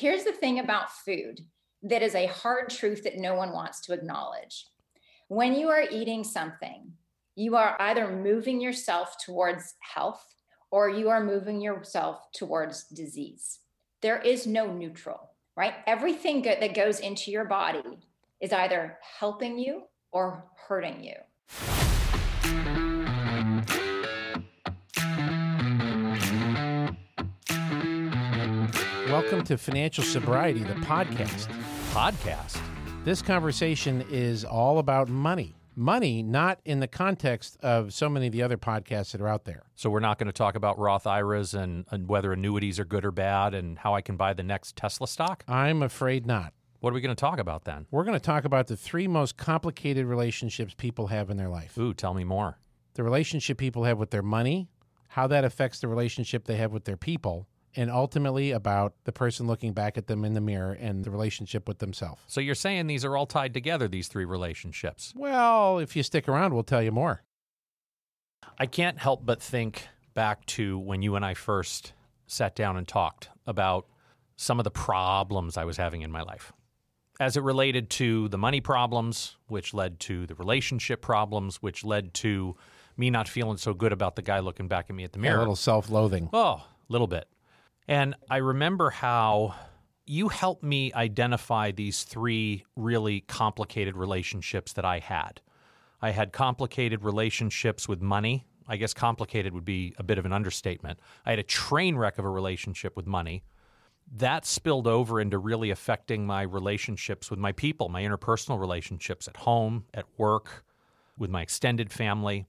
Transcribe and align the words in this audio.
here's 0.00 0.24
the 0.24 0.32
thing 0.32 0.58
about 0.58 0.90
food 0.90 1.40
that 1.82 2.02
is 2.02 2.14
a 2.14 2.26
hard 2.26 2.70
truth 2.70 3.04
that 3.04 3.18
no 3.18 3.34
one 3.34 3.52
wants 3.52 3.80
to 3.82 3.92
acknowledge. 3.92 4.66
When 5.28 5.54
you 5.54 5.68
are 5.68 5.84
eating 5.90 6.24
something, 6.24 6.92
you 7.36 7.54
are 7.56 7.76
either 7.78 8.10
moving 8.10 8.62
yourself 8.62 9.16
towards 9.22 9.74
health 9.80 10.34
or 10.70 10.88
you 10.88 11.10
are 11.10 11.22
moving 11.22 11.60
yourself 11.60 12.32
towards 12.32 12.84
disease. 12.84 13.58
There 14.00 14.20
is 14.20 14.46
no 14.46 14.72
neutral, 14.72 15.32
right? 15.54 15.74
Everything 15.86 16.40
that 16.42 16.74
goes 16.74 17.00
into 17.00 17.30
your 17.30 17.44
body 17.44 17.98
is 18.40 18.54
either 18.54 18.98
helping 19.18 19.58
you 19.58 19.82
or 20.12 20.46
hurting 20.66 21.04
you. 21.04 21.89
Welcome 29.20 29.44
to 29.44 29.58
Financial 29.58 30.02
Sobriety, 30.02 30.60
the 30.62 30.72
podcast. 30.76 31.52
Podcast. 31.92 32.58
This 33.04 33.20
conversation 33.20 34.02
is 34.10 34.46
all 34.46 34.78
about 34.78 35.10
money. 35.10 35.54
Money, 35.76 36.22
not 36.22 36.58
in 36.64 36.80
the 36.80 36.88
context 36.88 37.58
of 37.62 37.92
so 37.92 38.08
many 38.08 38.28
of 38.28 38.32
the 38.32 38.42
other 38.42 38.56
podcasts 38.56 39.12
that 39.12 39.20
are 39.20 39.28
out 39.28 39.44
there. 39.44 39.64
So 39.74 39.90
we're 39.90 40.00
not 40.00 40.18
going 40.18 40.28
to 40.28 40.32
talk 40.32 40.54
about 40.54 40.78
Roth 40.78 41.06
IRAs 41.06 41.52
and, 41.52 41.84
and 41.90 42.08
whether 42.08 42.32
annuities 42.32 42.80
are 42.80 42.86
good 42.86 43.04
or 43.04 43.10
bad 43.10 43.52
and 43.52 43.78
how 43.80 43.94
I 43.94 44.00
can 44.00 44.16
buy 44.16 44.32
the 44.32 44.42
next 44.42 44.74
Tesla 44.74 45.06
stock? 45.06 45.44
I'm 45.46 45.82
afraid 45.82 46.24
not. 46.26 46.54
What 46.80 46.88
are 46.88 46.94
we 46.94 47.02
going 47.02 47.14
to 47.14 47.20
talk 47.20 47.38
about 47.38 47.64
then? 47.64 47.86
We're 47.90 48.04
going 48.04 48.18
to 48.18 48.24
talk 48.24 48.46
about 48.46 48.68
the 48.68 48.76
three 48.76 49.06
most 49.06 49.36
complicated 49.36 50.06
relationships 50.06 50.72
people 50.74 51.08
have 51.08 51.28
in 51.28 51.36
their 51.36 51.50
life 51.50 51.76
Ooh, 51.76 51.92
tell 51.92 52.14
me 52.14 52.24
more. 52.24 52.58
the 52.94 53.02
relationship 53.02 53.58
people 53.58 53.84
have 53.84 53.98
with 53.98 54.12
their 54.12 54.22
money, 54.22 54.70
how 55.08 55.26
that 55.26 55.44
affects 55.44 55.80
the 55.80 55.88
relationship 55.88 56.46
they 56.46 56.56
have 56.56 56.72
with 56.72 56.84
their 56.84 56.96
people, 56.96 57.46
and 57.76 57.90
ultimately 57.90 58.50
about 58.50 58.94
the 59.04 59.12
person 59.12 59.46
looking 59.46 59.72
back 59.72 59.96
at 59.96 60.06
them 60.06 60.24
in 60.24 60.34
the 60.34 60.40
mirror 60.40 60.72
and 60.72 61.04
the 61.04 61.10
relationship 61.10 61.68
with 61.68 61.78
themselves. 61.78 62.20
So 62.26 62.40
you're 62.40 62.54
saying 62.54 62.86
these 62.86 63.04
are 63.04 63.16
all 63.16 63.26
tied 63.26 63.54
together, 63.54 63.88
these 63.88 64.08
three 64.08 64.24
relationships? 64.24 65.12
Well, 65.16 65.78
if 65.78 65.94
you 65.94 66.02
stick 66.02 66.28
around, 66.28 66.54
we'll 66.54 66.62
tell 66.62 66.82
you 66.82 66.92
more. 66.92 67.22
I 68.58 68.66
can't 68.66 68.98
help 68.98 69.24
but 69.24 69.42
think 69.42 69.86
back 70.14 70.44
to 70.46 70.78
when 70.78 71.02
you 71.02 71.16
and 71.16 71.24
I 71.24 71.34
first 71.34 71.92
sat 72.26 72.54
down 72.54 72.76
and 72.76 72.86
talked 72.86 73.28
about 73.46 73.86
some 74.36 74.58
of 74.58 74.64
the 74.64 74.70
problems 74.70 75.56
I 75.56 75.64
was 75.64 75.76
having 75.76 76.02
in 76.02 76.10
my 76.10 76.22
life. 76.22 76.52
As 77.18 77.36
it 77.36 77.42
related 77.42 77.90
to 77.90 78.28
the 78.28 78.38
money 78.38 78.60
problems, 78.62 79.36
which 79.48 79.74
led 79.74 80.00
to 80.00 80.26
the 80.26 80.34
relationship 80.34 81.02
problems, 81.02 81.56
which 81.56 81.84
led 81.84 82.14
to 82.14 82.56
me 82.96 83.10
not 83.10 83.28
feeling 83.28 83.58
so 83.58 83.74
good 83.74 83.92
about 83.92 84.16
the 84.16 84.22
guy 84.22 84.38
looking 84.38 84.68
back 84.68 84.86
at 84.88 84.96
me 84.96 85.04
at 85.04 85.12
the 85.12 85.18
mirror. 85.18 85.36
A 85.36 85.40
little 85.40 85.56
self 85.56 85.90
loathing. 85.90 86.30
Oh, 86.32 86.54
a 86.54 86.64
little 86.88 87.06
bit. 87.06 87.28
And 87.90 88.14
I 88.30 88.36
remember 88.36 88.90
how 88.90 89.56
you 90.06 90.28
helped 90.28 90.62
me 90.62 90.92
identify 90.92 91.72
these 91.72 92.04
three 92.04 92.64
really 92.76 93.22
complicated 93.22 93.96
relationships 93.96 94.74
that 94.74 94.84
I 94.84 95.00
had. 95.00 95.40
I 96.00 96.10
had 96.10 96.32
complicated 96.32 97.02
relationships 97.02 97.88
with 97.88 98.00
money. 98.00 98.46
I 98.68 98.76
guess 98.76 98.94
complicated 98.94 99.52
would 99.54 99.64
be 99.64 99.92
a 99.98 100.04
bit 100.04 100.18
of 100.18 100.24
an 100.24 100.32
understatement. 100.32 101.00
I 101.26 101.30
had 101.30 101.40
a 101.40 101.42
train 101.42 101.96
wreck 101.96 102.16
of 102.16 102.24
a 102.24 102.28
relationship 102.30 102.96
with 102.96 103.08
money. 103.08 103.42
That 104.18 104.46
spilled 104.46 104.86
over 104.86 105.20
into 105.20 105.38
really 105.38 105.70
affecting 105.70 106.24
my 106.24 106.42
relationships 106.42 107.28
with 107.28 107.40
my 107.40 107.50
people, 107.50 107.88
my 107.88 108.02
interpersonal 108.02 108.60
relationships 108.60 109.26
at 109.26 109.38
home, 109.38 109.86
at 109.94 110.04
work, 110.16 110.64
with 111.18 111.28
my 111.28 111.42
extended 111.42 111.90
family. 111.90 112.46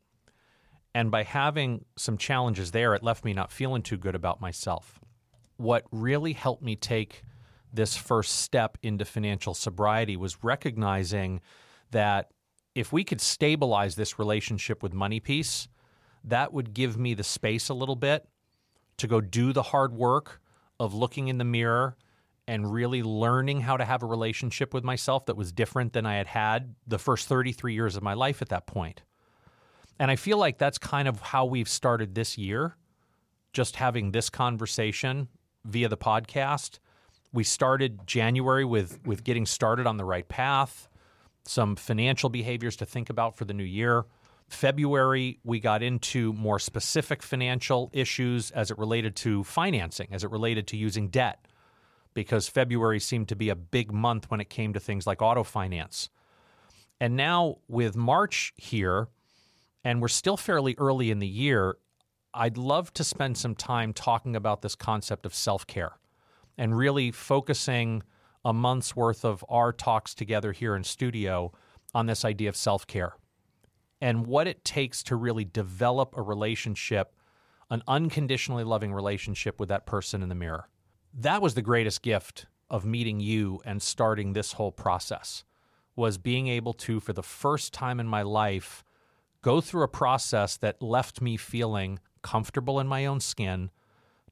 And 0.93 1.09
by 1.09 1.23
having 1.23 1.85
some 1.97 2.19
challenges 2.19 2.69
there, 2.69 2.93
it 2.93 3.01
left 3.01 3.25
me 3.25 3.33
not 3.33 3.51
feeling 3.51 3.81
too 3.81 3.97
good 3.97 4.13
about 4.13 4.39
myself. 4.39 4.99
What 5.61 5.85
really 5.91 6.33
helped 6.33 6.63
me 6.63 6.75
take 6.75 7.21
this 7.71 7.95
first 7.95 8.37
step 8.37 8.79
into 8.81 9.05
financial 9.05 9.53
sobriety 9.53 10.17
was 10.17 10.43
recognizing 10.43 11.39
that 11.91 12.31
if 12.73 12.91
we 12.91 13.03
could 13.03 13.21
stabilize 13.21 13.93
this 13.93 14.17
relationship 14.17 14.81
with 14.81 14.91
money 14.91 15.19
piece, 15.19 15.67
that 16.23 16.51
would 16.51 16.73
give 16.73 16.97
me 16.97 17.13
the 17.13 17.23
space 17.23 17.69
a 17.69 17.75
little 17.75 17.95
bit 17.95 18.27
to 18.97 19.05
go 19.05 19.21
do 19.21 19.53
the 19.53 19.61
hard 19.61 19.93
work 19.93 20.41
of 20.79 20.95
looking 20.95 21.27
in 21.27 21.37
the 21.37 21.43
mirror 21.43 21.95
and 22.47 22.73
really 22.73 23.03
learning 23.03 23.61
how 23.61 23.77
to 23.77 23.85
have 23.85 24.01
a 24.01 24.07
relationship 24.07 24.73
with 24.73 24.83
myself 24.83 25.27
that 25.27 25.37
was 25.37 25.51
different 25.51 25.93
than 25.93 26.07
I 26.07 26.15
had 26.15 26.25
had 26.25 26.73
the 26.87 26.97
first 26.97 27.27
33 27.27 27.75
years 27.75 27.95
of 27.95 28.01
my 28.01 28.15
life 28.15 28.41
at 28.41 28.49
that 28.49 28.65
point. 28.65 29.03
And 29.99 30.09
I 30.09 30.15
feel 30.15 30.39
like 30.39 30.57
that's 30.57 30.79
kind 30.79 31.07
of 31.07 31.21
how 31.21 31.45
we've 31.45 31.69
started 31.69 32.15
this 32.15 32.35
year, 32.35 32.77
just 33.53 33.75
having 33.75 34.11
this 34.11 34.31
conversation 34.31 35.27
via 35.65 35.89
the 35.89 35.97
podcast. 35.97 36.79
We 37.33 37.43
started 37.43 38.05
January 38.05 38.65
with 38.65 38.99
with 39.05 39.23
getting 39.23 39.45
started 39.45 39.87
on 39.87 39.97
the 39.97 40.05
right 40.05 40.27
path, 40.27 40.89
some 41.45 41.75
financial 41.75 42.29
behaviors 42.29 42.75
to 42.77 42.85
think 42.85 43.09
about 43.09 43.37
for 43.37 43.45
the 43.45 43.53
new 43.53 43.63
year. 43.63 44.05
February, 44.49 45.39
we 45.45 45.61
got 45.61 45.81
into 45.81 46.33
more 46.33 46.59
specific 46.59 47.23
financial 47.23 47.89
issues 47.93 48.51
as 48.51 48.69
it 48.69 48.77
related 48.77 49.15
to 49.15 49.45
financing, 49.45 50.09
as 50.11 50.25
it 50.25 50.31
related 50.31 50.67
to 50.67 50.77
using 50.77 51.07
debt, 51.07 51.47
because 52.13 52.49
February 52.49 52.99
seemed 52.99 53.29
to 53.29 53.35
be 53.35 53.47
a 53.47 53.55
big 53.55 53.93
month 53.93 54.29
when 54.29 54.41
it 54.41 54.49
came 54.49 54.73
to 54.73 54.79
things 54.79 55.07
like 55.07 55.21
auto 55.21 55.43
finance. 55.43 56.09
And 56.99 57.15
now 57.15 57.59
with 57.69 57.95
March 57.95 58.53
here, 58.57 59.07
and 59.85 60.01
we're 60.01 60.09
still 60.09 60.37
fairly 60.37 60.75
early 60.77 61.11
in 61.11 61.19
the 61.19 61.27
year, 61.27 61.77
I'd 62.33 62.57
love 62.57 62.93
to 62.93 63.03
spend 63.03 63.37
some 63.37 63.55
time 63.55 63.93
talking 63.93 64.35
about 64.35 64.61
this 64.61 64.75
concept 64.75 65.25
of 65.25 65.35
self 65.35 65.67
care 65.67 65.93
and 66.57 66.77
really 66.77 67.11
focusing 67.11 68.03
a 68.43 68.53
month's 68.53 68.95
worth 68.95 69.25
of 69.25 69.43
our 69.49 69.71
talks 69.73 70.15
together 70.15 70.51
here 70.51 70.75
in 70.75 70.83
studio 70.83 71.51
on 71.93 72.05
this 72.05 72.23
idea 72.23 72.49
of 72.49 72.55
self 72.55 72.87
care 72.87 73.13
and 73.99 74.25
what 74.25 74.47
it 74.47 74.65
takes 74.65 75.03
to 75.03 75.15
really 75.15 75.45
develop 75.45 76.15
a 76.17 76.21
relationship, 76.21 77.13
an 77.69 77.83
unconditionally 77.87 78.63
loving 78.63 78.93
relationship 78.93 79.59
with 79.59 79.69
that 79.69 79.85
person 79.85 80.23
in 80.23 80.29
the 80.29 80.35
mirror. 80.35 80.67
That 81.13 81.41
was 81.41 81.53
the 81.53 81.61
greatest 81.61 82.01
gift 82.01 82.47
of 82.69 82.85
meeting 82.85 83.19
you 83.19 83.61
and 83.65 83.81
starting 83.81 84.33
this 84.33 84.53
whole 84.53 84.71
process 84.71 85.43
was 85.95 86.17
being 86.17 86.47
able 86.47 86.73
to 86.73 87.01
for 87.01 87.11
the 87.11 87.21
first 87.21 87.73
time 87.73 87.99
in 87.99 88.07
my 88.07 88.21
life 88.21 88.83
go 89.41 89.59
through 89.59 89.83
a 89.83 89.89
process 89.89 90.55
that 90.57 90.81
left 90.81 91.21
me 91.21 91.35
feeling 91.35 91.99
comfortable 92.21 92.79
in 92.79 92.87
my 92.87 93.05
own 93.05 93.19
skin 93.19 93.69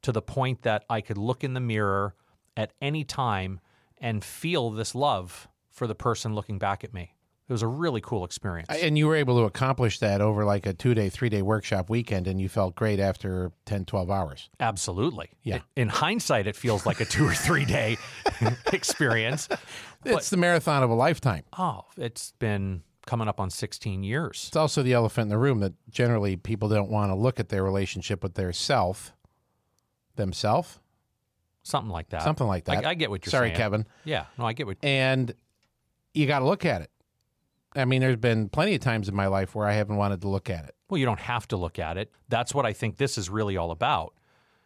to 0.01 0.11
the 0.11 0.21
point 0.21 0.61
that 0.63 0.85
I 0.89 1.01
could 1.01 1.17
look 1.17 1.43
in 1.43 1.53
the 1.53 1.59
mirror 1.59 2.15
at 2.55 2.71
any 2.81 3.03
time 3.03 3.59
and 3.97 4.23
feel 4.23 4.69
this 4.69 4.95
love 4.95 5.47
for 5.69 5.87
the 5.87 5.95
person 5.95 6.33
looking 6.33 6.57
back 6.57 6.83
at 6.83 6.93
me. 6.93 7.15
It 7.47 7.51
was 7.51 7.63
a 7.63 7.67
really 7.67 7.99
cool 7.99 8.25
experience. 8.25 8.69
And 8.69 8.95
you 8.95 9.07
were 9.07 9.15
able 9.15 9.39
to 9.39 9.45
accomplish 9.45 9.97
that 9.99 10.21
over 10.21 10.45
like 10.45 10.67
a 10.67 10.73
two 10.73 10.93
day, 10.93 11.09
three 11.09 11.29
day 11.29 11.41
workshop 11.41 11.89
weekend, 11.89 12.27
and 12.27 12.39
you 12.39 12.47
felt 12.47 12.75
great 12.75 12.99
after 12.99 13.51
10, 13.65 13.85
12 13.85 14.11
hours. 14.11 14.49
Absolutely. 14.59 15.31
Yeah. 15.41 15.61
In 15.75 15.89
hindsight, 15.89 16.45
it 16.45 16.55
feels 16.55 16.85
like 16.85 16.99
a 16.99 17.05
two 17.05 17.25
or 17.25 17.33
three 17.33 17.65
day 17.65 17.97
experience. 18.71 19.49
It's 20.05 20.29
the 20.29 20.37
marathon 20.37 20.83
of 20.83 20.91
a 20.91 20.93
lifetime. 20.93 21.43
Oh, 21.57 21.85
it's 21.97 22.33
been 22.37 22.83
coming 23.09 23.27
up 23.27 23.39
on 23.39 23.49
16 23.49 24.03
years. 24.03 24.45
It's 24.49 24.55
also 24.55 24.83
the 24.83 24.93
elephant 24.93 25.23
in 25.23 25.29
the 25.29 25.37
room 25.39 25.61
that 25.61 25.73
generally 25.89 26.35
people 26.35 26.69
don't 26.69 26.91
want 26.91 27.09
to 27.09 27.15
look 27.15 27.39
at 27.39 27.49
their 27.49 27.63
relationship 27.63 28.21
with 28.21 28.35
their 28.35 28.53
self, 28.53 29.13
themself, 30.15 30.79
Something 31.63 31.91
like 31.91 32.09
that. 32.09 32.21
something 32.21 32.45
like 32.45 32.65
that. 32.65 32.85
I, 32.85 32.91
I 32.91 32.93
get 32.93 33.09
what 33.09 33.25
you're 33.25 33.31
Sorry, 33.31 33.47
saying. 33.49 33.57
Kevin. 33.57 33.87
Yeah. 34.05 34.25
No, 34.37 34.45
I 34.45 34.53
get 34.53 34.67
what 34.67 34.77
And 34.83 35.33
you 36.13 36.27
got 36.27 36.39
to 36.39 36.45
look 36.45 36.65
at 36.65 36.81
it. 36.83 36.91
I 37.75 37.85
mean, 37.85 38.01
there's 38.01 38.15
been 38.15 38.47
plenty 38.49 38.75
of 38.75 38.81
times 38.81 39.09
in 39.09 39.15
my 39.15 39.27
life 39.27 39.55
where 39.55 39.67
I 39.67 39.73
haven't 39.73 39.97
wanted 39.97 40.21
to 40.21 40.27
look 40.29 40.49
at 40.49 40.65
it. 40.65 40.75
Well, 40.89 40.99
you 40.99 41.05
don't 41.05 41.19
have 41.19 41.47
to 41.49 41.57
look 41.57 41.79
at 41.79 41.97
it. 41.97 42.11
That's 42.29 42.53
what 42.53 42.65
I 42.65 42.73
think 42.73 42.97
this 42.97 43.17
is 43.17 43.29
really 43.29 43.57
all 43.57 43.71
about. 43.71 44.13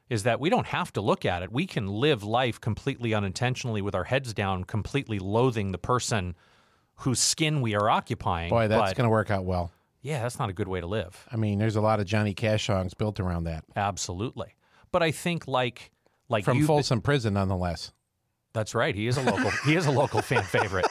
Is 0.10 0.24
that 0.24 0.40
we 0.42 0.50
don't 0.50 0.68
have 0.68 0.92
to 0.94 1.02
look 1.02 1.26
at 1.26 1.44
it. 1.44 1.52
We 1.52 1.66
can 1.66 1.88
live 1.88 2.24
life 2.24 2.60
completely 2.60 3.14
unintentionally 3.14 3.82
with 3.82 3.96
our 3.96 4.04
heads 4.04 4.34
down, 4.34 4.66
completely 4.66 5.18
loathing 5.18 5.72
the 5.72 5.78
person 5.78 6.36
whose 7.04 7.20
skin 7.20 7.62
we 7.62 7.76
are 7.76 7.90
occupying. 7.90 8.50
Boy, 8.50 8.68
that's 8.68 8.94
going 8.94 9.06
to 9.06 9.10
work 9.12 9.30
out 9.32 9.46
well. 9.46 9.72
yeah, 10.02 10.22
that's 10.22 10.40
not 10.40 10.50
a 10.50 10.54
good 10.54 10.68
way 10.68 10.82
to 10.82 10.88
live. 10.88 11.26
I 11.32 11.36
mean, 11.38 11.60
there's 11.60 11.76
a 11.76 11.82
lot 11.82 12.00
of 12.00 12.06
Johnny 12.06 12.34
Cash 12.34 12.66
songs 12.68 12.94
built 12.94 13.20
around 13.20 13.44
that. 13.46 13.64
Absolutely. 13.76 14.56
But 14.92 15.04
I 15.04 15.12
think 15.12 15.48
like 15.48 15.92
like 16.30 16.46
From 16.46 16.58
you've 16.58 16.68
been- 16.68 16.76
Folsom 16.76 17.02
Prison, 17.02 17.34
nonetheless. 17.36 17.92
That's 18.54 18.76
right. 18.76 18.94
He 18.94 19.08
is 19.08 19.18
a 19.18 19.22
local. 19.24 19.50
he 19.66 19.76
is 19.76 19.86
a 19.88 19.92
local 19.92 20.22
fan 20.30 20.44
favorite. 20.44 20.86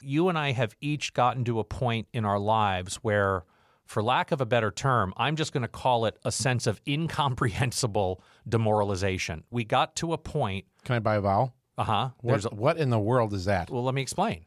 You 0.00 0.28
and 0.28 0.38
I 0.38 0.52
have 0.52 0.74
each 0.80 1.12
gotten 1.14 1.44
to 1.44 1.58
a 1.60 1.64
point 1.64 2.08
in 2.12 2.24
our 2.24 2.38
lives 2.38 2.96
where, 2.96 3.44
for 3.84 4.02
lack 4.02 4.32
of 4.32 4.40
a 4.40 4.46
better 4.46 4.70
term, 4.70 5.12
I'm 5.16 5.36
just 5.36 5.52
going 5.52 5.62
to 5.62 5.68
call 5.68 6.06
it 6.06 6.18
a 6.24 6.32
sense 6.32 6.66
of 6.66 6.80
incomprehensible 6.88 8.22
demoralization. 8.48 9.44
We 9.50 9.64
got 9.64 9.94
to 9.96 10.12
a 10.12 10.18
point. 10.18 10.64
Can 10.84 10.96
I 10.96 10.98
buy 11.00 11.16
a 11.16 11.20
vowel? 11.20 11.54
Uh 11.78 11.84
huh. 11.84 12.10
What, 12.22 12.52
what 12.54 12.78
in 12.78 12.88
the 12.90 12.98
world 12.98 13.34
is 13.34 13.44
that? 13.44 13.68
well, 13.70 13.84
let 13.84 13.94
me 13.94 14.00
explain. 14.02 14.46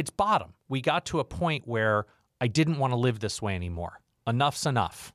It's 0.00 0.08
bottom. 0.08 0.54
We 0.70 0.80
got 0.80 1.04
to 1.06 1.20
a 1.20 1.24
point 1.24 1.68
where 1.68 2.06
I 2.40 2.46
didn't 2.46 2.78
want 2.78 2.94
to 2.94 2.96
live 2.96 3.20
this 3.20 3.42
way 3.42 3.54
anymore. 3.54 4.00
Enough's 4.26 4.64
enough. 4.64 5.12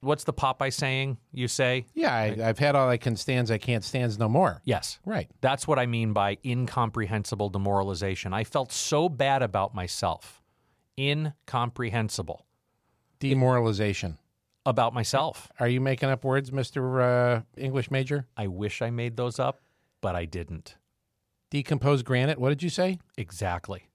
What's 0.00 0.24
the 0.24 0.34
Popeye 0.34 0.70
saying 0.70 1.16
you 1.32 1.48
say? 1.48 1.86
Yeah, 1.94 2.14
I, 2.14 2.36
I've 2.44 2.58
had 2.58 2.76
all 2.76 2.90
I 2.90 2.98
can 2.98 3.16
stands, 3.16 3.50
I 3.50 3.56
can't 3.56 3.82
stands 3.82 4.18
no 4.18 4.28
more. 4.28 4.60
Yes. 4.66 4.98
Right. 5.06 5.30
That's 5.40 5.66
what 5.66 5.78
I 5.78 5.86
mean 5.86 6.12
by 6.12 6.36
incomprehensible 6.44 7.48
demoralization. 7.48 8.34
I 8.34 8.44
felt 8.44 8.70
so 8.70 9.08
bad 9.08 9.40
about 9.42 9.74
myself. 9.74 10.42
Incomprehensible 10.98 12.44
Demoralization. 13.18 14.18
about 14.66 14.92
myself. 14.92 15.50
Are 15.58 15.68
you 15.68 15.80
making 15.80 16.10
up 16.10 16.22
words, 16.22 16.50
Mr. 16.50 17.38
Uh, 17.38 17.42
English 17.56 17.90
major? 17.90 18.26
I 18.36 18.48
wish 18.48 18.82
I 18.82 18.90
made 18.90 19.16
those 19.16 19.38
up, 19.38 19.62
but 20.02 20.14
I 20.14 20.26
didn't. 20.26 20.76
Decomposed 21.50 22.04
granite. 22.04 22.38
What 22.38 22.50
did 22.50 22.62
you 22.62 22.70
say? 22.70 22.98
Exactly. 23.16 23.88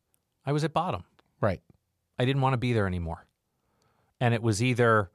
I 0.48 0.54
was 0.54 0.64
at 0.64 0.74
bottom. 0.74 1.04
Right. 1.42 1.62
I 2.18 2.26
didn't 2.26 2.42
want 2.42 2.54
to 2.54 2.58
be 2.58 2.74
there 2.74 2.88
anymore. 2.88 3.28
And 4.20 4.34
it 4.34 4.42
was 4.42 4.64
either 4.64 5.12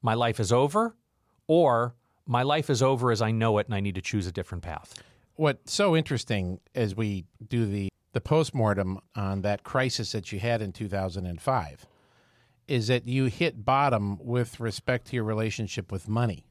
my 0.00 0.14
life 0.14 0.38
is 0.38 0.52
over 0.52 0.96
or 1.48 1.96
my 2.24 2.44
life 2.44 2.70
is 2.70 2.82
over 2.82 3.10
as 3.10 3.20
I 3.20 3.32
know 3.32 3.58
it 3.58 3.66
and 3.66 3.74
I 3.74 3.80
need 3.80 3.96
to 3.96 4.00
choose 4.00 4.26
a 4.26 4.32
different 4.32 4.62
path. 4.62 5.02
What's 5.34 5.72
so 5.72 5.96
interesting 5.96 6.60
as 6.74 6.94
we 6.94 7.26
do 7.46 7.66
the, 7.66 7.88
the 8.12 8.20
postmortem 8.20 9.00
on 9.14 9.42
that 9.42 9.64
crisis 9.64 10.12
that 10.12 10.32
you 10.32 10.38
had 10.38 10.62
in 10.62 10.72
2005 10.72 11.86
is 12.68 12.86
that 12.86 13.06
you 13.06 13.26
hit 13.26 13.64
bottom 13.64 14.18
with 14.24 14.60
respect 14.60 15.08
to 15.08 15.16
your 15.16 15.24
relationship 15.24 15.92
with 15.92 16.08
money. 16.08 16.46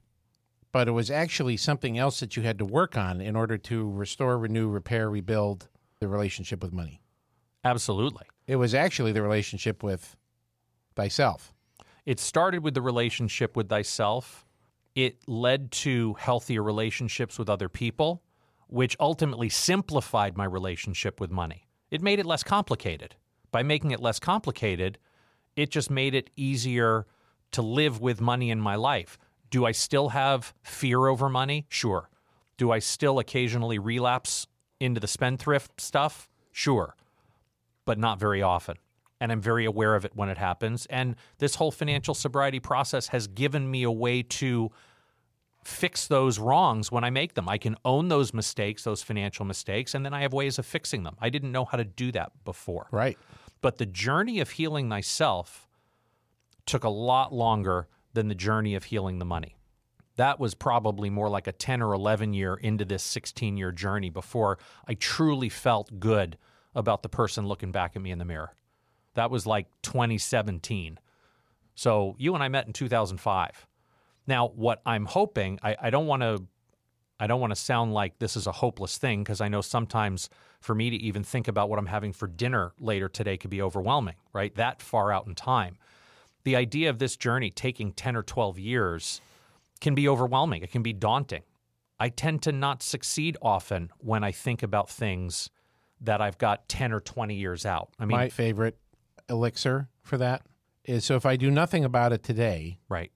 But 0.71 0.89
it 0.89 0.91
was 0.91 1.09
actually 1.09 1.55
something 1.55 1.97
else 1.97 2.19
that 2.19 2.35
you 2.35 2.43
had 2.43 2.59
to 2.59 2.65
work 2.65 2.97
on 2.97 3.21
in 3.21 3.35
order 3.35 3.57
to 3.57 3.89
restore, 3.89 4.37
renew, 4.37 4.67
repair, 4.67 5.09
rebuild 5.09 5.69
the 5.99 6.07
relationship 6.09 6.61
with 6.61 6.73
money. 6.73 7.01
Absolutely. 7.65 8.27
It 8.47 8.57
was 8.57 8.75
actually 8.75 9.11
the 9.11 9.23
relationship 9.23 9.83
with 9.83 10.15
thyself. 10.95 11.51
It 12.05 12.19
started 12.19 12.63
with 12.63 12.75
the 12.75 12.81
relationship 12.81 13.57
with 13.57 13.67
thyself. 13.67 14.45
It 14.93 15.27
led 15.27 15.71
to 15.71 16.13
healthier 16.19 16.61
relationships 16.61 17.39
with 17.39 17.49
other 17.49 17.67
people, 17.67 18.21
which 18.67 18.95
ultimately 18.99 19.49
simplified 19.49 20.37
my 20.37 20.45
relationship 20.45 21.19
with 21.19 21.31
money. 21.31 21.67
It 21.89 22.01
made 22.01 22.19
it 22.19 22.25
less 22.25 22.43
complicated. 22.43 23.15
By 23.51 23.63
making 23.63 23.91
it 23.91 23.99
less 23.99 24.19
complicated, 24.19 24.99
it 25.55 25.71
just 25.71 25.89
made 25.89 26.13
it 26.13 26.29
easier 26.35 27.07
to 27.51 27.61
live 27.61 27.99
with 27.99 28.21
money 28.21 28.51
in 28.51 28.59
my 28.59 28.75
life. 28.75 29.17
Do 29.49 29.65
I 29.65 29.71
still 29.71 30.09
have 30.09 30.53
fear 30.63 31.07
over 31.07 31.29
money? 31.29 31.65
Sure. 31.69 32.09
Do 32.57 32.71
I 32.71 32.79
still 32.79 33.17
occasionally 33.17 33.79
relapse 33.79 34.47
into 34.79 34.99
the 34.99 35.07
spendthrift 35.07 35.81
stuff? 35.81 36.29
Sure. 36.51 36.95
But 37.85 37.97
not 37.99 38.19
very 38.19 38.41
often 38.41 38.77
and 39.19 39.31
I'm 39.31 39.41
very 39.41 39.65
aware 39.65 39.95
of 39.95 40.05
it 40.05 40.11
when 40.15 40.29
it 40.29 40.37
happens. 40.37 40.85
And 40.87 41.15
this 41.37 41.55
whole 41.55 41.71
financial 41.71 42.13
sobriety 42.13 42.59
process 42.59 43.07
has 43.07 43.27
given 43.27 43.69
me 43.69 43.83
a 43.83 43.91
way 43.91 44.23
to 44.23 44.71
fix 45.63 46.07
those 46.07 46.37
wrongs 46.37 46.91
when 46.91 47.03
I 47.03 47.09
make 47.09 47.33
them. 47.33 47.49
I 47.49 47.57
can 47.57 47.75
own 47.83 48.07
those 48.07 48.33
mistakes, 48.33 48.83
those 48.83 49.01
financial 49.01 49.45
mistakes, 49.45 49.95
and 49.95 50.05
then 50.05 50.13
I 50.13 50.21
have 50.21 50.33
ways 50.33 50.59
of 50.59 50.65
fixing 50.65 51.03
them. 51.03 51.15
I 51.19 51.29
didn't 51.29 51.51
know 51.51 51.65
how 51.65 51.77
to 51.77 51.83
do 51.83 52.11
that 52.11 52.31
before. 52.43 52.87
Right. 52.91 53.17
But 53.61 53.77
the 53.77 53.85
journey 53.85 54.39
of 54.41 54.51
healing 54.51 54.89
thyself 54.89 55.67
took 56.67 56.83
a 56.83 56.89
lot 56.89 57.33
longer 57.33 57.87
than 58.13 58.27
the 58.27 58.35
journey 58.35 58.75
of 58.75 58.85
healing 58.85 59.17
the 59.17 59.25
money. 59.25 59.55
That 60.17 60.39
was 60.39 60.53
probably 60.53 61.09
more 61.09 61.29
like 61.29 61.47
a 61.47 61.51
10 61.51 61.81
or 61.81 61.93
11 61.93 62.33
year 62.33 62.55
into 62.55 62.85
this 62.85 63.03
16 63.03 63.57
year 63.57 63.71
journey 63.71 64.09
before 64.09 64.59
I 64.87 64.93
truly 64.93 65.49
felt 65.49 65.99
good 65.99 66.37
about 66.75 67.03
the 67.03 67.09
person 67.09 67.47
looking 67.47 67.71
back 67.71 67.95
at 67.95 68.01
me 68.01 68.11
in 68.11 68.19
the 68.19 68.25
mirror. 68.25 68.53
That 69.15 69.31
was 69.31 69.45
like 69.45 69.67
2017. 69.81 70.99
So 71.73 72.15
you 72.17 72.33
and 72.35 72.43
I 72.43 72.49
met 72.49 72.67
in 72.67 72.73
2005. 72.73 73.67
Now, 74.27 74.47
what 74.49 74.81
I'm 74.85 75.05
hoping, 75.05 75.59
I, 75.61 75.89
don't 75.89 76.07
want 76.07 76.21
to, 76.21 76.43
I 77.19 77.27
don't 77.27 77.39
want 77.39 77.51
to 77.51 77.55
sound 77.55 77.93
like 77.93 78.19
this 78.19 78.35
is 78.35 78.47
a 78.47 78.51
hopeless 78.51 78.97
thing 78.97 79.23
because 79.23 79.39
I 79.39 79.47
know 79.47 79.61
sometimes 79.61 80.29
for 80.59 80.73
me 80.73 80.89
to 80.89 80.95
even 80.97 81.23
think 81.23 81.47
about 81.47 81.69
what 81.69 81.79
I'm 81.79 81.85
having 81.85 82.11
for 82.11 82.27
dinner 82.27 82.73
later 82.79 83.07
today 83.07 83.37
could 83.37 83.51
be 83.51 83.61
overwhelming, 83.61 84.15
right? 84.33 84.53
That 84.55 84.81
far 84.81 85.11
out 85.11 85.27
in 85.27 85.35
time. 85.35 85.77
The 86.43 86.55
idea 86.55 86.89
of 86.89 86.99
this 86.99 87.15
journey 87.15 87.51
taking 87.51 87.91
10 87.91 88.15
or 88.15 88.23
12 88.23 88.59
years 88.59 89.21
can 89.79 89.95
be 89.95 90.07
overwhelming. 90.07 90.63
It 90.63 90.71
can 90.71 90.83
be 90.83 90.93
daunting. 90.93 91.43
I 91.99 92.09
tend 92.09 92.41
to 92.43 92.51
not 92.51 92.83
succeed 92.83 93.37
often 93.41 93.91
when 93.99 94.23
I 94.23 94.31
think 94.31 94.63
about 94.63 94.89
things 94.89 95.49
that 96.05 96.21
I've 96.21 96.37
got 96.37 96.67
10 96.69 96.93
or 96.93 96.99
20 96.99 97.35
years 97.35 97.65
out. 97.65 97.89
I 97.99 98.05
mean, 98.05 98.17
My 98.17 98.29
favorite 98.29 98.77
elixir 99.29 99.89
for 100.01 100.17
that 100.17 100.43
is 100.83 101.03
so 101.03 101.15
if 101.15 101.25
I 101.25 101.35
do 101.35 101.51
nothing 101.51 101.83
about 101.83 102.13
it 102.13 102.23
today, 102.23 102.79
right. 102.89 103.11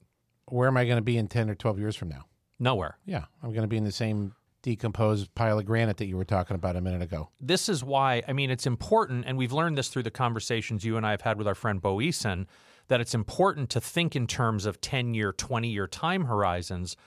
where 0.47 0.67
am 0.67 0.77
I 0.77 0.85
going 0.85 0.97
to 0.97 1.03
be 1.03 1.17
in 1.17 1.27
10 1.27 1.49
or 1.49 1.55
12 1.55 1.79
years 1.79 1.95
from 1.95 2.09
now? 2.09 2.25
Nowhere. 2.59 2.97
Yeah, 3.05 3.25
I'm 3.41 3.51
going 3.51 3.61
to 3.61 3.67
be 3.67 3.77
in 3.77 3.83
the 3.83 3.91
same 3.91 4.33
decomposed 4.61 5.33
pile 5.35 5.57
of 5.59 5.65
granite 5.65 5.97
that 5.97 6.07
you 6.07 6.17
were 6.17 6.25
talking 6.25 6.55
about 6.55 6.75
a 6.75 6.81
minute 6.81 7.01
ago. 7.01 7.29
This 7.39 7.69
is 7.69 7.83
why, 7.83 8.23
I 8.27 8.33
mean, 8.33 8.51
it's 8.51 8.65
important, 8.65 9.25
and 9.25 9.37
we've 9.37 9.53
learned 9.53 9.77
this 9.77 9.87
through 9.87 10.03
the 10.03 10.11
conversations 10.11 10.83
you 10.83 10.97
and 10.97 11.05
I 11.05 11.11
have 11.11 11.21
had 11.21 11.37
with 11.37 11.47
our 11.47 11.55
friend 11.55 11.81
Bo 11.81 11.97
Eason, 11.97 12.45
that 12.89 12.99
it's 12.99 13.13
important 13.13 13.69
to 13.69 13.79
think 13.81 14.15
in 14.15 14.27
terms 14.27 14.65
of 14.65 14.81
10 14.81 15.13
year, 15.13 15.31
20 15.31 15.69
year 15.69 15.87
time 15.87 16.25
horizons. 16.25 16.97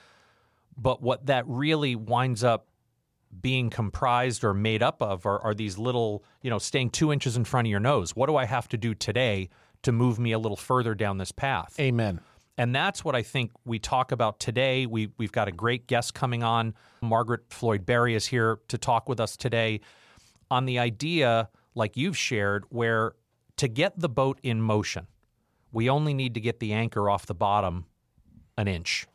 But 0.76 1.02
what 1.02 1.26
that 1.26 1.44
really 1.46 1.94
winds 1.94 2.42
up 2.42 2.68
being 3.40 3.70
comprised 3.70 4.44
or 4.44 4.52
made 4.54 4.82
up 4.82 5.00
of 5.02 5.24
are, 5.26 5.40
are, 5.40 5.54
these 5.54 5.78
little, 5.78 6.24
you 6.42 6.50
know, 6.50 6.58
staying 6.58 6.90
two 6.90 7.12
inches 7.12 7.36
in 7.36 7.44
front 7.44 7.66
of 7.66 7.70
your 7.70 7.80
nose. 7.80 8.14
What 8.14 8.26
do 8.26 8.36
I 8.36 8.44
have 8.44 8.68
to 8.68 8.76
do 8.76 8.94
today 8.94 9.48
to 9.82 9.92
move 9.92 10.18
me 10.18 10.32
a 10.32 10.38
little 10.38 10.56
further 10.56 10.94
down 10.94 11.18
this 11.18 11.32
path? 11.32 11.78
Amen. 11.80 12.20
And 12.58 12.74
that's 12.74 13.04
what 13.04 13.16
I 13.16 13.22
think 13.22 13.50
we 13.64 13.78
talk 13.78 14.12
about 14.12 14.38
today. 14.38 14.86
We, 14.86 15.08
we've 15.16 15.32
got 15.32 15.48
a 15.48 15.52
great 15.52 15.86
guest 15.86 16.14
coming 16.14 16.42
on. 16.42 16.74
Margaret 17.00 17.42
Floyd 17.48 17.86
Barry 17.86 18.14
is 18.14 18.26
here 18.26 18.60
to 18.68 18.76
talk 18.76 19.08
with 19.08 19.18
us 19.18 19.36
today 19.36 19.80
on 20.50 20.66
the 20.66 20.78
idea, 20.78 21.48
like 21.74 21.96
you've 21.96 22.16
shared, 22.16 22.66
where 22.68 23.14
to 23.56 23.68
get 23.68 23.98
the 23.98 24.08
boat 24.08 24.38
in 24.42 24.60
motion, 24.60 25.06
we 25.72 25.88
only 25.88 26.12
need 26.12 26.34
to 26.34 26.40
get 26.40 26.60
the 26.60 26.74
anchor 26.74 27.08
off 27.08 27.24
the 27.24 27.34
bottom 27.34 27.86
an 28.58 28.68
inch. 28.68 29.06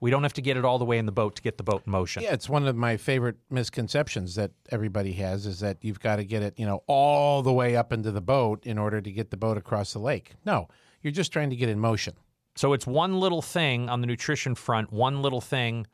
We 0.00 0.10
don't 0.10 0.22
have 0.22 0.32
to 0.34 0.42
get 0.42 0.56
it 0.56 0.64
all 0.64 0.78
the 0.78 0.84
way 0.84 0.96
in 0.98 1.04
the 1.04 1.12
boat 1.12 1.36
to 1.36 1.42
get 1.42 1.58
the 1.58 1.62
boat 1.62 1.82
in 1.84 1.92
motion. 1.92 2.22
Yeah, 2.22 2.32
it's 2.32 2.48
one 2.48 2.66
of 2.66 2.74
my 2.74 2.96
favorite 2.96 3.36
misconceptions 3.50 4.34
that 4.36 4.50
everybody 4.70 5.12
has 5.12 5.44
is 5.44 5.60
that 5.60 5.76
you've 5.82 6.00
got 6.00 6.16
to 6.16 6.24
get 6.24 6.42
it, 6.42 6.58
you 6.58 6.64
know, 6.64 6.82
all 6.86 7.42
the 7.42 7.52
way 7.52 7.76
up 7.76 7.92
into 7.92 8.10
the 8.10 8.22
boat 8.22 8.64
in 8.64 8.78
order 8.78 9.00
to 9.00 9.12
get 9.12 9.30
the 9.30 9.36
boat 9.36 9.58
across 9.58 9.92
the 9.92 9.98
lake. 9.98 10.32
No, 10.46 10.68
you're 11.02 11.12
just 11.12 11.32
trying 11.32 11.50
to 11.50 11.56
get 11.56 11.68
in 11.68 11.78
motion. 11.78 12.14
So 12.56 12.72
it's 12.72 12.86
one 12.86 13.20
little 13.20 13.42
thing 13.42 13.88
on 13.88 14.00
the 14.00 14.06
nutrition 14.06 14.54
front, 14.54 14.92
one 14.92 15.22
little 15.22 15.40
thing 15.40 15.86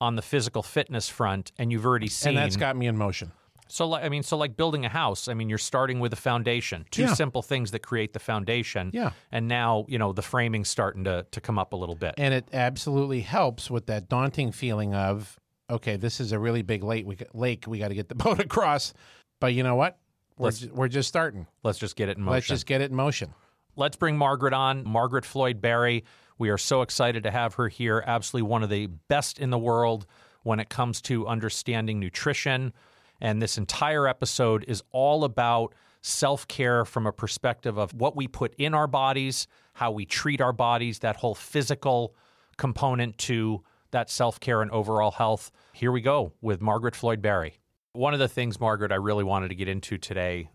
on 0.00 0.16
the 0.16 0.22
physical 0.22 0.62
fitness 0.62 1.08
front, 1.08 1.52
and 1.58 1.72
you've 1.72 1.84
already 1.84 2.08
seen. 2.08 2.30
And 2.30 2.38
that's 2.38 2.56
got 2.56 2.76
me 2.76 2.86
in 2.86 2.96
motion. 2.96 3.32
So, 3.70 3.86
like, 3.88 4.04
I 4.04 4.08
mean, 4.08 4.22
so 4.22 4.36
like 4.36 4.56
building 4.56 4.84
a 4.84 4.88
house. 4.88 5.28
I 5.28 5.34
mean, 5.34 5.48
you're 5.48 5.58
starting 5.58 6.00
with 6.00 6.12
a 6.12 6.16
foundation. 6.16 6.84
Two 6.90 7.02
Yeah. 7.02 7.14
simple 7.14 7.42
things 7.42 7.70
that 7.70 7.80
create 7.80 8.12
the 8.12 8.18
foundation. 8.18 8.90
Yeah. 8.92 9.12
And 9.32 9.48
now, 9.48 9.84
you 9.88 9.98
know, 9.98 10.12
the 10.12 10.22
framing's 10.22 10.68
starting 10.68 11.04
to 11.04 11.26
to 11.30 11.40
come 11.40 11.58
up 11.58 11.72
a 11.72 11.76
little 11.76 11.94
bit. 11.94 12.14
And 12.18 12.34
it 12.34 12.48
absolutely 12.52 13.20
helps 13.20 13.70
with 13.70 13.86
that 13.86 14.08
daunting 14.08 14.52
feeling 14.52 14.94
of, 14.94 15.38
okay, 15.70 15.96
this 15.96 16.20
is 16.20 16.32
a 16.32 16.38
really 16.38 16.62
big 16.62 16.82
lake. 16.82 17.06
We, 17.06 17.14
got- 17.16 17.34
lake. 17.34 17.64
we 17.68 17.78
got 17.78 17.88
to 17.88 17.94
get 17.94 18.08
the 18.08 18.14
boat 18.26 18.40
across. 18.40 18.92
But 19.40 19.54
you 19.54 19.62
know 19.62 19.76
what? 19.76 19.98
We're, 20.36 20.46
Let's- 20.46 20.58
ju- 20.60 20.70
we're 20.74 20.88
just 20.88 21.08
starting. 21.08 21.46
Let's 21.62 21.78
just 21.78 21.96
get 21.96 22.08
it 22.08 22.16
in 22.16 22.24
motion. 22.24 22.32
Let's 22.34 22.46
just 22.48 22.66
get 22.66 22.80
it 22.80 22.90
in 22.90 22.96
motion. 22.96 23.34
Let's 23.76 23.96
bring 23.96 24.18
Margaret 24.18 24.52
on, 24.52 24.84
Margaret 24.86 25.24
Floyd 25.24 25.60
Barry. 25.60 26.04
We 26.38 26.48
are 26.50 26.58
so 26.58 26.82
excited 26.82 27.22
to 27.24 27.30
have 27.30 27.54
her 27.54 27.68
here. 27.68 28.02
Absolutely 28.06 28.48
one 28.48 28.62
of 28.62 28.70
the 28.70 28.86
best 28.86 29.38
in 29.38 29.50
the 29.50 29.58
world 29.58 30.06
when 30.42 30.58
it 30.58 30.68
comes 30.70 31.00
to 31.02 31.26
understanding 31.26 32.00
nutrition. 32.00 32.72
And 33.20 33.40
this 33.40 33.58
entire 33.58 34.08
episode 34.08 34.64
is 34.66 34.82
all 34.92 35.24
about 35.24 35.74
self 36.02 36.48
care 36.48 36.84
from 36.84 37.06
a 37.06 37.12
perspective 37.12 37.78
of 37.78 37.92
what 37.94 38.16
we 38.16 38.26
put 38.26 38.54
in 38.56 38.74
our 38.74 38.86
bodies, 38.86 39.46
how 39.74 39.90
we 39.90 40.06
treat 40.06 40.40
our 40.40 40.52
bodies, 40.52 41.00
that 41.00 41.16
whole 41.16 41.34
physical 41.34 42.14
component 42.56 43.18
to 43.18 43.62
that 43.90 44.10
self 44.10 44.40
care 44.40 44.62
and 44.62 44.70
overall 44.70 45.10
health. 45.10 45.50
Here 45.72 45.92
we 45.92 46.00
go 46.00 46.32
with 46.40 46.60
Margaret 46.60 46.94
Floyd 46.94 47.22
Barry. 47.22 47.58
One 47.92 48.14
of 48.14 48.20
the 48.20 48.28
things, 48.28 48.60
Margaret, 48.60 48.92
I 48.92 48.96
really 48.96 49.24
wanted 49.24 49.48
to 49.48 49.54
get 49.54 49.68
into 49.68 49.98
today, 49.98 50.48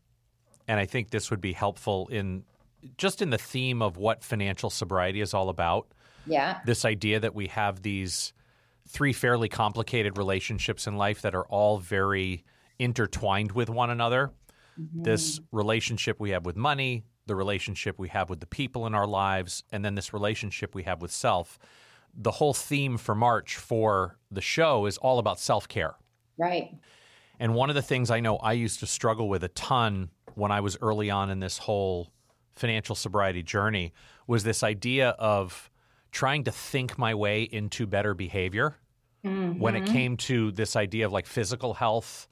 and 0.67 0.79
I 0.79 0.85
think 0.85 1.09
this 1.09 1.29
would 1.29 1.41
be 1.41 1.53
helpful 1.53 2.07
in 2.07 2.43
just 2.97 3.21
in 3.21 3.29
the 3.29 3.37
theme 3.37 3.81
of 3.81 3.97
what 3.97 4.23
financial 4.23 4.69
sobriety 4.69 5.21
is 5.21 5.33
all 5.33 5.49
about. 5.49 5.87
Yeah. 6.25 6.59
This 6.65 6.85
idea 6.85 7.19
that 7.19 7.35
we 7.35 7.47
have 7.47 7.81
these 7.81 8.33
three 8.87 9.13
fairly 9.13 9.49
complicated 9.49 10.17
relationships 10.17 10.87
in 10.87 10.95
life 10.95 11.21
that 11.23 11.35
are 11.35 11.45
all 11.45 11.79
very 11.79 12.43
intertwined 12.79 13.51
with 13.51 13.69
one 13.69 13.89
another. 13.89 14.31
This 14.93 15.39
relationship 15.53 16.19
we 16.19 16.31
have 16.31 16.45
with 16.45 16.57
money, 16.57 17.05
the 17.27 17.35
relationship 17.35 17.97
we 17.97 18.09
have 18.09 18.29
with 18.29 18.41
the 18.41 18.45
people 18.45 18.85
in 18.87 18.93
our 18.93 19.07
lives, 19.07 19.63
and 19.71 19.85
then 19.85 19.95
this 19.95 20.13
relationship 20.13 20.75
we 20.75 20.83
have 20.83 21.01
with 21.01 21.11
self. 21.11 21.57
The 22.13 22.31
whole 22.31 22.53
theme 22.53 22.97
for 22.97 23.15
March 23.15 23.55
for 23.55 24.17
the 24.29 24.41
show 24.41 24.85
is 24.85 24.97
all 24.97 25.19
about 25.19 25.39
self 25.39 25.67
care. 25.69 25.95
Right. 26.37 26.75
And 27.39 27.53
one 27.53 27.69
of 27.69 27.75
the 27.75 27.81
things 27.81 28.11
I 28.11 28.19
know 28.19 28.37
I 28.37 28.53
used 28.53 28.79
to 28.81 28.87
struggle 28.87 29.29
with 29.29 29.43
a 29.43 29.49
ton 29.49 30.09
when 30.35 30.51
I 30.51 30.59
was 30.59 30.77
early 30.81 31.09
on 31.09 31.29
in 31.29 31.39
this 31.39 31.57
whole 31.57 32.11
financial 32.55 32.95
sobriety 32.95 33.43
journey 33.43 33.93
was 34.27 34.43
this 34.43 34.63
idea 34.63 35.09
of 35.11 35.69
trying 36.11 36.43
to 36.45 36.51
think 36.51 36.97
my 36.97 37.13
way 37.13 37.43
into 37.43 37.85
better 37.85 38.13
behavior 38.13 38.77
mm-hmm. 39.25 39.59
when 39.59 39.75
it 39.75 39.85
came 39.85 40.15
to 40.15 40.51
this 40.51 40.75
idea 40.75 41.05
of 41.05 41.11
like 41.11 41.25
physical 41.25 41.73
health, 41.73 42.27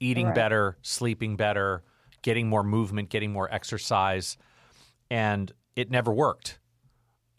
eating 0.00 0.26
right. 0.26 0.34
better, 0.34 0.78
sleeping 0.82 1.36
better, 1.36 1.82
getting 2.22 2.48
more 2.48 2.62
movement, 2.62 3.08
getting 3.08 3.32
more 3.32 3.52
exercise. 3.52 4.36
And 5.10 5.52
it 5.76 5.90
never 5.90 6.12
worked. 6.12 6.58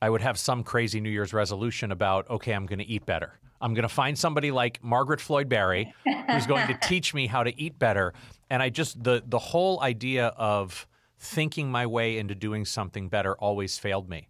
I 0.01 0.09
would 0.09 0.21
have 0.21 0.37
some 0.37 0.63
crazy 0.63 1.01
New 1.01 1.09
Year's 1.09 1.33
resolution 1.33 1.91
about, 1.91 2.29
okay, 2.29 2.53
I'm 2.53 2.65
going 2.65 2.79
to 2.79 2.87
eat 2.87 3.05
better. 3.05 3.39
I'm 3.61 3.73
going 3.73 3.83
to 3.83 3.89
find 3.89 4.17
somebody 4.17 4.51
like 4.51 4.81
Margaret 4.83 5.19
Floyd 5.19 5.49
Barry 5.49 5.93
who's 6.29 6.47
going 6.47 6.67
to 6.67 6.73
teach 6.87 7.13
me 7.13 7.27
how 7.27 7.43
to 7.43 7.59
eat 7.59 7.77
better. 7.77 8.13
And 8.49 8.63
I 8.63 8.69
just 8.69 9.03
the 9.03 9.21
the 9.25 9.39
whole 9.39 9.81
idea 9.81 10.27
of 10.27 10.87
thinking 11.17 11.69
my 11.69 11.85
way 11.85 12.17
into 12.17 12.35
doing 12.35 12.63
something 12.63 13.09
better 13.09 13.35
always 13.35 13.77
failed 13.77 14.09
me. 14.09 14.29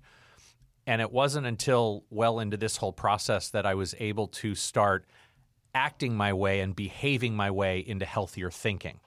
And 0.88 1.02
it 1.02 1.12
wasn't 1.12 1.46
until 1.46 2.06
well 2.10 2.40
into 2.40 2.58
this 2.58 2.78
whole 2.78 2.94
process 2.94 3.50
that 3.50 3.66
I 3.66 3.76
was 3.76 3.94
able 4.00 4.28
to 4.28 4.56
start 4.56 5.06
acting 5.74 6.16
my 6.16 6.34
way 6.34 6.62
and 6.62 6.76
behaving 6.76 7.36
my 7.36 7.52
way 7.52 7.80
into 7.80 8.06
healthier 8.06 8.52
thinking. 8.52 9.00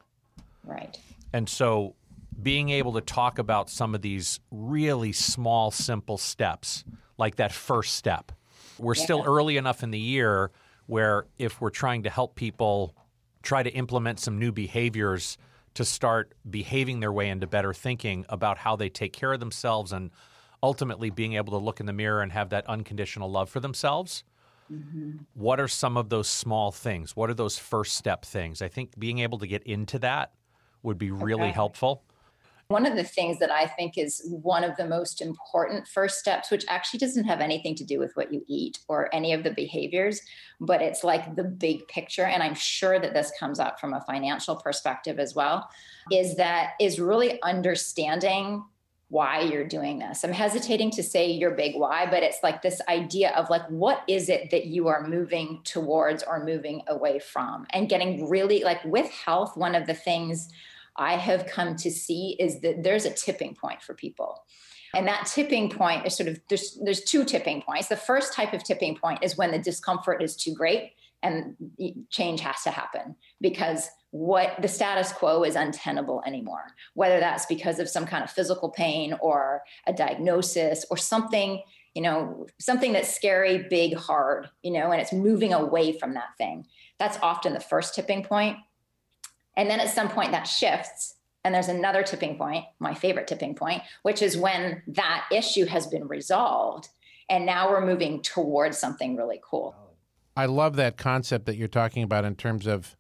Right. 0.65 0.99
And 1.33 1.49
so 1.49 1.95
being 2.41 2.71
able 2.71 2.93
to 2.95 3.01
talk 3.01 3.39
about 3.39 3.69
some 3.69 3.95
of 3.95 4.03
these 4.03 4.41
really 4.51 5.13
small, 5.13 5.71
simple 5.71 6.19
steps, 6.19 6.85
like 7.19 7.37
that 7.37 7.53
first 7.53 7.95
step. 7.95 8.33
We're 8.79 8.95
yeah. 8.95 9.05
still 9.05 9.23
early 9.27 9.57
enough 9.57 9.83
in 9.83 9.91
the 9.91 9.99
year 9.99 10.51
where 10.87 11.27
if 11.39 11.61
we're 11.61 11.71
trying 11.71 12.03
to 12.05 12.11
help 12.11 12.35
people 12.35 12.95
try 13.43 13.63
to 13.63 13.71
implement 13.71 14.21
some 14.21 14.39
new 14.39 14.53
behaviors 14.53 15.39
to 15.75 15.85
start 15.85 16.35
behaving 16.49 17.01
their 17.01 17.13
way 17.13 17.29
into 17.29 17.47
better 17.47 17.73
thinking 17.73 18.27
about 18.29 18.59
how 18.59 18.77
they 18.77 18.89
take 18.89 19.13
care 19.13 19.33
of 19.33 19.41
themselves 19.41 19.93
and 19.93 20.11
ultimately 20.63 21.11
being 21.11 21.35
able 21.35 21.53
to 21.53 21.65
look 21.65 21.81
in 21.81 21.87
the 21.87 21.93
mirror 21.93 22.21
and 22.21 22.33
have 22.33 22.51
that 22.51 22.67
unconditional 22.69 23.31
love 23.31 23.49
for 23.49 23.61
themselves. 23.61 24.23
Mm-hmm. 24.71 25.13
What 25.35 25.61
are 25.61 25.69
some 25.69 25.97
of 25.97 26.09
those 26.09 26.29
small 26.29 26.73
things? 26.73 27.17
What 27.17 27.31
are 27.31 27.35
those 27.35 27.59
first 27.59 27.95
step 27.95 28.25
things? 28.25 28.63
I 28.63 28.69
think 28.69 28.99
being 28.99 29.21
able 29.21 29.39
to 29.39 29.47
get 29.47 29.63
into 29.65 29.99
that 30.01 30.33
would 30.83 30.99
be 30.99 31.11
really 31.11 31.45
okay. 31.45 31.53
helpful. 31.53 32.05
One 32.69 32.87
of 32.87 32.97
the 32.97 33.05
things 33.05 33.39
that 33.41 33.51
I 33.51 33.67
think 33.67 33.99
is 33.99 34.23
one 34.31 34.65
of 34.65 34.77
the 34.77 34.87
most 34.87 35.21
important 35.21 35.87
first 35.87 36.19
steps, 36.19 36.51
which 36.51 36.65
actually 36.69 37.01
doesn't 37.01 37.25
have 37.25 37.41
anything 37.41 37.75
to 37.75 37.85
do 37.85 37.99
with 37.99 38.13
what 38.15 38.33
you 38.33 38.43
eat 38.49 38.79
or 38.89 39.15
any 39.15 39.35
of 39.35 39.45
the 39.45 39.51
behaviors, 39.51 40.23
but 40.59 40.81
it's 40.81 41.05
like 41.05 41.37
the 41.37 41.45
big 41.45 41.87
picture. 41.89 42.25
And 42.25 42.43
I'm 42.43 42.55
sure 42.55 42.99
that 42.99 43.13
this 43.13 43.31
comes 43.39 43.61
up 43.61 43.79
from 43.79 43.93
a 43.93 44.01
financial 44.01 44.57
perspective 44.57 45.19
as 45.19 45.35
well, 45.35 45.69
is 46.11 46.37
that 46.37 46.71
is 46.81 46.99
really 46.99 47.43
understanding 47.43 48.65
why 49.13 49.41
you're 49.41 49.69
doing 49.69 49.99
this. 49.99 50.25
I'm 50.25 50.33
hesitating 50.33 50.91
to 50.93 51.03
say 51.03 51.31
your 51.31 51.51
big 51.51 51.77
why, 51.77 52.07
but 52.11 52.23
it's 52.23 52.39
like 52.43 52.63
this 52.63 52.81
idea 52.89 53.31
of 53.33 53.51
like, 53.51 53.61
what 53.69 54.05
is 54.09 54.31
it 54.31 54.51
that 54.51 54.65
you 54.65 54.89
are 54.89 55.07
moving 55.07 55.61
towards 55.65 56.23
or 56.23 56.43
moving 56.43 56.81
away 56.87 57.19
from? 57.19 57.67
And 57.75 57.91
getting 57.91 58.31
really 58.31 58.65
like 58.65 58.83
with 58.87 59.11
health, 59.11 59.55
one 59.55 59.75
of 59.75 59.87
the 59.87 59.93
things 59.93 60.49
I 60.97 61.17
have 61.19 61.45
come 61.45 61.77
to 61.77 61.91
see 61.91 62.37
is 62.41 62.63
that 62.63 62.85
there's 62.85 63.05
a 63.05 63.13
tipping 63.13 63.55
point 63.55 63.83
for 63.83 63.93
people. 63.93 64.45
And 64.95 65.07
that 65.09 65.27
tipping 65.27 65.69
point 65.69 66.07
is 66.07 66.17
sort 66.17 66.31
of 66.31 66.41
there's 66.49 66.79
there's 66.83 67.05
two 67.05 67.27
tipping 67.27 67.61
points. 67.61 67.89
The 67.89 67.97
first 67.97 68.33
type 68.33 68.55
of 68.55 68.65
tipping 68.65 68.97
point 68.97 69.23
is 69.23 69.37
when 69.37 69.51
the 69.51 69.59
discomfort 69.59 70.23
is 70.23 70.37
too 70.37 70.55
great 70.55 70.93
and 71.23 71.55
change 72.09 72.41
has 72.41 72.63
to 72.63 72.71
happen 72.71 73.15
because 73.43 73.91
what 74.13 74.55
the 74.63 74.69
status 74.69 75.13
quo 75.13 75.43
is 75.43 75.57
untenable 75.57 76.23
anymore 76.27 76.75
whether 76.95 77.19
that's 77.19 77.47
because 77.47 77.79
of 77.79 77.89
some 77.89 78.07
kind 78.07 78.23
of 78.23 78.31
physical 78.31 78.71
pain 78.71 79.15
or 79.21 79.63
a 79.87 79.93
diagnosis 79.93 80.85
or 80.91 80.97
something 80.97 81.63
you 81.95 82.03
know 82.03 82.47
something 82.59 82.93
that's 82.93 83.13
scary 83.13 83.67
big 83.69 83.97
hard 83.97 84.49
you 84.63 84.71
know 84.71 84.93
and 84.93 85.01
it's 85.01 85.13
moving 85.13 85.53
away 85.53 85.93
from 85.99 86.15
that 86.15 86.37
thing 86.39 86.65
that's 86.99 87.19
often 87.23 87.53
the 87.53 87.61
first 87.61 87.95
tipping 87.95 88.23
point 88.23 88.57
and 89.57 89.69
then 89.69 89.81
at 89.81 89.91
some 89.91 90.09
point 90.09 90.31
that 90.31 90.45
shifts 90.45 91.17
and 91.45 91.55
there's 91.55 91.69
another 91.69 92.03
tipping 92.03 92.39
point, 92.39 92.65
my 92.79 92.95
favorite 92.95 93.27
tipping 93.27 93.55
point, 93.55 93.83
which 94.03 94.23
is 94.23 94.37
when 94.37 94.83
that 94.87 95.27
issue 95.33 95.67
has 95.67 95.87
been 95.87 96.07
resolved 96.07 96.89
and 97.29 97.47
now 97.47 97.71
we're 97.71 97.85
moving 97.85 98.23
towards 98.23 98.79
something 98.79 99.17
really 99.17 99.41
cool. 99.43 99.75
I 100.37 100.47
love 100.47 100.77
that 100.77 100.97
concept 100.97 101.47
that 101.47 101.57
you're 101.57 101.69
talking 101.69 102.03
about 102.03 102.25
in 102.25 102.37
terms 102.37 102.67
of 102.67 102.97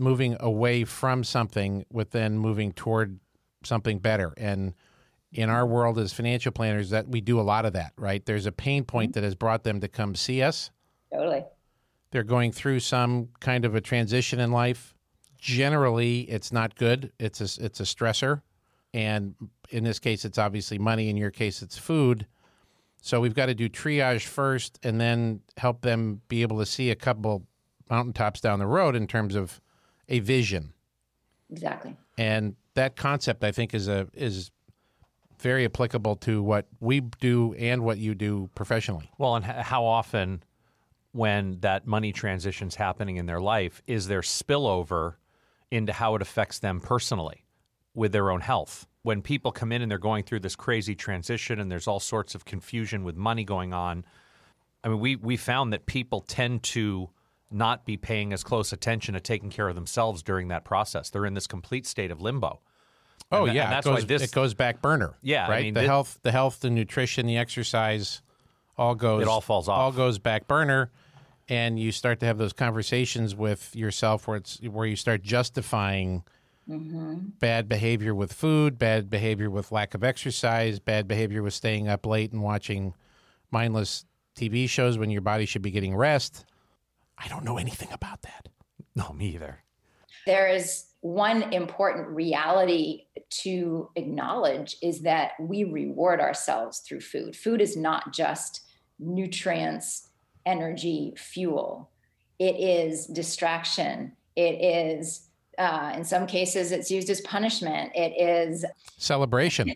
moving 0.00 0.36
away 0.40 0.84
from 0.84 1.22
something 1.22 1.84
with 1.92 2.10
then 2.10 2.38
moving 2.38 2.72
toward 2.72 3.20
something 3.62 3.98
better. 3.98 4.32
And 4.36 4.74
in 5.32 5.48
our 5.48 5.66
world 5.66 5.98
as 5.98 6.12
financial 6.12 6.50
planners 6.50 6.90
that 6.90 7.06
we 7.08 7.20
do 7.20 7.38
a 7.38 7.42
lot 7.42 7.64
of 7.64 7.74
that, 7.74 7.92
right? 7.96 8.24
There's 8.24 8.46
a 8.46 8.52
pain 8.52 8.84
point 8.84 9.12
mm-hmm. 9.12 9.20
that 9.20 9.24
has 9.24 9.34
brought 9.34 9.62
them 9.62 9.80
to 9.80 9.88
come 9.88 10.14
see 10.14 10.42
us. 10.42 10.70
Totally. 11.12 11.44
They're 12.10 12.24
going 12.24 12.50
through 12.50 12.80
some 12.80 13.28
kind 13.38 13.64
of 13.64 13.76
a 13.76 13.80
transition 13.80 14.40
in 14.40 14.50
life 14.50 14.94
generally 15.40 16.20
it's 16.20 16.52
not 16.52 16.76
good. 16.76 17.12
It's 17.18 17.40
a, 17.40 17.64
it's 17.64 17.80
a 17.80 17.84
stressor, 17.84 18.42
and 18.92 19.34
in 19.70 19.84
this 19.84 19.98
case, 19.98 20.24
it's 20.24 20.38
obviously 20.38 20.78
money. 20.78 21.08
In 21.08 21.16
your 21.16 21.30
case, 21.30 21.62
it's 21.62 21.78
food. 21.78 22.26
So 23.02 23.20
we've 23.20 23.34
got 23.34 23.46
to 23.46 23.54
do 23.54 23.68
triage 23.68 24.26
first, 24.26 24.78
and 24.82 25.00
then 25.00 25.40
help 25.56 25.80
them 25.80 26.20
be 26.28 26.42
able 26.42 26.58
to 26.58 26.66
see 26.66 26.90
a 26.90 26.94
couple 26.94 27.46
mountaintops 27.88 28.40
down 28.40 28.58
the 28.58 28.66
road 28.66 28.94
in 28.94 29.06
terms 29.06 29.34
of 29.34 29.60
a 30.10 30.18
vision. 30.18 30.74
Exactly. 31.50 31.96
And 32.18 32.56
that 32.74 32.96
concept, 32.96 33.42
I 33.42 33.52
think, 33.52 33.74
is 33.74 33.88
a 33.88 34.08
is 34.12 34.50
very 35.38 35.64
applicable 35.64 36.16
to 36.16 36.42
what 36.42 36.66
we 36.80 37.00
do 37.00 37.54
and 37.54 37.82
what 37.82 37.96
you 37.96 38.14
do 38.14 38.50
professionally. 38.54 39.10
Well, 39.16 39.36
and 39.36 39.44
how 39.44 39.84
often, 39.84 40.42
when 41.12 41.60
that 41.60 41.86
money 41.86 42.12
transition's 42.12 42.74
happening 42.74 43.16
in 43.16 43.24
their 43.24 43.40
life, 43.40 43.80
is 43.86 44.06
there 44.06 44.20
spillover 44.20 45.14
into 45.70 45.92
how 45.92 46.14
it 46.14 46.22
affects 46.22 46.58
them 46.58 46.80
personally 46.80 47.44
with 47.94 48.12
their 48.12 48.30
own 48.30 48.40
health. 48.40 48.86
When 49.02 49.22
people 49.22 49.52
come 49.52 49.72
in 49.72 49.82
and 49.82 49.90
they're 49.90 49.98
going 49.98 50.24
through 50.24 50.40
this 50.40 50.56
crazy 50.56 50.94
transition 50.94 51.58
and 51.60 51.70
there's 51.70 51.86
all 51.86 52.00
sorts 52.00 52.34
of 52.34 52.44
confusion 52.44 53.04
with 53.04 53.16
money 53.16 53.44
going 53.44 53.72
on, 53.72 54.04
I 54.84 54.88
mean, 54.88 55.00
we, 55.00 55.16
we 55.16 55.36
found 55.36 55.72
that 55.72 55.86
people 55.86 56.20
tend 56.20 56.62
to 56.64 57.10
not 57.50 57.84
be 57.84 57.96
paying 57.96 58.32
as 58.32 58.44
close 58.44 58.72
attention 58.72 59.14
to 59.14 59.20
taking 59.20 59.50
care 59.50 59.68
of 59.68 59.74
themselves 59.74 60.22
during 60.22 60.48
that 60.48 60.64
process. 60.64 61.10
They're 61.10 61.26
in 61.26 61.34
this 61.34 61.46
complete 61.46 61.86
state 61.86 62.10
of 62.10 62.20
limbo. 62.20 62.60
Oh 63.32 63.44
and 63.46 63.54
yeah, 63.54 63.64
and 63.64 63.72
that's 63.72 63.86
it 63.86 63.90
goes, 63.90 64.02
why 64.02 64.06
this 64.06 64.22
it 64.22 64.32
goes 64.32 64.54
back 64.54 64.82
burner. 64.82 65.14
Yeah, 65.22 65.48
right. 65.48 65.58
I 65.58 65.62
mean, 65.62 65.74
the 65.74 65.82
health, 65.82 66.18
the 66.22 66.32
health, 66.32 66.60
the 66.60 66.70
nutrition, 66.70 67.26
the 67.26 67.36
exercise, 67.36 68.22
all 68.76 68.94
goes. 68.94 69.22
It 69.22 69.28
all 69.28 69.40
falls 69.40 69.68
off. 69.68 69.78
All 69.78 69.92
goes 69.92 70.18
back 70.18 70.48
burner, 70.48 70.90
and 71.48 71.78
you 71.78 71.92
start 71.92 72.20
to 72.20 72.26
have 72.26 72.38
those 72.38 72.52
conversations 72.52 73.34
with 73.34 73.74
yourself 73.76 74.26
where 74.26 74.38
it's 74.38 74.60
where 74.62 74.86
you 74.86 74.96
start 74.96 75.22
justifying 75.22 76.24
mm-hmm. 76.68 77.18
bad 77.38 77.68
behavior 77.68 78.14
with 78.14 78.32
food, 78.32 78.78
bad 78.78 79.10
behavior 79.10 79.50
with 79.50 79.70
lack 79.70 79.94
of 79.94 80.02
exercise, 80.02 80.80
bad 80.80 81.06
behavior 81.06 81.42
with 81.42 81.54
staying 81.54 81.88
up 81.88 82.06
late 82.06 82.32
and 82.32 82.42
watching 82.42 82.94
mindless 83.50 84.06
TV 84.36 84.68
shows 84.68 84.98
when 84.98 85.10
your 85.10 85.20
body 85.20 85.46
should 85.46 85.62
be 85.62 85.70
getting 85.70 85.94
rest. 85.94 86.46
I 87.22 87.28
don't 87.28 87.44
know 87.44 87.58
anything 87.58 87.92
about 87.92 88.22
that. 88.22 88.48
No, 88.96 89.12
me 89.12 89.26
either. 89.34 89.62
There 90.26 90.48
is 90.48 90.86
one 91.00 91.52
important 91.52 92.08
reality 92.08 93.04
to 93.42 93.90
acknowledge 93.96 94.76
is 94.82 95.00
that 95.02 95.32
we 95.40 95.64
reward 95.64 96.20
ourselves 96.20 96.80
through 96.80 97.00
food. 97.00 97.36
Food 97.36 97.60
is 97.60 97.76
not 97.76 98.12
just 98.12 98.62
nutrients 98.98 100.08
energy 100.46 101.14
fuel. 101.16 101.90
It 102.38 102.56
is 102.58 103.06
distraction. 103.06 104.16
It 104.36 104.62
is, 104.62 105.28
uh, 105.58 105.92
in 105.94 106.04
some 106.04 106.26
cases, 106.26 106.72
it's 106.72 106.90
used 106.90 107.10
as 107.10 107.20
punishment. 107.22 107.92
It 107.94 108.12
is 108.20 108.64
celebration. 108.96 109.74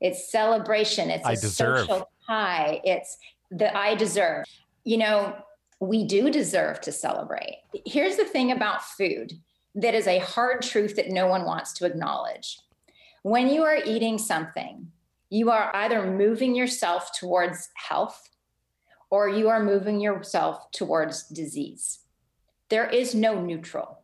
It's 0.00 0.30
celebration. 0.30 1.10
It's 1.10 1.26
I 1.26 1.32
a 1.32 1.36
deserve. 1.36 1.80
social 1.80 2.10
high. 2.26 2.80
It's 2.84 3.16
the 3.50 3.74
I 3.76 3.94
deserve. 3.94 4.44
You 4.84 4.98
know, 4.98 5.36
we 5.80 6.04
do 6.04 6.30
deserve 6.30 6.80
to 6.82 6.92
celebrate. 6.92 7.62
Here's 7.84 8.16
the 8.16 8.24
thing 8.24 8.52
about 8.52 8.82
food 8.82 9.32
that 9.74 9.94
is 9.94 10.06
a 10.06 10.20
hard 10.20 10.62
truth 10.62 10.96
that 10.96 11.10
no 11.10 11.26
one 11.26 11.44
wants 11.44 11.72
to 11.74 11.86
acknowledge. 11.86 12.58
When 13.22 13.48
you 13.48 13.62
are 13.64 13.76
eating 13.84 14.18
something, 14.18 14.90
you 15.28 15.50
are 15.50 15.74
either 15.74 16.10
moving 16.10 16.54
yourself 16.54 17.10
towards 17.18 17.68
health 17.74 18.30
or 19.10 19.28
you 19.28 19.48
are 19.48 19.62
moving 19.62 20.00
yourself 20.00 20.70
towards 20.72 21.28
disease. 21.28 21.98
There 22.70 22.88
is 22.88 23.14
no 23.14 23.40
neutral, 23.40 24.00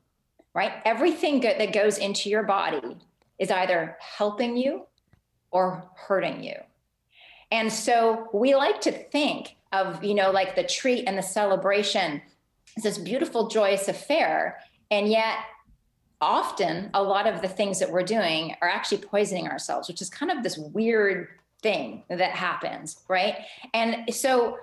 right? 0.55 0.73
Everything 0.85 1.41
go- 1.41 1.57
that 1.57 1.73
goes 1.73 1.99
into 1.99 2.29
your 2.29 2.43
body 2.43 2.99
is 3.39 3.51
either 3.51 3.97
helping 3.99 4.57
you 4.57 4.87
or 5.51 5.91
hurting 5.97 6.43
you. 6.43 6.57
And 7.51 7.73
so 7.73 8.29
we 8.33 8.55
like 8.55 8.81
to 8.83 8.93
think 8.93 9.57
of, 9.73 10.03
you 10.05 10.15
know, 10.15 10.31
like 10.31 10.55
the 10.55 10.65
treat 10.65 11.05
and 11.07 11.17
the 11.17 11.23
celebration 11.23 12.23
as 12.77 12.83
this 12.83 12.99
beautiful, 12.99 13.49
joyous 13.49 13.89
affair. 13.89 14.59
And 14.91 15.09
yet, 15.09 15.39
often 16.21 16.89
a 16.95 17.03
lot 17.03 17.27
of 17.27 17.43
the 17.43 17.49
things 17.49 17.81
that 17.81 17.91
we're 17.91 18.05
doing 18.05 18.55
are 18.63 18.69
actually 18.69 18.99
poisoning 18.99 19.49
ourselves, 19.49 19.89
which 19.89 20.01
is 20.01 20.09
kind 20.09 20.31
of 20.31 20.43
this 20.43 20.57
weird 20.57 21.29
thing 21.63 22.05
that 22.09 22.33
happens, 22.33 23.01
right? 23.09 23.37
And 23.75 24.13
so 24.15 24.59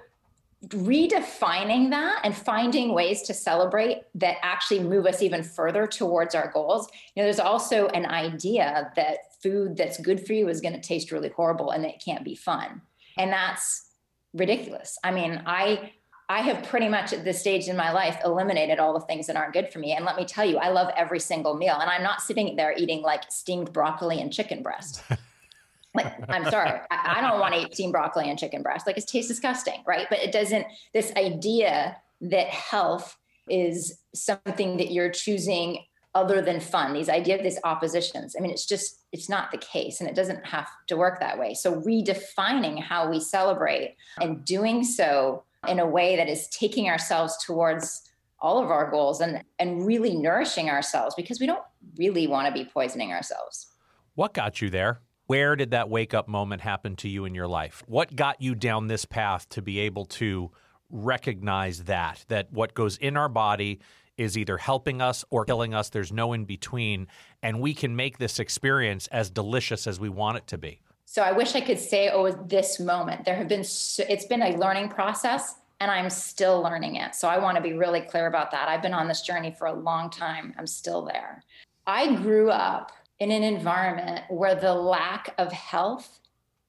redefining 0.68 1.90
that 1.90 2.22
and 2.24 2.36
finding 2.36 2.94
ways 2.94 3.22
to 3.24 3.34
celebrate 3.34 4.02
that 4.16 4.38
actually 4.42 4.82
move 4.82 5.06
us 5.06 5.22
even 5.22 5.42
further 5.42 5.88
towards 5.88 6.36
our 6.36 6.52
goals. 6.52 6.90
You 7.16 7.22
know, 7.22 7.26
there's 7.26 7.40
also 7.40 7.88
an 7.88 8.06
idea 8.06 8.92
that 8.96 9.42
food 9.42 9.78
that's 9.78 10.00
good 10.00 10.26
for 10.26 10.34
you 10.34 10.50
is 10.50 10.60
going 10.60 10.74
to 10.74 10.82
taste 10.82 11.12
really 11.12 11.30
horrible 11.30 11.72
and 11.72 11.86
it 11.86 12.04
can't 12.04 12.26
be 12.26 12.36
fun. 12.36 12.82
And 13.18 13.32
that's 13.32 13.89
ridiculous. 14.34 14.98
I 15.04 15.12
mean, 15.12 15.42
I 15.46 15.92
I 16.32 16.42
have 16.42 16.64
pretty 16.68 16.88
much 16.88 17.12
at 17.12 17.24
this 17.24 17.40
stage 17.40 17.68
in 17.68 17.76
my 17.76 17.92
life 17.92 18.20
eliminated 18.24 18.78
all 18.78 18.94
the 18.94 19.00
things 19.00 19.26
that 19.28 19.36
aren't 19.36 19.52
good 19.52 19.74
for 19.74 19.80
me. 19.80 19.94
And 19.94 20.06
let 20.06 20.16
me 20.16 20.26
tell 20.26 20.46
you, 20.46 20.60
I 20.60 20.70
love 20.70 20.92
every 20.96 21.20
single 21.20 21.56
meal. 21.56 21.76
And 21.80 21.90
I'm 21.90 22.04
not 22.04 22.22
sitting 22.22 22.56
there 22.56 22.72
eating 22.78 23.02
like 23.02 23.24
steamed 23.32 23.74
broccoli 23.74 24.22
and 24.22 24.32
chicken 24.32 24.62
breast. 24.62 25.02
like, 25.96 26.14
I'm 26.30 26.48
sorry, 26.52 26.80
I, 26.92 27.16
I 27.18 27.22
don't 27.22 27.40
want 27.40 27.56
to 27.56 27.62
eat 27.62 27.74
steamed 27.74 27.94
broccoli 27.94 28.30
and 28.30 28.38
chicken 28.38 28.62
breast. 28.62 28.86
Like 28.86 29.00
it 29.00 29.08
tastes 29.08 29.28
disgusting, 29.28 29.82
right? 29.88 30.06
But 30.08 30.20
it 30.20 30.32
doesn't, 30.32 30.68
this 30.94 31.12
idea 31.18 31.98
that 32.22 32.48
health 32.48 33.18
is 33.50 34.00
something 34.14 34.78
that 34.78 34.92
you're 34.92 35.10
choosing 35.10 35.80
other 36.14 36.44
than 36.44 36.60
fun, 36.60 36.94
these 36.94 37.10
ideas, 37.10 37.42
these 37.42 37.60
oppositions. 37.64 38.36
I 38.38 38.42
mean, 38.42 38.52
it's 38.52 38.68
just, 38.68 38.99
it's 39.12 39.30
not 39.30 39.52
the 39.52 39.58
case 39.58 40.00
and 40.00 40.10
it 40.10 40.16
doesn't 40.16 40.46
have 40.46 40.68
to 40.88 40.98
work 40.98 41.20
that 41.20 41.40
way. 41.40 41.54
So 41.54 41.82
redefining 41.82 42.82
how 42.82 43.10
we 43.10 43.20
celebrate 43.20 43.96
and 44.22 44.44
doing 44.46 44.84
so 44.84 45.44
in 45.68 45.80
a 45.80 45.88
way 45.88 46.16
that 46.16 46.30
is 46.30 46.48
taking 46.48 46.90
ourselves 46.90 47.38
towards 47.46 48.10
all 48.40 48.64
of 48.64 48.72
our 48.72 48.90
goals 48.90 49.20
and 49.20 49.44
and 49.58 49.86
really 49.86 50.16
nourishing 50.16 50.70
ourselves 50.70 51.14
because 51.16 51.40
we 51.40 51.46
don't 51.46 51.64
really 51.98 52.28
want 52.28 52.48
to 52.48 52.54
be 52.54 52.70
poisoning 52.70 53.12
ourselves. 53.12 53.68
What 54.16 54.34
got 54.34 54.62
you 54.62 54.70
there? 54.70 55.02
Where 55.28 55.56
did 55.56 55.72
that 55.72 55.90
wake 55.90 56.14
up 56.14 56.28
moment 56.28 56.62
happen 56.62 56.96
to 56.98 57.10
you 57.10 57.26
in 57.26 57.36
your 57.36 57.48
life? 57.48 57.84
What 57.86 58.16
got 58.16 58.42
you 58.42 58.56
down 58.56 58.88
this 58.88 59.06
path 59.06 59.48
to 59.50 59.62
be 59.62 59.80
able 59.80 60.06
to 60.06 60.52
recognize 60.90 61.84
that 61.84 62.26
that 62.30 62.52
what 62.52 62.74
goes 62.74 62.98
in 62.98 63.16
our 63.16 63.30
body 63.30 63.80
is 64.20 64.38
either 64.38 64.58
helping 64.58 65.02
us 65.02 65.24
or 65.30 65.46
killing 65.46 65.74
us. 65.74 65.90
There's 65.90 66.12
no 66.12 66.34
in 66.34 66.44
between 66.44 67.08
and 67.42 67.62
we 67.62 67.74
can 67.74 67.96
make 67.96 68.18
this 68.18 68.38
experience 68.38 69.08
as 69.08 69.30
delicious 69.30 69.88
as 69.88 69.98
we 70.00 70.10
want 70.10 70.38
it 70.38 70.48
to 70.48 70.58
be. 70.58 70.82
So 71.06 71.24
I 71.24 71.32
wish 71.32 71.56
I 71.56 71.62
could 71.62 71.80
say, 71.80 72.10
oh, 72.10 72.30
this 72.30 72.80
moment. 72.80 73.24
There 73.24 73.36
have 73.36 73.48
been, 73.48 73.64
so, 73.64 74.04
it's 74.10 74.26
been 74.26 74.42
a 74.42 74.58
learning 74.58 74.90
process 74.90 75.56
and 75.80 75.90
I'm 75.90 76.10
still 76.10 76.62
learning 76.62 76.98
it. 76.98 77.16
So 77.16 77.30
I 77.30 77.40
want 77.40 77.56
to 77.56 77.64
be 77.64 77.74
really 77.74 78.02
clear 78.02 78.28
about 78.28 78.52
that. 78.52 78.68
I've 78.68 78.82
been 78.82 78.94
on 78.94 79.08
this 79.08 79.22
journey 79.22 79.56
for 79.58 79.68
a 79.68 79.74
long 79.74 80.10
time. 80.10 80.54
I'm 80.58 80.68
still 80.68 81.06
there. 81.06 81.42
I 81.88 82.14
grew 82.16 82.52
up 82.52 82.92
in 83.20 83.32
an 83.32 83.44
environment 83.44 84.26
where 84.30 84.54
the 84.54 84.74
lack 84.74 85.34
of 85.38 85.54
health 85.54 86.20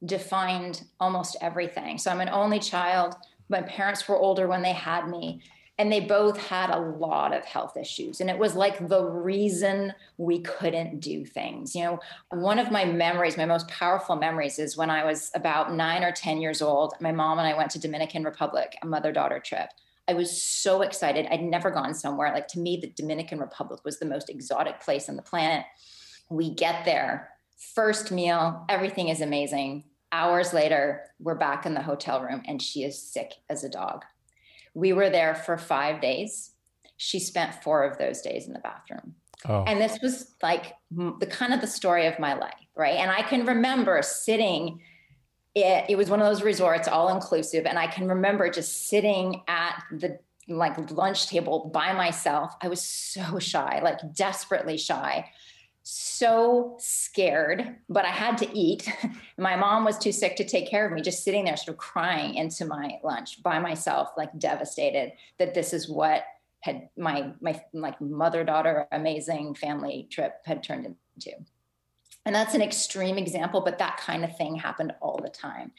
defined 0.06 0.84
almost 1.00 1.36
everything. 1.40 1.98
So 1.98 2.12
I'm 2.12 2.20
an 2.20 2.28
only 2.28 2.60
child. 2.60 3.16
My 3.48 3.62
parents 3.62 4.06
were 4.08 4.16
older 4.16 4.46
when 4.46 4.62
they 4.62 4.72
had 4.72 5.08
me 5.08 5.42
and 5.80 5.90
they 5.90 6.00
both 6.00 6.36
had 6.36 6.68
a 6.68 6.78
lot 6.78 7.34
of 7.34 7.42
health 7.46 7.74
issues. 7.74 8.20
And 8.20 8.28
it 8.28 8.38
was 8.38 8.54
like 8.54 8.86
the 8.86 9.02
reason 9.02 9.94
we 10.18 10.40
couldn't 10.40 11.00
do 11.00 11.24
things. 11.24 11.74
You 11.74 11.84
know 11.84 12.00
one 12.28 12.58
of 12.58 12.70
my 12.70 12.84
memories 12.84 13.38
my 13.38 13.46
most 13.46 13.66
powerful 13.68 14.14
memories 14.14 14.58
is 14.58 14.76
when 14.76 14.90
i 14.90 15.04
was 15.04 15.30
about 15.34 15.72
9 15.72 16.04
or 16.04 16.12
10 16.12 16.40
years 16.40 16.60
old 16.60 16.94
my 17.00 17.12
mom 17.12 17.38
and 17.38 17.48
i 17.48 17.56
went 17.56 17.70
to 17.70 17.78
dominican 17.78 18.24
republic 18.24 18.76
a 18.82 18.86
mother 18.86 19.10
daughter 19.10 19.40
trip. 19.40 19.70
I 20.06 20.14
was 20.14 20.42
so 20.42 20.82
excited. 20.82 21.26
I'd 21.30 21.42
never 21.42 21.70
gone 21.70 21.94
somewhere. 21.94 22.32
Like 22.32 22.48
to 22.48 22.58
me 22.58 22.76
the 22.76 22.92
dominican 22.94 23.38
republic 23.40 23.80
was 23.82 23.98
the 23.98 24.06
most 24.06 24.28
exotic 24.28 24.80
place 24.80 25.08
on 25.08 25.16
the 25.16 25.22
planet. 25.22 25.64
We 26.28 26.50
get 26.50 26.84
there 26.84 27.30
first 27.74 28.12
meal 28.12 28.66
everything 28.68 29.08
is 29.08 29.22
amazing. 29.22 29.84
Hours 30.12 30.52
later 30.52 31.06
we're 31.20 31.36
back 31.36 31.64
in 31.64 31.72
the 31.72 31.82
hotel 31.82 32.20
room 32.20 32.42
and 32.46 32.60
she 32.60 32.84
is 32.84 33.00
sick 33.00 33.32
as 33.48 33.64
a 33.64 33.70
dog 33.70 34.04
we 34.74 34.92
were 34.92 35.10
there 35.10 35.34
for 35.34 35.58
five 35.58 36.00
days. 36.00 36.52
She 36.96 37.18
spent 37.18 37.62
four 37.62 37.84
of 37.84 37.98
those 37.98 38.20
days 38.20 38.46
in 38.46 38.52
the 38.52 38.58
bathroom. 38.60 39.14
Oh. 39.48 39.64
And 39.66 39.80
this 39.80 39.98
was 40.02 40.34
like 40.42 40.74
the 40.90 41.26
kind 41.26 41.54
of 41.54 41.60
the 41.60 41.66
story 41.66 42.06
of 42.06 42.18
my 42.18 42.34
life, 42.34 42.54
right? 42.76 42.96
And 42.96 43.10
I 43.10 43.22
can 43.22 43.46
remember 43.46 44.02
sitting, 44.02 44.80
it, 45.54 45.86
it 45.88 45.96
was 45.96 46.10
one 46.10 46.20
of 46.20 46.26
those 46.26 46.42
resorts, 46.42 46.88
all 46.88 47.08
inclusive. 47.08 47.64
And 47.64 47.78
I 47.78 47.86
can 47.86 48.06
remember 48.06 48.50
just 48.50 48.88
sitting 48.88 49.42
at 49.48 49.82
the 49.90 50.18
like 50.46 50.90
lunch 50.90 51.28
table 51.28 51.70
by 51.72 51.92
myself. 51.94 52.54
I 52.60 52.68
was 52.68 52.82
so 52.82 53.38
shy, 53.38 53.80
like 53.82 53.98
desperately 54.14 54.76
shy 54.76 55.30
so 55.92 56.76
scared, 56.78 57.76
but 57.88 58.04
I 58.04 58.10
had 58.10 58.38
to 58.38 58.56
eat. 58.56 58.88
my 59.38 59.56
mom 59.56 59.84
was 59.84 59.98
too 59.98 60.12
sick 60.12 60.36
to 60.36 60.44
take 60.44 60.68
care 60.68 60.86
of 60.86 60.92
me, 60.92 61.02
just 61.02 61.24
sitting 61.24 61.44
there, 61.44 61.56
sort 61.56 61.70
of 61.74 61.78
crying 61.78 62.34
into 62.34 62.64
my 62.64 62.98
lunch 63.02 63.42
by 63.42 63.58
myself, 63.58 64.10
like 64.16 64.38
devastated 64.38 65.12
that 65.38 65.54
this 65.54 65.72
is 65.72 65.88
what 65.88 66.24
had 66.60 66.90
my 66.96 67.32
my 67.40 67.60
like 67.72 68.00
mother 68.00 68.44
daughter 68.44 68.86
amazing 68.92 69.54
family 69.54 70.06
trip 70.10 70.34
had 70.44 70.62
turned 70.62 70.86
into. 70.86 71.32
And 72.24 72.34
that's 72.34 72.54
an 72.54 72.62
extreme 72.62 73.18
example, 73.18 73.62
but 73.62 73.78
that 73.78 73.96
kind 73.96 74.24
of 74.24 74.36
thing 74.36 74.56
happened 74.56 74.92
all 75.00 75.18
the 75.20 75.30
time. 75.30 75.72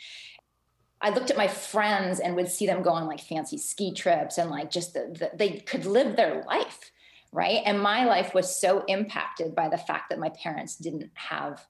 I 1.00 1.12
looked 1.12 1.32
at 1.32 1.38
my 1.38 1.48
friends 1.48 2.20
and 2.20 2.36
would 2.36 2.50
see 2.50 2.66
them 2.66 2.84
go 2.84 2.92
on 2.92 3.08
like 3.08 3.22
fancy 3.22 3.58
ski 3.58 3.94
trips 3.94 4.38
and 4.38 4.50
like 4.50 4.70
just 4.70 4.94
the, 4.94 5.16
the, 5.18 5.32
they 5.36 5.60
could 5.60 5.86
live 5.86 6.16
their 6.16 6.44
life 6.44 6.92
right? 7.32 7.62
And 7.66 7.80
my 7.80 8.06
life 8.06 8.34
was 8.34 8.60
so 8.60 8.84
impacted 8.88 9.56
by 9.56 9.70
the 9.70 9.78
fact 9.78 10.10
that 10.10 10.20
my 10.20 10.30
parents 10.30 10.76
didn't 10.76 11.12
have 11.14 11.66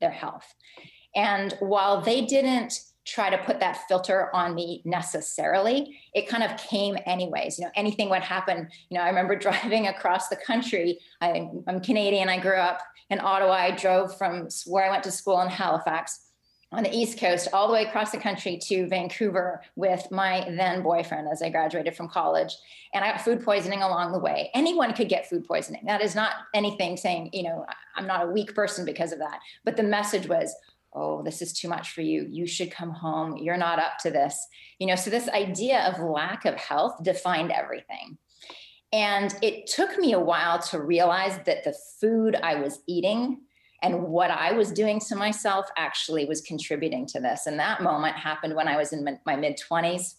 their 0.00 0.10
health. 0.10 0.54
And 1.14 1.54
while 1.60 2.00
they 2.00 2.24
didn't 2.24 2.80
try 3.06 3.30
to 3.30 3.38
put 3.38 3.60
that 3.60 3.78
filter 3.88 4.34
on 4.34 4.54
me 4.54 4.82
necessarily, 4.84 5.98
it 6.12 6.28
kind 6.28 6.42
of 6.42 6.56
came 6.56 6.98
anyways. 7.06 7.58
You 7.58 7.66
know, 7.66 7.70
anything 7.76 8.10
would 8.10 8.22
happen. 8.22 8.68
You 8.90 8.98
know, 8.98 9.04
I 9.04 9.08
remember 9.08 9.36
driving 9.38 9.86
across 9.86 10.28
the 10.28 10.36
country. 10.36 10.98
I, 11.20 11.48
I'm 11.66 11.80
Canadian. 11.80 12.28
I 12.28 12.40
grew 12.40 12.56
up 12.56 12.82
in 13.10 13.20
Ottawa. 13.20 13.52
I 13.52 13.70
drove 13.70 14.16
from 14.18 14.48
where 14.66 14.84
I 14.84 14.90
went 14.90 15.04
to 15.04 15.12
school 15.12 15.40
in 15.40 15.48
Halifax 15.48 16.20
on 16.72 16.82
the 16.82 16.94
East 16.94 17.18
Coast, 17.18 17.48
all 17.52 17.68
the 17.68 17.72
way 17.72 17.84
across 17.84 18.10
the 18.10 18.18
country 18.18 18.58
to 18.58 18.88
Vancouver 18.88 19.62
with 19.76 20.10
my 20.10 20.44
then 20.56 20.82
boyfriend 20.82 21.28
as 21.30 21.40
I 21.40 21.48
graduated 21.48 21.96
from 21.96 22.08
college. 22.08 22.56
And 22.92 23.04
I 23.04 23.12
got 23.12 23.20
food 23.20 23.44
poisoning 23.44 23.82
along 23.82 24.12
the 24.12 24.18
way. 24.18 24.50
Anyone 24.52 24.92
could 24.92 25.08
get 25.08 25.28
food 25.28 25.44
poisoning. 25.44 25.82
That 25.86 26.02
is 26.02 26.14
not 26.16 26.32
anything 26.54 26.96
saying, 26.96 27.30
you 27.32 27.44
know, 27.44 27.64
I'm 27.94 28.06
not 28.06 28.26
a 28.26 28.30
weak 28.30 28.54
person 28.54 28.84
because 28.84 29.12
of 29.12 29.20
that. 29.20 29.38
But 29.64 29.76
the 29.76 29.84
message 29.84 30.28
was, 30.28 30.52
oh, 30.92 31.22
this 31.22 31.40
is 31.40 31.52
too 31.52 31.68
much 31.68 31.92
for 31.92 32.00
you. 32.00 32.26
You 32.28 32.46
should 32.46 32.72
come 32.72 32.90
home. 32.90 33.36
You're 33.36 33.56
not 33.56 33.78
up 33.78 33.98
to 34.00 34.10
this. 34.10 34.46
You 34.80 34.88
know, 34.88 34.96
so 34.96 35.08
this 35.08 35.28
idea 35.28 35.86
of 35.86 36.00
lack 36.00 36.44
of 36.46 36.56
health 36.56 37.02
defined 37.02 37.52
everything. 37.52 38.18
And 38.92 39.34
it 39.42 39.66
took 39.66 39.98
me 39.98 40.14
a 40.14 40.20
while 40.20 40.58
to 40.70 40.80
realize 40.80 41.38
that 41.44 41.64
the 41.64 41.76
food 42.00 42.36
I 42.42 42.56
was 42.56 42.80
eating 42.86 43.42
and 43.86 44.02
what 44.02 44.30
I 44.30 44.52
was 44.52 44.72
doing 44.72 44.98
to 45.08 45.14
myself 45.14 45.68
actually 45.76 46.24
was 46.24 46.40
contributing 46.40 47.06
to 47.06 47.20
this. 47.20 47.46
And 47.46 47.58
that 47.60 47.82
moment 47.82 48.16
happened 48.16 48.56
when 48.56 48.66
I 48.66 48.76
was 48.76 48.92
in 48.92 49.18
my 49.24 49.36
mid 49.36 49.58
20s. 49.70 50.14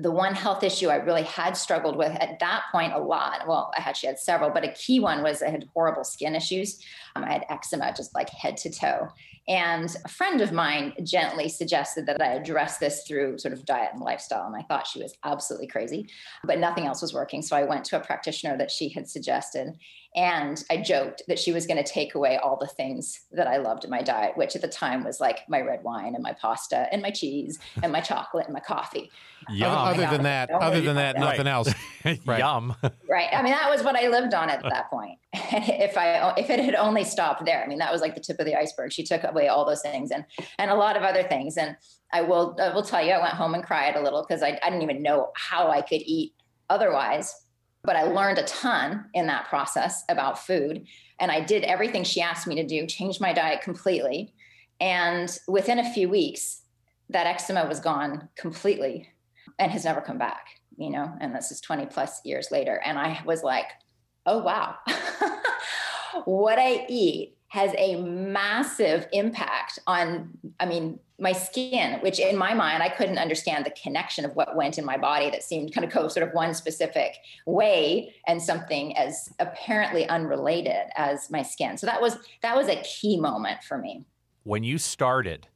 The 0.00 0.12
one 0.12 0.34
health 0.34 0.62
issue 0.62 0.90
I 0.90 0.96
really 0.96 1.24
had 1.24 1.56
struggled 1.56 1.96
with 1.96 2.12
at 2.20 2.38
that 2.38 2.64
point 2.70 2.92
a 2.92 2.98
lot. 2.98 3.48
Well, 3.48 3.72
I 3.76 3.80
actually 3.80 4.08
had 4.08 4.18
several, 4.18 4.50
but 4.50 4.62
a 4.62 4.72
key 4.72 5.00
one 5.00 5.24
was 5.24 5.42
I 5.42 5.48
had 5.48 5.68
horrible 5.74 6.04
skin 6.04 6.36
issues. 6.36 6.80
Um, 7.16 7.24
I 7.24 7.32
had 7.32 7.46
eczema 7.48 7.92
just 7.96 8.14
like 8.14 8.28
head 8.30 8.56
to 8.58 8.70
toe. 8.70 9.08
And 9.48 9.92
a 10.04 10.08
friend 10.08 10.42
of 10.42 10.52
mine 10.52 10.92
gently 11.02 11.48
suggested 11.48 12.04
that 12.06 12.20
I 12.20 12.34
address 12.34 12.76
this 12.76 13.04
through 13.08 13.38
sort 13.38 13.54
of 13.54 13.64
diet 13.64 13.90
and 13.94 14.02
lifestyle. 14.02 14.46
And 14.46 14.54
I 14.54 14.62
thought 14.68 14.86
she 14.86 15.02
was 15.02 15.16
absolutely 15.24 15.68
crazy, 15.68 16.06
but 16.44 16.58
nothing 16.58 16.86
else 16.86 17.00
was 17.00 17.14
working. 17.14 17.40
So 17.40 17.56
I 17.56 17.64
went 17.64 17.86
to 17.86 17.96
a 17.96 18.04
practitioner 18.04 18.58
that 18.58 18.70
she 18.70 18.90
had 18.90 19.08
suggested. 19.08 19.72
And 20.18 20.64
I 20.68 20.78
joked 20.78 21.22
that 21.28 21.38
she 21.38 21.52
was 21.52 21.64
going 21.64 21.76
to 21.76 21.88
take 21.88 22.16
away 22.16 22.38
all 22.38 22.56
the 22.56 22.66
things 22.66 23.20
that 23.30 23.46
I 23.46 23.58
loved 23.58 23.84
in 23.84 23.90
my 23.90 24.02
diet, 24.02 24.36
which 24.36 24.56
at 24.56 24.62
the 24.62 24.68
time 24.68 25.04
was 25.04 25.20
like 25.20 25.48
my 25.48 25.60
red 25.60 25.84
wine 25.84 26.16
and 26.16 26.24
my 26.24 26.32
pasta 26.32 26.88
and 26.90 27.00
my 27.00 27.12
cheese 27.12 27.60
and 27.84 27.92
my 27.92 28.00
chocolate 28.00 28.46
and 28.46 28.52
my 28.52 28.58
coffee. 28.58 29.12
Yum. 29.48 29.70
Oh, 29.70 29.74
other, 29.74 30.02
other 30.02 30.16
than 30.16 30.24
that, 30.24 30.50
other 30.50 30.80
than 30.80 30.96
that, 30.96 31.20
nothing 31.20 31.46
else. 31.46 31.72
right. 32.04 32.18
Yum. 32.40 32.74
right. 33.08 33.28
I 33.32 33.42
mean, 33.42 33.52
that 33.52 33.70
was 33.70 33.84
what 33.84 33.94
I 33.94 34.08
lived 34.08 34.34
on 34.34 34.50
at 34.50 34.60
that 34.64 34.90
point. 34.90 35.20
If 35.50 35.96
I 35.96 36.34
if 36.36 36.50
it 36.50 36.60
had 36.60 36.74
only 36.74 37.04
stopped 37.04 37.44
there, 37.44 37.62
I 37.62 37.68
mean, 37.68 37.78
that 37.78 37.92
was 37.92 38.00
like 38.00 38.14
the 38.14 38.20
tip 38.20 38.38
of 38.40 38.46
the 38.46 38.56
iceberg. 38.56 38.92
She 38.92 39.04
took 39.04 39.22
away 39.24 39.48
all 39.48 39.64
those 39.64 39.82
things 39.82 40.10
and 40.10 40.24
and 40.58 40.70
a 40.70 40.74
lot 40.74 40.96
of 40.96 41.04
other 41.04 41.22
things. 41.22 41.56
And 41.56 41.76
I 42.12 42.22
will 42.22 42.56
I 42.60 42.74
will 42.74 42.82
tell 42.82 43.04
you, 43.04 43.12
I 43.12 43.22
went 43.22 43.34
home 43.34 43.54
and 43.54 43.64
cried 43.64 43.94
a 43.94 44.02
little 44.02 44.26
because 44.26 44.42
I, 44.42 44.58
I 44.62 44.68
didn't 44.68 44.82
even 44.82 45.02
know 45.02 45.30
how 45.36 45.70
I 45.70 45.80
could 45.80 46.02
eat 46.02 46.34
otherwise 46.68 47.34
but 47.84 47.96
I 47.96 48.02
learned 48.02 48.38
a 48.38 48.44
ton 48.44 49.06
in 49.14 49.26
that 49.28 49.48
process 49.48 50.04
about 50.08 50.44
food. 50.44 50.86
And 51.20 51.30
I 51.30 51.40
did 51.40 51.64
everything 51.64 52.04
she 52.04 52.20
asked 52.20 52.46
me 52.46 52.54
to 52.56 52.66
do, 52.66 52.86
changed 52.86 53.20
my 53.20 53.32
diet 53.32 53.62
completely. 53.62 54.34
And 54.80 55.36
within 55.48 55.78
a 55.78 55.92
few 55.92 56.08
weeks, 56.08 56.62
that 57.10 57.26
eczema 57.26 57.66
was 57.66 57.80
gone 57.80 58.28
completely 58.36 59.08
and 59.58 59.72
has 59.72 59.84
never 59.84 60.00
come 60.00 60.18
back, 60.18 60.46
you 60.76 60.90
know, 60.90 61.12
and 61.20 61.34
this 61.34 61.50
is 61.50 61.60
20 61.60 61.86
plus 61.86 62.20
years 62.24 62.50
later. 62.50 62.80
And 62.84 62.98
I 62.98 63.22
was 63.24 63.42
like, 63.42 63.66
oh, 64.26 64.38
wow, 64.38 64.76
what 66.24 66.58
I 66.58 66.84
eat 66.88 67.37
has 67.48 67.72
a 67.78 67.96
massive 68.02 69.06
impact 69.12 69.78
on, 69.86 70.30
I 70.60 70.66
mean, 70.66 71.00
my 71.18 71.32
skin, 71.32 71.98
which 72.00 72.20
in 72.20 72.36
my 72.36 72.54
mind, 72.54 72.82
I 72.82 72.88
couldn't 72.88 73.18
understand 73.18 73.66
the 73.66 73.70
connection 73.70 74.24
of 74.24 74.36
what 74.36 74.54
went 74.54 74.78
in 74.78 74.84
my 74.84 74.96
body 74.96 75.30
that 75.30 75.42
seemed 75.42 75.74
kind 75.74 75.84
of 75.84 75.92
go 75.92 76.08
sort 76.08 76.28
of 76.28 76.34
one 76.34 76.54
specific 76.54 77.16
way 77.46 78.14
and 78.26 78.40
something 78.40 78.96
as 78.96 79.30
apparently 79.40 80.06
unrelated 80.08 80.86
as 80.94 81.30
my 81.30 81.42
skin. 81.42 81.76
So 81.76 81.86
that 81.86 82.00
was 82.00 82.18
that 82.42 82.54
was 82.54 82.68
a 82.68 82.76
key 82.82 83.18
moment 83.18 83.64
for 83.64 83.78
me. 83.78 84.04
When 84.44 84.62
you 84.62 84.78
started 84.78 85.48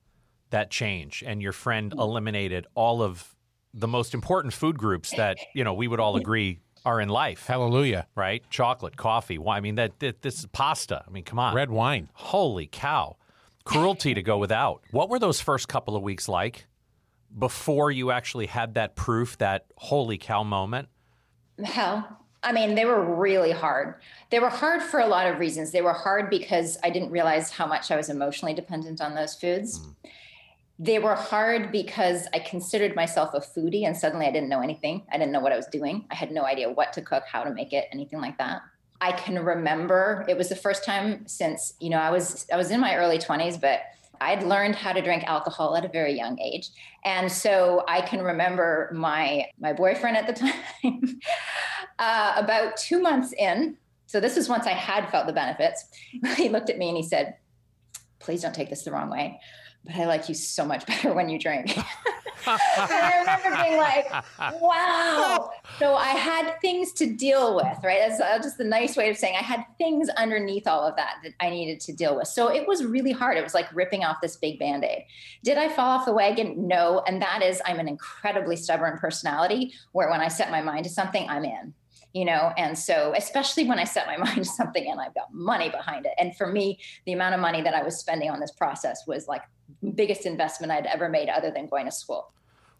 that 0.51 0.71
change 0.71 1.23
and 1.25 1.41
your 1.41 1.53
friend 1.53 1.91
mm-hmm. 1.91 2.01
eliminated 2.01 2.67
all 2.75 3.03
of 3.03 3.37
the 3.75 3.89
most 3.89 4.15
important 4.15 4.53
food 4.53 4.79
groups 4.79 5.11
that, 5.13 5.39
you 5.55 5.63
know, 5.63 5.75
we 5.75 5.87
would 5.87 6.01
all 6.01 6.17
agree 6.23 6.61
are 6.85 7.01
in 7.01 7.09
life. 7.09 7.47
Hallelujah. 7.47 8.07
Right? 8.15 8.43
Chocolate, 8.51 8.97
coffee, 8.97 9.39
wine. 9.39 9.57
I 9.57 9.61
mean 9.61 9.75
that, 9.77 9.99
that 10.01 10.23
this 10.23 10.39
is 10.41 10.47
pasta. 10.47 11.05
I 11.07 11.11
mean, 11.11 11.25
come 11.25 11.39
on. 11.39 11.55
Red 11.55 11.71
wine. 11.71 12.09
Holy 12.15 12.67
cow 12.67 13.17
cruelty 13.65 14.15
to 14.15 14.23
go 14.23 14.39
without. 14.39 14.83
What 14.91 15.09
were 15.09 15.19
those 15.19 15.41
first 15.41 15.69
couple 15.69 15.97
of 15.97 16.03
weeks 16.03 16.29
like 16.29 16.67
before 17.39 17.91
you 17.91 18.11
actually 18.11 18.47
had 18.47 18.75
that 18.75 18.97
proof, 18.97 19.39
that 19.39 19.67
holy 19.77 20.19
cow 20.19 20.43
moment? 20.43 20.89
Hell, 21.63 22.19
I 22.43 22.53
mean, 22.53 22.75
they 22.75 22.85
were 22.85 23.17
really 23.17 23.53
hard. 23.53 23.95
They 24.31 24.41
were 24.41 24.49
hard 24.49 24.83
for 24.83 25.01
a 25.01 25.07
lot 25.07 25.27
of 25.27 25.39
reasons. 25.39 25.71
They 25.71 25.83
were 25.83 25.93
hard 25.93 26.29
because 26.29 26.79
I 26.83 26.91
didn't 26.91 27.11
realize 27.11 27.51
how 27.51 27.67
much 27.67 27.91
I 27.91 27.97
was 27.97 28.09
emotionally 28.09 28.55
dependent 28.55 29.01
on 29.01 29.15
those 29.15 29.35
foods. 29.35 29.81
Mm. 29.81 29.95
They 30.83 30.99
were 30.99 31.15
hard 31.15 31.71
because 31.71 32.27
I 32.35 32.41
considered 32.41 32.97
myself 32.97 33.35
a 33.35 33.39
foodie 33.39 33.87
and 33.87 33.97
suddenly 33.97 34.27
I 34.27 34.33
didn't 34.33 34.49
know 34.49 34.63
anything. 34.63 35.07
I 35.13 35.17
didn't 35.17 35.31
know 35.31 35.39
what 35.39 35.53
I 35.53 35.57
was 35.57 35.69
doing. 35.69 36.07
I 36.11 36.17
had 36.17 36.33
no 36.33 36.45
idea 36.45 36.69
what 36.69 36.93
to 36.95 37.03
cook, 37.03 37.23
how 37.25 37.45
to 37.45 37.55
make 37.55 37.73
it, 37.73 37.87
anything 37.93 38.21
like 38.21 38.37
that. 38.39 38.63
I 39.01 39.13
can 39.13 39.39
remember 39.45 40.25
it 40.29 40.37
was 40.37 40.49
the 40.49 40.57
first 40.57 40.85
time 40.85 41.25
since, 41.29 41.75
you 41.79 41.89
know, 41.89 41.99
I 41.99 42.11
was 42.11 42.49
I 42.53 42.57
was 42.57 42.73
in 42.73 42.81
my 42.81 42.97
early 42.97 43.19
20s, 43.19 43.61
but 43.61 43.83
I'd 44.21 44.43
learned 44.43 44.75
how 44.75 44.93
to 44.93 45.01
drink 45.01 45.23
alcohol 45.23 45.77
at 45.77 45.85
a 45.85 45.89
very 45.89 46.17
young 46.17 46.41
age. 46.41 46.71
And 47.05 47.31
so 47.31 47.85
I 47.87 48.01
can 48.01 48.21
remember 48.21 48.91
my 48.93 49.47
my 49.61 49.73
boyfriend 49.73 50.17
at 50.17 50.27
the 50.27 50.33
time 50.83 51.21
uh, 52.01 52.33
about 52.37 52.77
2 52.77 53.01
months 53.01 53.33
in. 53.39 53.77
So 54.07 54.19
this 54.19 54.37
is 54.37 54.49
once 54.49 54.67
I 54.67 54.73
had 54.73 55.09
felt 55.11 55.29
the 55.29 55.33
benefits. 55.33 55.85
He 56.37 56.49
looked 56.49 56.71
at 56.71 56.79
me 56.79 56.89
and 56.89 56.97
he 56.97 57.05
said, 57.05 57.37
"Please 58.19 58.43
don't 58.43 58.55
take 58.55 58.69
this 58.69 58.83
the 58.83 58.91
wrong 58.91 59.11
way, 59.11 59.39
but 59.85 59.95
I 59.95 60.05
like 60.07 60.29
you 60.29 60.35
so 60.35 60.65
much 60.65 60.87
better 60.87 61.13
when 61.13 61.29
you 61.29 61.39
drink." 61.39 61.77
and 62.47 62.59
I 62.91 63.19
remember 63.21 63.63
being 63.63 63.77
like, 63.77 64.11
wow. 64.61 65.51
So 65.79 65.95
I 65.95 66.09
had 66.09 66.61
things 66.61 66.93
to 66.95 67.07
deal 67.07 67.57
with, 67.57 67.79
right? 67.83 68.01
That's 68.07 68.21
uh, 68.21 68.39
just 68.39 68.59
the 68.59 68.65
nice 68.65 68.97
way 68.97 69.11
of 69.11 69.17
saying 69.17 69.37
I 69.37 69.43
had 69.43 69.65
things 69.79 70.09
underneath 70.11 70.67
all 70.67 70.87
of 70.87 70.97
that 70.97 71.17
that 71.23 71.33
I 71.41 71.51
needed 71.51 71.81
to 71.81 71.93
deal 71.93 72.17
with. 72.17 72.29
So 72.29 72.49
it 72.49 72.67
was 72.67 72.85
really 72.85 73.13
hard. 73.13 73.37
It 73.37 73.45
was 73.45 73.55
like 73.55 73.73
ripping 73.75 74.05
off 74.05 74.21
this 74.21 74.37
big 74.37 74.59
band 74.59 74.85
aid. 74.85 75.05
Did 75.45 75.59
I 75.59 75.69
fall 75.69 75.99
off 75.99 76.07
the 76.07 76.13
wagon? 76.13 76.67
No. 76.67 77.03
And 77.07 77.21
that 77.23 77.43
is, 77.43 77.63
I'm 77.65 77.79
an 77.79 77.89
incredibly 77.89 78.57
stubborn 78.57 78.99
personality 78.99 79.73
where 79.93 80.11
when 80.11 80.21
I 80.21 80.29
set 80.29 80.51
my 80.51 80.63
mind 80.63 80.85
to 80.85 80.91
something, 80.91 81.29
I'm 81.29 81.45
in 81.45 81.75
you 82.15 82.27
know 82.27 82.53
and 82.59 82.79
so 82.79 83.15
especially 83.17 83.65
when 83.65 83.79
i 83.79 83.85
set 83.85 84.07
my 84.07 84.19
mind 84.19 84.37
to 84.37 84.45
something 84.45 84.91
and 84.91 85.01
i've 85.01 85.15
got 85.15 85.33
money 85.33 85.71
behind 85.71 86.05
it 86.05 86.13
and 86.19 86.37
for 86.37 86.47
me 86.47 86.79
the 87.07 87.13
amount 87.15 87.35
of 87.35 87.41
money 87.41 87.63
that 87.63 87.73
i 87.73 87.83
was 87.83 87.99
spending 87.99 88.29
on 88.29 88.39
this 88.39 88.51
process 88.51 89.07
was 89.07 89.27
like 89.27 89.41
biggest 89.95 90.27
investment 90.27 90.73
i'd 90.73 90.87
ever 90.87 91.09
made 91.09 91.29
other 91.29 91.51
than 91.51 91.67
going 91.67 91.87
to 91.87 91.93
school 91.93 92.33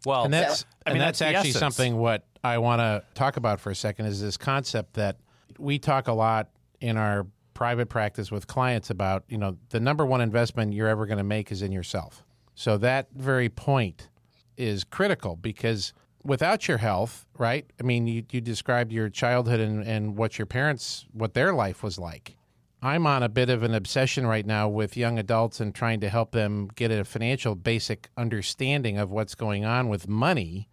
well, 0.05 0.25
and 0.25 0.33
that's 0.33 0.59
so, 0.59 0.65
I 0.85 0.89
mean 0.89 0.99
that's, 0.99 1.19
that's 1.19 1.35
actually 1.35 1.51
something 1.51 1.97
what 1.97 2.25
I 2.43 2.57
want 2.57 2.79
to 2.81 3.03
talk 3.15 3.37
about 3.37 3.61
for 3.61 3.71
a 3.71 3.75
second 3.75 4.07
is 4.07 4.21
this 4.21 4.35
concept 4.35 4.95
that 4.95 5.17
we 5.57 5.79
talk 5.79 6.07
a 6.07 6.13
lot 6.13 6.49
in 6.81 6.97
our 6.97 7.25
private 7.53 7.87
practice 7.87 8.31
with 8.31 8.47
clients 8.47 8.89
about, 8.89 9.23
you 9.29 9.37
know, 9.37 9.57
the 9.69 9.79
number 9.79 10.05
one 10.05 10.19
investment 10.19 10.73
you're 10.73 10.89
ever 10.89 11.05
going 11.05 11.19
to 11.19 11.23
make 11.23 11.51
is 11.51 11.61
in 11.61 11.71
yourself. 11.71 12.25
So 12.55 12.77
that 12.79 13.07
very 13.15 13.47
point 13.47 14.09
is 14.57 14.83
critical 14.83 15.37
because 15.37 15.93
without 16.23 16.67
your 16.67 16.79
health, 16.79 17.25
right? 17.37 17.65
I 17.79 17.83
mean, 17.83 18.07
you, 18.07 18.23
you 18.31 18.41
described 18.41 18.91
your 18.91 19.09
childhood 19.09 19.59
and, 19.59 19.83
and 19.83 20.17
what 20.17 20.37
your 20.37 20.45
parents, 20.45 21.05
what 21.13 21.33
their 21.33 21.53
life 21.53 21.81
was 21.81 21.97
like. 21.97 22.35
I'm 22.83 23.07
on 23.07 23.23
a 23.23 23.29
bit 23.29 23.49
of 23.49 23.63
an 23.63 23.73
obsession 23.73 24.27
right 24.27 24.45
now 24.45 24.67
with 24.67 24.97
young 24.97 25.17
adults 25.17 25.61
and 25.61 25.73
trying 25.73 26.01
to 26.01 26.09
help 26.09 26.31
them 26.31 26.67
get 26.75 26.91
a 26.91 27.05
financial 27.05 27.55
basic 27.55 28.09
understanding 28.17 28.97
of 28.97 29.09
what's 29.09 29.35
going 29.35 29.63
on 29.63 29.87
with 29.87 30.09
money 30.09 30.67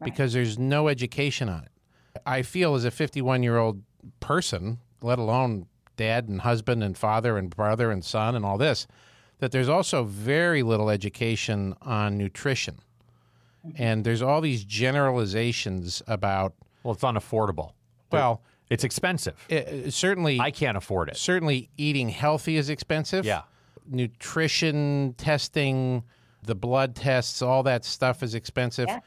right. 0.00 0.10
because 0.10 0.32
there's 0.32 0.58
no 0.58 0.88
education 0.88 1.48
on 1.48 1.62
it. 1.62 1.70
I 2.26 2.42
feel 2.42 2.74
as 2.74 2.84
a 2.84 2.90
51 2.90 3.44
year 3.44 3.58
old 3.58 3.80
person, 4.18 4.78
let 5.02 5.20
alone 5.20 5.66
dad 5.96 6.28
and 6.28 6.40
husband 6.40 6.82
and 6.82 6.98
father 6.98 7.38
and 7.38 7.48
brother 7.48 7.92
and 7.92 8.04
son 8.04 8.34
and 8.34 8.44
all 8.44 8.58
this, 8.58 8.88
that 9.38 9.52
there's 9.52 9.68
also 9.68 10.02
very 10.02 10.64
little 10.64 10.90
education 10.90 11.76
on 11.80 12.18
nutrition. 12.18 12.80
Mm-hmm. 13.64 13.80
And 13.80 14.04
there's 14.04 14.20
all 14.20 14.40
these 14.40 14.64
generalizations 14.64 16.02
about. 16.08 16.54
Well, 16.82 16.94
it's 16.94 17.04
unaffordable. 17.04 17.74
Well, 18.10 18.42
it's 18.72 18.84
expensive. 18.84 19.34
It, 19.48 19.92
certainly, 19.92 20.40
I 20.40 20.50
can't 20.50 20.76
afford 20.76 21.10
it. 21.10 21.16
Certainly, 21.16 21.68
eating 21.76 22.08
healthy 22.08 22.56
is 22.56 22.70
expensive. 22.70 23.24
Yeah. 23.24 23.42
Nutrition 23.86 25.14
testing, 25.18 26.04
the 26.42 26.54
blood 26.54 26.94
tests, 26.94 27.42
all 27.42 27.62
that 27.64 27.84
stuff 27.84 28.22
is 28.22 28.34
expensive. 28.34 28.88
Yeah, 28.88 29.00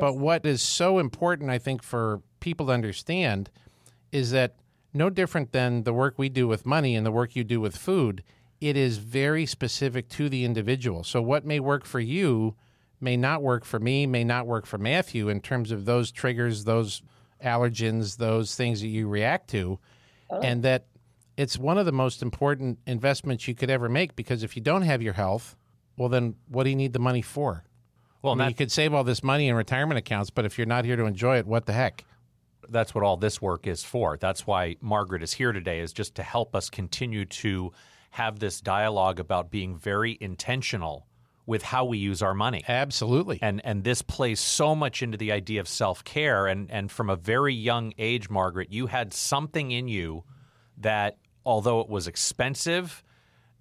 but 0.00 0.16
what 0.16 0.46
is 0.46 0.62
so 0.62 0.98
important, 0.98 1.50
I 1.50 1.58
think, 1.58 1.82
for 1.82 2.22
people 2.40 2.66
to 2.66 2.72
understand 2.72 3.50
is 4.10 4.30
that 4.30 4.54
no 4.94 5.10
different 5.10 5.52
than 5.52 5.82
the 5.82 5.92
work 5.92 6.14
we 6.16 6.28
do 6.28 6.48
with 6.48 6.64
money 6.64 6.96
and 6.96 7.04
the 7.04 7.12
work 7.12 7.36
you 7.36 7.44
do 7.44 7.60
with 7.60 7.76
food, 7.76 8.22
it 8.60 8.76
is 8.76 8.98
very 8.98 9.44
specific 9.44 10.08
to 10.10 10.28
the 10.28 10.44
individual. 10.44 11.04
So, 11.04 11.20
what 11.20 11.44
may 11.44 11.60
work 11.60 11.84
for 11.84 12.00
you 12.00 12.54
may 13.00 13.16
not 13.16 13.42
work 13.42 13.64
for 13.64 13.78
me, 13.78 14.06
may 14.06 14.24
not 14.24 14.46
work 14.46 14.66
for 14.66 14.78
Matthew 14.78 15.28
in 15.28 15.40
terms 15.40 15.70
of 15.70 15.84
those 15.84 16.10
triggers, 16.10 16.64
those 16.64 17.02
allergens, 17.42 18.16
those 18.16 18.54
things 18.54 18.80
that 18.80 18.88
you 18.88 19.08
react 19.08 19.50
to, 19.50 19.78
oh. 20.30 20.40
and 20.40 20.62
that 20.62 20.86
it's 21.36 21.58
one 21.58 21.78
of 21.78 21.86
the 21.86 21.92
most 21.92 22.22
important 22.22 22.78
investments 22.86 23.48
you 23.48 23.54
could 23.54 23.70
ever 23.70 23.88
make 23.88 24.14
because 24.14 24.42
if 24.42 24.56
you 24.56 24.62
don't 24.62 24.82
have 24.82 25.00
your 25.00 25.14
health, 25.14 25.56
well, 25.96 26.08
then 26.08 26.34
what 26.48 26.64
do 26.64 26.70
you 26.70 26.76
need 26.76 26.92
the 26.92 26.98
money 26.98 27.22
for? 27.22 27.64
Well, 28.22 28.34
I 28.34 28.36
mean, 28.36 28.48
you 28.48 28.54
could 28.54 28.70
save 28.70 28.92
all 28.92 29.04
this 29.04 29.22
money 29.22 29.48
in 29.48 29.54
retirement 29.54 29.98
accounts, 29.98 30.28
but 30.28 30.44
if 30.44 30.58
you're 30.58 30.66
not 30.66 30.84
here 30.84 30.96
to 30.96 31.04
enjoy 31.04 31.38
it, 31.38 31.46
what 31.46 31.66
the 31.66 31.72
heck? 31.72 32.04
That's 32.68 32.94
what 32.94 33.02
all 33.02 33.16
this 33.16 33.40
work 33.40 33.66
is 33.66 33.82
for. 33.82 34.18
That's 34.18 34.46
why 34.46 34.76
Margaret 34.80 35.22
is 35.22 35.32
here 35.32 35.52
today, 35.52 35.80
is 35.80 35.92
just 35.92 36.14
to 36.16 36.22
help 36.22 36.54
us 36.54 36.68
continue 36.68 37.24
to 37.24 37.72
have 38.10 38.38
this 38.38 38.60
dialogue 38.60 39.18
about 39.18 39.50
being 39.50 39.76
very 39.76 40.18
intentional 40.20 41.06
with 41.46 41.62
how 41.62 41.84
we 41.84 41.98
use 41.98 42.22
our 42.22 42.34
money. 42.34 42.62
Absolutely. 42.68 43.38
And 43.42 43.60
and 43.64 43.84
this 43.84 44.02
plays 44.02 44.40
so 44.40 44.74
much 44.74 45.02
into 45.02 45.18
the 45.18 45.32
idea 45.32 45.60
of 45.60 45.68
self-care 45.68 46.46
and 46.46 46.70
and 46.70 46.90
from 46.90 47.10
a 47.10 47.16
very 47.16 47.54
young 47.54 47.92
age 47.98 48.30
Margaret, 48.30 48.72
you 48.72 48.86
had 48.86 49.12
something 49.12 49.70
in 49.70 49.88
you 49.88 50.24
that 50.78 51.16
although 51.44 51.80
it 51.80 51.88
was 51.88 52.06
expensive 52.06 53.02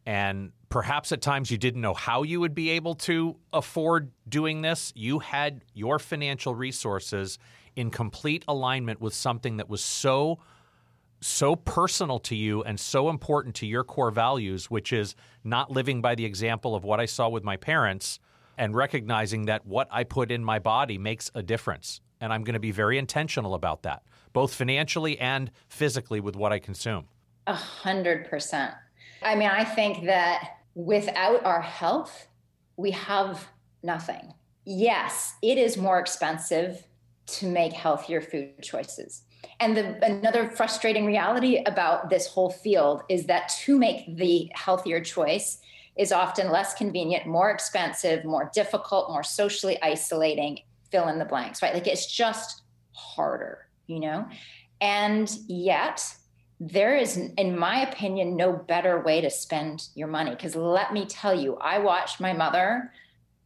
and 0.05 0.51
perhaps 0.69 1.11
at 1.11 1.21
times 1.21 1.51
you 1.51 1.57
didn't 1.57 1.81
know 1.81 1.93
how 1.93 2.23
you 2.23 2.39
would 2.39 2.55
be 2.55 2.71
able 2.71 2.95
to 2.95 3.35
afford 3.51 4.11
doing 4.27 4.61
this, 4.61 4.93
you 4.95 5.19
had 5.19 5.63
your 5.73 5.99
financial 5.99 6.55
resources 6.55 7.39
in 7.75 7.89
complete 7.89 8.43
alignment 8.47 9.01
with 9.01 9.13
something 9.13 9.57
that 9.57 9.69
was 9.69 9.83
so 9.83 10.39
so 11.21 11.55
personal 11.55 12.19
to 12.19 12.35
you 12.35 12.63
and 12.63 12.79
so 12.79 13.09
important 13.09 13.55
to 13.55 13.65
your 13.65 13.83
core 13.83 14.11
values, 14.11 14.69
which 14.69 14.93
is 14.93 15.15
not 15.43 15.71
living 15.71 16.01
by 16.01 16.15
the 16.15 16.25
example 16.25 16.75
of 16.75 16.83
what 16.83 16.99
I 16.99 17.05
saw 17.05 17.29
with 17.29 17.43
my 17.43 17.57
parents 17.57 18.19
and 18.57 18.75
recognizing 18.75 19.45
that 19.45 19.65
what 19.65 19.87
I 19.91 20.03
put 20.03 20.31
in 20.31 20.43
my 20.43 20.59
body 20.59 20.97
makes 20.97 21.31
a 21.33 21.43
difference. 21.43 22.01
And 22.21 22.33
I'm 22.33 22.43
going 22.43 22.53
to 22.53 22.59
be 22.59 22.71
very 22.71 22.97
intentional 22.97 23.53
about 23.53 23.83
that, 23.83 24.03
both 24.33 24.53
financially 24.53 25.17
and 25.19 25.51
physically 25.69 26.19
with 26.19 26.35
what 26.35 26.51
I 26.51 26.59
consume. 26.59 27.05
A 27.47 27.53
hundred 27.53 28.29
percent. 28.29 28.73
I 29.21 29.35
mean, 29.35 29.49
I 29.49 29.63
think 29.63 30.05
that 30.05 30.57
without 30.75 31.45
our 31.45 31.61
health, 31.61 32.27
we 32.77 32.91
have 32.91 33.47
nothing. 33.81 34.33
Yes, 34.65 35.35
it 35.41 35.57
is 35.57 35.77
more 35.77 35.99
expensive 35.99 36.85
to 37.27 37.47
make 37.47 37.73
healthier 37.73 38.21
food 38.21 38.61
choices 38.61 39.23
and 39.59 39.75
the, 39.75 40.03
another 40.05 40.49
frustrating 40.49 41.05
reality 41.05 41.61
about 41.65 42.09
this 42.09 42.27
whole 42.27 42.49
field 42.49 43.03
is 43.09 43.25
that 43.25 43.49
to 43.63 43.77
make 43.77 44.15
the 44.15 44.49
healthier 44.53 45.01
choice 45.01 45.59
is 45.97 46.11
often 46.11 46.49
less 46.49 46.73
convenient, 46.73 47.27
more 47.27 47.51
expensive, 47.51 48.23
more 48.23 48.49
difficult, 48.53 49.11
more 49.11 49.23
socially 49.23 49.77
isolating, 49.81 50.59
fill 50.91 51.09
in 51.09 51.19
the 51.19 51.25
blanks, 51.25 51.61
right? 51.61 51.73
Like 51.73 51.87
it's 51.87 52.09
just 52.11 52.61
harder, 52.93 53.67
you 53.87 53.99
know? 53.99 54.25
And 54.79 55.29
yet, 55.47 56.01
there 56.61 56.97
is, 56.97 57.17
in 57.17 57.57
my 57.57 57.81
opinion, 57.89 58.35
no 58.35 58.53
better 58.53 59.01
way 59.01 59.21
to 59.21 59.29
spend 59.29 59.89
your 59.95 60.07
money. 60.07 60.31
Because 60.31 60.55
let 60.55 60.93
me 60.93 61.05
tell 61.05 61.33
you, 61.33 61.55
I 61.55 61.79
watched 61.79 62.19
my 62.19 62.33
mother 62.33 62.91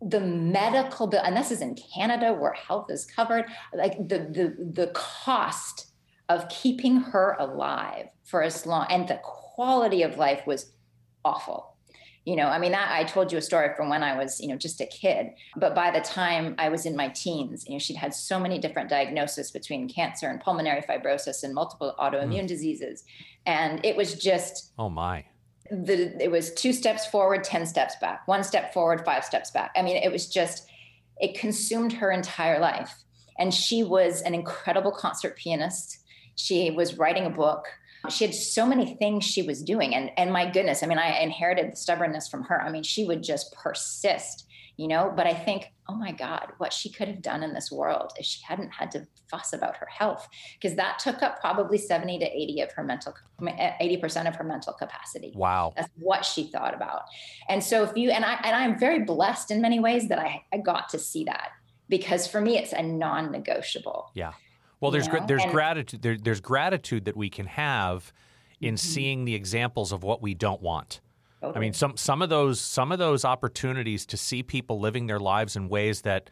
the 0.10 0.20
medical 0.20 1.08
bill, 1.08 1.22
and 1.24 1.36
this 1.36 1.52
is 1.52 1.62
in 1.62 1.76
Canada 1.76 2.34
where 2.34 2.54
health 2.54 2.90
is 2.90 3.06
covered, 3.06 3.46
like 3.74 3.98
the 3.98 4.20
the 4.20 4.56
the 4.72 4.88
cost 4.94 5.88
of 6.30 6.48
keeping 6.50 6.98
her 6.98 7.36
alive 7.40 8.08
for 8.24 8.42
as 8.42 8.66
long 8.66 8.88
and 8.90 9.08
the 9.08 9.20
quality 9.24 10.02
of 10.04 10.18
life 10.18 10.48
was 10.48 10.72
awful 11.26 11.76
you 12.26 12.36
know 12.36 12.48
i 12.48 12.58
mean 12.58 12.72
that 12.72 12.90
i 12.92 13.04
told 13.04 13.32
you 13.32 13.38
a 13.38 13.42
story 13.42 13.70
from 13.76 13.90
when 13.90 14.04
i 14.04 14.18
was 14.18 14.40
you 14.40 14.48
know 14.48 14.56
just 14.56 14.80
a 14.82 14.86
kid 14.86 15.28
but 15.58 15.76
by 15.76 15.92
the 15.92 16.00
time 16.00 16.56
i 16.58 16.70
was 16.70 16.86
in 16.86 16.96
my 16.96 17.10
teens 17.10 17.66
you 17.68 17.74
know 17.74 17.80
she'd 17.80 17.96
had 17.96 18.14
so 18.14 18.40
many 18.40 18.58
different 18.58 18.90
diagnoses 18.90 19.52
between 19.52 19.90
cancer 19.90 20.28
and 20.28 20.40
pulmonary 20.40 20.82
fibrosis 20.82 21.44
and 21.44 21.54
multiple 21.54 21.94
autoimmune 22.00 22.44
mm. 22.44 22.48
diseases 22.48 23.04
and 23.46 23.84
it 23.86 23.96
was 23.96 24.16
just 24.16 24.72
oh 24.80 24.90
my 24.90 25.26
the, 25.74 26.24
it 26.24 26.30
was 26.30 26.54
two 26.54 26.72
steps 26.72 27.06
forward 27.06 27.44
10 27.44 27.66
steps 27.66 27.96
back. 28.00 28.28
One 28.28 28.44
step 28.44 28.74
forward 28.74 29.04
five 29.04 29.26
steps 29.26 29.52
back. 29.52 29.72
I 29.76 29.82
mean 29.82 29.98
it 29.98 30.12
was 30.12 30.28
just 30.28 30.70
it 31.18 31.38
consumed 31.40 31.94
her 31.94 32.12
entire 32.12 32.60
life. 32.60 33.04
And 33.40 33.54
she 33.54 33.84
was 33.84 34.22
an 34.22 34.36
incredible 34.36 34.92
concert 34.92 35.36
pianist. 35.36 36.00
She 36.36 36.70
was 36.72 36.98
writing 36.98 37.26
a 37.26 37.30
book 37.30 37.66
she 38.10 38.26
had 38.26 38.36
so 38.36 38.66
many 38.66 38.96
things 38.96 39.24
she 39.24 39.42
was 39.42 39.64
doing 39.64 39.96
and 39.96 40.12
and 40.18 40.32
my 40.32 40.50
goodness 40.50 40.84
i 40.84 40.86
mean 40.86 40.98
i 40.98 41.20
inherited 41.20 41.72
the 41.72 41.76
stubbornness 41.76 42.28
from 42.28 42.44
her. 42.44 42.62
I 42.62 42.70
mean 42.70 42.84
she 42.84 43.06
would 43.06 43.24
just 43.24 43.54
persist 43.54 44.48
you 44.76 44.88
know? 44.88 45.14
But 45.16 45.28
i 45.28 45.34
think 45.34 45.72
oh 45.88 45.96
my 45.96 46.12
god 46.12 46.54
what 46.58 46.74
she 46.74 46.90
could 46.90 47.08
have 47.08 47.22
done 47.22 47.44
in 47.44 47.54
this 47.54 47.72
world 47.72 48.12
if 48.18 48.26
she 48.26 48.42
hadn't 48.44 48.72
had 48.72 48.90
to 48.92 49.06
fuss 49.30 49.54
about 49.54 49.76
her 49.78 49.86
health 49.86 50.28
because 50.60 50.76
that 50.78 50.98
took 50.98 51.22
up 51.22 51.40
probably 51.40 51.78
70 51.78 52.20
to 52.20 52.26
80 52.26 52.62
of 52.62 52.72
her 52.72 52.84
mental 52.84 53.14
80% 53.42 54.28
of 54.28 54.36
her 54.36 54.44
mental 54.44 54.74
capacity. 54.74 55.34
Wow. 55.36 55.74
That's 55.76 55.90
what 56.00 56.24
she 56.24 56.46
thought 56.46 56.74
about. 56.74 57.02
And 57.50 57.62
so 57.64 57.84
if 57.84 57.96
you 57.96 58.12
and 58.12 58.26
i 58.26 58.34
and 58.44 58.56
i'm 58.56 58.80
very 58.80 59.04
blessed 59.04 59.52
in 59.52 59.62
many 59.62 59.80
ways 59.80 60.08
that 60.08 60.20
i, 60.20 60.44
I 60.52 60.58
got 60.58 60.90
to 60.90 61.00
see 61.00 61.24
that 61.26 61.50
because 61.90 62.28
for 62.28 62.42
me 62.42 62.58
it's 62.58 62.74
a 62.74 62.82
non-negotiable. 62.82 64.12
Yeah 64.16 64.34
well, 64.84 64.92
there's 64.92 65.08
you 65.08 65.14
know? 65.14 65.26
there's 65.26 65.44
and, 65.44 65.52
gratitude 65.52 66.02
there, 66.02 66.18
there's 66.18 66.42
gratitude 66.42 67.06
that 67.06 67.16
we 67.16 67.30
can 67.30 67.46
have 67.46 68.12
in 68.60 68.76
mm-hmm. 68.76 68.76
seeing 68.76 69.24
the 69.24 69.34
examples 69.34 69.94
of 69.94 70.04
what 70.04 70.22
we 70.22 70.34
don't 70.34 70.62
want. 70.62 71.00
Totally. 71.40 71.58
I 71.58 71.60
mean, 71.62 71.74
some 71.74 71.96
some 71.96 72.22
of 72.22 72.28
those 72.28 72.60
some 72.60 72.92
of 72.92 73.00
those 73.00 73.24
opportunities 73.24 74.06
to 74.08 74.18
see 74.18 74.44
people 74.44 74.82
living 74.82 75.08
their 75.08 75.22
lives 75.22 75.56
in 75.56 75.70
ways 75.70 76.02
that, 76.02 76.30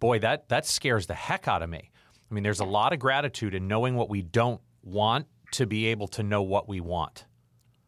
boy, 0.00 0.18
that 0.18 0.50
that 0.50 0.66
scares 0.66 1.06
the 1.06 1.14
heck 1.14 1.48
out 1.48 1.62
of 1.62 1.70
me. 1.70 1.90
I 2.30 2.34
mean, 2.34 2.44
there's 2.44 2.60
a 2.60 2.66
lot 2.66 2.92
of 2.92 2.98
gratitude 2.98 3.54
in 3.54 3.68
knowing 3.68 3.96
what 3.96 4.10
we 4.10 4.20
don't 4.20 4.60
want 4.82 5.26
to 5.52 5.66
be 5.66 5.86
able 5.86 6.08
to 6.08 6.22
know 6.22 6.42
what 6.42 6.68
we 6.68 6.80
want. 6.80 7.24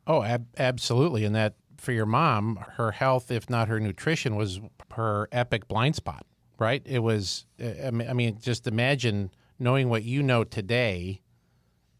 Oh, 0.07 0.23
ab- 0.23 0.49
absolutely, 0.57 1.27
and 1.27 1.35
that 1.35 1.57
for 1.77 1.93
your 1.93 2.07
mom, 2.07 2.57
her 2.77 2.93
health, 2.93 3.31
if 3.31 3.51
not 3.51 3.69
her 3.69 3.79
nutrition, 3.79 4.35
was 4.35 4.61
her 4.93 5.29
epic 5.31 5.69
blind 5.69 5.95
spot. 5.95 6.25
Right? 6.59 6.83
It 6.87 7.01
was. 7.01 7.45
I 7.63 7.91
mean, 7.91 8.39
just 8.41 8.67
imagine 8.67 9.31
knowing 9.61 9.89
what 9.89 10.03
you 10.03 10.23
know 10.23 10.43
today 10.43 11.21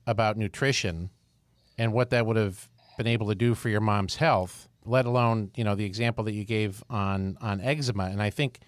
about 0.07 0.37
nutrition 0.37 1.11
and 1.79 1.93
what 1.93 2.11
that 2.11 2.27
would 2.27 2.37
have 2.37 2.69
been 2.97 3.07
able 3.07 3.29
to 3.29 3.35
do 3.35 3.55
for 3.55 3.69
your 3.69 3.81
mom's 3.81 4.17
health, 4.17 4.69
let 4.85 5.07
alone, 5.07 5.51
you 5.55 5.63
know, 5.63 5.75
the 5.75 5.85
example 5.85 6.25
that 6.25 6.33
you 6.33 6.45
gave 6.45 6.83
on 6.91 7.37
on 7.41 7.61
eczema. 7.61 8.05
And 8.05 8.23
I 8.23 8.31
think 8.31 8.61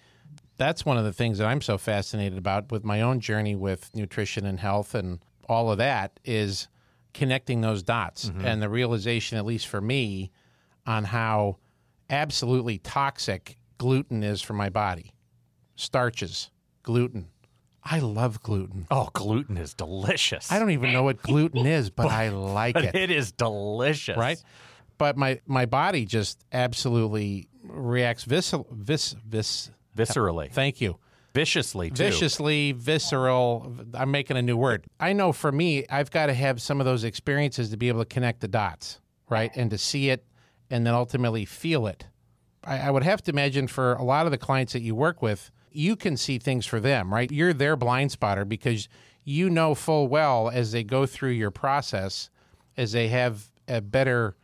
that's 0.57 0.85
one 0.85 0.97
of 0.97 1.03
the 1.03 1.13
things 1.13 1.39
that 1.39 1.47
I'm 1.47 1.61
so 1.61 1.77
fascinated 1.77 2.37
about 2.37 2.71
with 2.71 2.83
my 2.83 3.01
own 3.01 3.19
journey 3.19 3.55
with 3.55 3.89
nutrition 3.93 4.45
and 4.45 4.59
health 4.59 4.95
and 4.95 5.19
all 5.49 5.71
of 5.71 5.79
that 5.79 6.19
is 6.23 6.67
connecting 7.13 7.61
those 7.61 7.83
dots 7.83 8.29
mm-hmm. 8.29 8.45
and 8.45 8.61
the 8.61 8.69
realization, 8.69 9.37
at 9.37 9.45
least 9.45 9.67
for 9.67 9.81
me, 9.81 10.31
on 10.85 11.03
how 11.03 11.57
absolutely 12.09 12.77
toxic 12.77 13.57
gluten 13.77 14.23
is 14.23 14.41
for 14.41 14.53
my 14.53 14.69
body. 14.69 15.13
Starches, 15.75 16.49
gluten, 16.83 17.27
I 17.85 17.99
love 17.99 18.41
gluten. 18.41 18.87
Oh, 18.89 19.09
gluten 19.13 19.57
is 19.57 19.73
delicious. 19.73 20.51
I 20.51 20.59
don't 20.59 20.71
even 20.71 20.93
know 20.93 21.03
what 21.03 21.21
gluten 21.21 21.65
is, 21.65 21.89
but, 21.89 22.03
but 22.03 22.11
I 22.11 22.29
like 22.29 22.75
but 22.75 22.85
it. 22.85 22.95
It 22.95 23.11
is 23.11 23.31
delicious. 23.31 24.17
Right? 24.17 24.41
But 24.97 25.17
my, 25.17 25.41
my 25.45 25.65
body 25.65 26.05
just 26.05 26.43
absolutely 26.53 27.49
reacts 27.63 28.23
vis, 28.23 28.53
vis, 28.71 29.15
vis, 29.27 29.71
viscerally. 29.97 30.51
Thank 30.51 30.79
you. 30.79 30.97
Viciously, 31.33 31.89
too. 31.89 31.95
Viciously, 31.95 32.73
visceral. 32.73 33.75
I'm 33.95 34.11
making 34.11 34.37
a 34.37 34.41
new 34.41 34.55
word. 34.55 34.85
I 34.99 35.13
know 35.13 35.33
for 35.33 35.51
me, 35.51 35.85
I've 35.89 36.11
got 36.11 36.27
to 36.27 36.33
have 36.33 36.61
some 36.61 36.79
of 36.79 36.85
those 36.85 37.03
experiences 37.03 37.71
to 37.71 37.77
be 37.77 37.87
able 37.87 37.99
to 38.01 38.05
connect 38.05 38.41
the 38.41 38.47
dots, 38.47 38.99
right? 39.29 39.51
And 39.55 39.71
to 39.71 39.77
see 39.77 40.09
it 40.09 40.23
and 40.69 40.85
then 40.85 40.93
ultimately 40.93 41.45
feel 41.45 41.87
it. 41.87 42.05
I, 42.63 42.81
I 42.81 42.91
would 42.91 43.03
have 43.03 43.21
to 43.23 43.31
imagine 43.31 43.67
for 43.67 43.93
a 43.93 44.03
lot 44.03 44.25
of 44.25 44.31
the 44.31 44.37
clients 44.37 44.73
that 44.73 44.83
you 44.83 44.95
work 44.95 45.21
with, 45.21 45.51
you 45.73 45.95
can 45.95 46.17
see 46.17 46.37
things 46.37 46.65
for 46.65 46.79
them, 46.79 47.13
right? 47.13 47.31
You're 47.31 47.53
their 47.53 47.75
blind 47.75 48.11
spotter 48.11 48.45
because 48.45 48.87
you 49.23 49.49
know 49.49 49.75
full 49.75 50.07
well 50.07 50.49
as 50.49 50.71
they 50.71 50.83
go 50.83 51.05
through 51.05 51.31
your 51.31 51.51
process, 51.51 52.29
as 52.77 52.91
they 52.91 53.07
have 53.09 53.45
a 53.67 53.81
better 53.81 54.35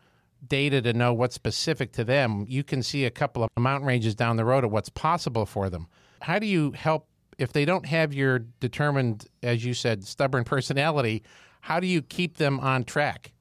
data 0.48 0.82
to 0.82 0.94
know 0.94 1.14
what's 1.14 1.36
specific 1.36 1.92
to 1.94 2.04
them, 2.04 2.46
you 2.48 2.64
can 2.64 2.82
see 2.82 3.06
a 3.06 3.12
couple 3.12 3.44
of 3.44 3.50
mountain 3.58 3.88
ranges 3.88 4.16
down 4.16 4.38
the 4.38 4.46
road 4.46 4.64
of 4.64 4.72
what's 4.72 4.90
possible 4.90 5.46
for 5.46 5.70
them. 5.70 5.88
How 6.22 6.40
do 6.40 6.46
you 6.46 6.72
help 6.72 7.08
if 7.38 7.54
they 7.54 7.66
don't 7.66 7.86
have 7.86 8.14
your 8.14 8.40
determined, 8.60 9.28
as 9.44 9.64
you 9.64 9.74
said, 9.74 10.04
stubborn 10.06 10.44
personality? 10.44 11.24
How 11.62 11.80
do 11.80 11.88
you 11.88 12.02
keep 12.02 12.38
them 12.38 12.60
on 12.60 12.84
track? 12.84 13.32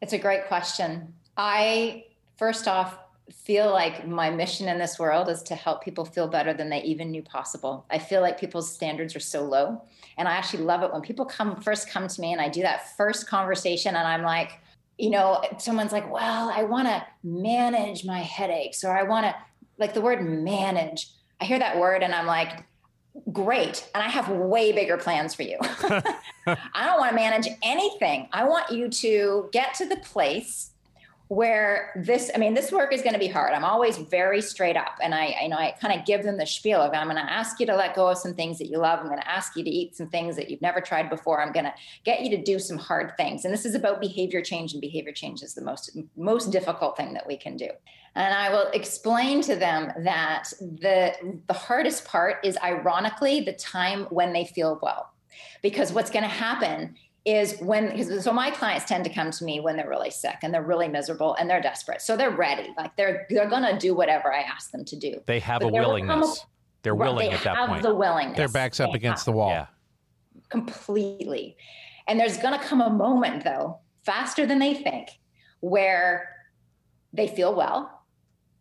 It's 0.00 0.12
a 0.12 0.18
great 0.18 0.46
question. 0.46 1.14
I, 1.36 2.04
first 2.36 2.68
off, 2.68 2.98
feel 3.32 3.70
like 3.70 4.06
my 4.06 4.30
mission 4.30 4.68
in 4.68 4.78
this 4.78 4.98
world 4.98 5.28
is 5.28 5.42
to 5.44 5.54
help 5.54 5.82
people 5.82 6.04
feel 6.04 6.28
better 6.28 6.52
than 6.52 6.68
they 6.68 6.82
even 6.82 7.10
knew 7.10 7.22
possible. 7.22 7.86
I 7.90 7.98
feel 7.98 8.20
like 8.20 8.38
people's 8.38 8.70
standards 8.70 9.16
are 9.16 9.20
so 9.20 9.44
low. 9.44 9.82
And 10.18 10.28
I 10.28 10.32
actually 10.32 10.64
love 10.64 10.82
it 10.82 10.92
when 10.92 11.00
people 11.00 11.24
come 11.24 11.60
first 11.60 11.88
come 11.88 12.06
to 12.06 12.20
me 12.20 12.32
and 12.32 12.40
I 12.40 12.48
do 12.48 12.62
that 12.62 12.96
first 12.96 13.26
conversation 13.26 13.96
and 13.96 14.06
I'm 14.06 14.22
like, 14.22 14.60
you 14.98 15.10
know, 15.10 15.42
someone's 15.58 15.92
like, 15.92 16.10
well, 16.12 16.50
I 16.54 16.62
want 16.64 16.86
to 16.86 17.04
manage 17.22 18.04
my 18.04 18.20
headaches 18.20 18.84
or 18.84 18.96
I 18.96 19.02
want 19.02 19.26
to, 19.26 19.34
like 19.78 19.94
the 19.94 20.00
word 20.00 20.22
manage. 20.24 21.10
I 21.40 21.46
hear 21.46 21.58
that 21.58 21.78
word 21.78 22.02
and 22.02 22.14
I'm 22.14 22.26
like, 22.26 22.64
great. 23.32 23.88
And 23.94 24.02
I 24.02 24.08
have 24.08 24.28
way 24.28 24.72
bigger 24.72 24.96
plans 24.98 25.34
for 25.34 25.42
you. 25.42 25.58
I 26.46 26.86
don't 26.86 26.98
want 26.98 27.10
to 27.10 27.16
manage 27.16 27.48
anything. 27.62 28.28
I 28.32 28.44
want 28.44 28.70
you 28.70 28.88
to 28.88 29.48
get 29.50 29.74
to 29.74 29.86
the 29.86 29.96
place 29.96 30.70
where 31.28 31.90
this 32.04 32.30
i 32.34 32.38
mean 32.38 32.52
this 32.52 32.70
work 32.70 32.92
is 32.92 33.00
going 33.00 33.14
to 33.14 33.18
be 33.18 33.28
hard. 33.28 33.54
I'm 33.54 33.64
always 33.64 33.96
very 33.96 34.42
straight 34.42 34.76
up 34.76 34.98
and 35.02 35.14
i 35.14 35.34
you 35.42 35.48
know 35.48 35.56
i 35.56 35.74
kind 35.80 35.98
of 35.98 36.06
give 36.06 36.22
them 36.22 36.36
the 36.36 36.46
spiel 36.46 36.80
of 36.80 36.92
i'm 36.92 37.06
going 37.08 37.16
to 37.16 37.32
ask 37.32 37.58
you 37.58 37.66
to 37.66 37.74
let 37.74 37.94
go 37.94 38.08
of 38.08 38.18
some 38.18 38.34
things 38.34 38.58
that 38.58 38.66
you 38.66 38.78
love. 38.78 39.00
I'm 39.00 39.06
going 39.06 39.20
to 39.20 39.30
ask 39.30 39.56
you 39.56 39.64
to 39.64 39.70
eat 39.70 39.96
some 39.96 40.08
things 40.08 40.36
that 40.36 40.50
you've 40.50 40.60
never 40.60 40.80
tried 40.80 41.08
before. 41.08 41.40
I'm 41.40 41.52
going 41.52 41.64
to 41.64 41.74
get 42.04 42.20
you 42.20 42.30
to 42.36 42.42
do 42.42 42.58
some 42.58 42.76
hard 42.76 43.16
things. 43.16 43.44
And 43.44 43.54
this 43.54 43.64
is 43.64 43.74
about 43.74 44.00
behavior 44.00 44.42
change 44.42 44.72
and 44.72 44.80
behavior 44.80 45.12
change 45.12 45.42
is 45.42 45.54
the 45.54 45.62
most 45.62 45.96
most 46.16 46.50
difficult 46.52 46.96
thing 46.96 47.14
that 47.14 47.26
we 47.26 47.36
can 47.36 47.56
do. 47.56 47.68
And 48.16 48.34
i 48.34 48.50
will 48.50 48.68
explain 48.72 49.40
to 49.42 49.56
them 49.56 49.92
that 50.04 50.52
the 50.60 51.14
the 51.46 51.54
hardest 51.54 52.04
part 52.04 52.36
is 52.44 52.58
ironically 52.62 53.40
the 53.40 53.54
time 53.54 54.04
when 54.10 54.32
they 54.32 54.44
feel 54.44 54.78
well. 54.82 55.10
Because 55.62 55.92
what's 55.92 56.10
going 56.10 56.22
to 56.22 56.28
happen 56.28 56.94
is 57.24 57.58
when 57.60 58.20
so 58.20 58.32
my 58.32 58.50
clients 58.50 58.84
tend 58.84 59.02
to 59.04 59.10
come 59.10 59.30
to 59.30 59.44
me 59.44 59.58
when 59.58 59.76
they're 59.76 59.88
really 59.88 60.10
sick 60.10 60.36
and 60.42 60.52
they're 60.52 60.62
really 60.62 60.88
miserable 60.88 61.34
and 61.36 61.48
they're 61.48 61.62
desperate. 61.62 62.02
So 62.02 62.16
they're 62.16 62.30
ready 62.30 62.74
like 62.76 62.96
they're 62.96 63.26
they're 63.30 63.48
gonna 63.48 63.78
do 63.78 63.94
whatever 63.94 64.32
i 64.32 64.40
ask 64.40 64.70
them 64.70 64.84
to 64.84 64.96
do. 64.96 65.20
They 65.26 65.40
have 65.40 65.60
but 65.60 65.68
a 65.68 65.72
willingness. 65.72 66.38
A, 66.38 66.46
they're 66.82 66.94
willing 66.94 67.30
they 67.30 67.36
at 67.36 67.44
that 67.44 67.56
have 67.56 67.68
point. 67.70 67.82
the 67.82 67.94
willingness. 67.94 68.36
Their 68.36 68.48
backs 68.48 68.78
up 68.78 68.92
they 68.92 68.96
against 68.96 69.24
the 69.24 69.32
wall. 69.32 69.50
Yeah. 69.50 69.66
Completely. 70.50 71.56
And 72.06 72.20
there's 72.20 72.36
gonna 72.36 72.62
come 72.62 72.82
a 72.82 72.90
moment 72.90 73.42
though 73.42 73.78
faster 74.04 74.44
than 74.44 74.58
they 74.58 74.74
think 74.74 75.08
where 75.60 76.28
they 77.14 77.26
feel 77.26 77.54
well 77.54 78.02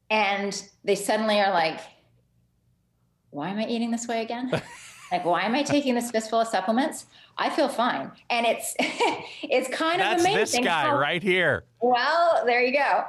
and 0.10 0.70
they 0.86 0.96
suddenly 0.96 1.42
are 1.42 1.52
like 1.52 1.82
why 3.32 3.50
am 3.50 3.58
i 3.58 3.66
eating 3.66 3.92
this 3.92 4.08
way 4.08 4.22
again? 4.22 4.52
Like 5.12 5.26
why 5.26 5.44
am 5.44 5.54
i 5.54 5.62
taking 5.62 5.94
this 5.94 6.10
fistful 6.10 6.40
of 6.40 6.48
supplements 6.48 7.06
I 7.38 7.50
feel 7.50 7.70
fine. 7.70 8.12
And 8.30 8.46
it's 8.46 8.76
it's 8.80 9.68
kind 9.70 10.00
That's 10.00 10.24
of 10.24 10.30
amazing. 10.30 10.62
this 10.62 10.72
guy 10.72 10.84
how, 10.84 10.98
right 10.98 11.24
here. 11.24 11.64
Well, 11.82 12.44
there 12.46 12.62
you 12.62 12.74
go. 12.74 13.06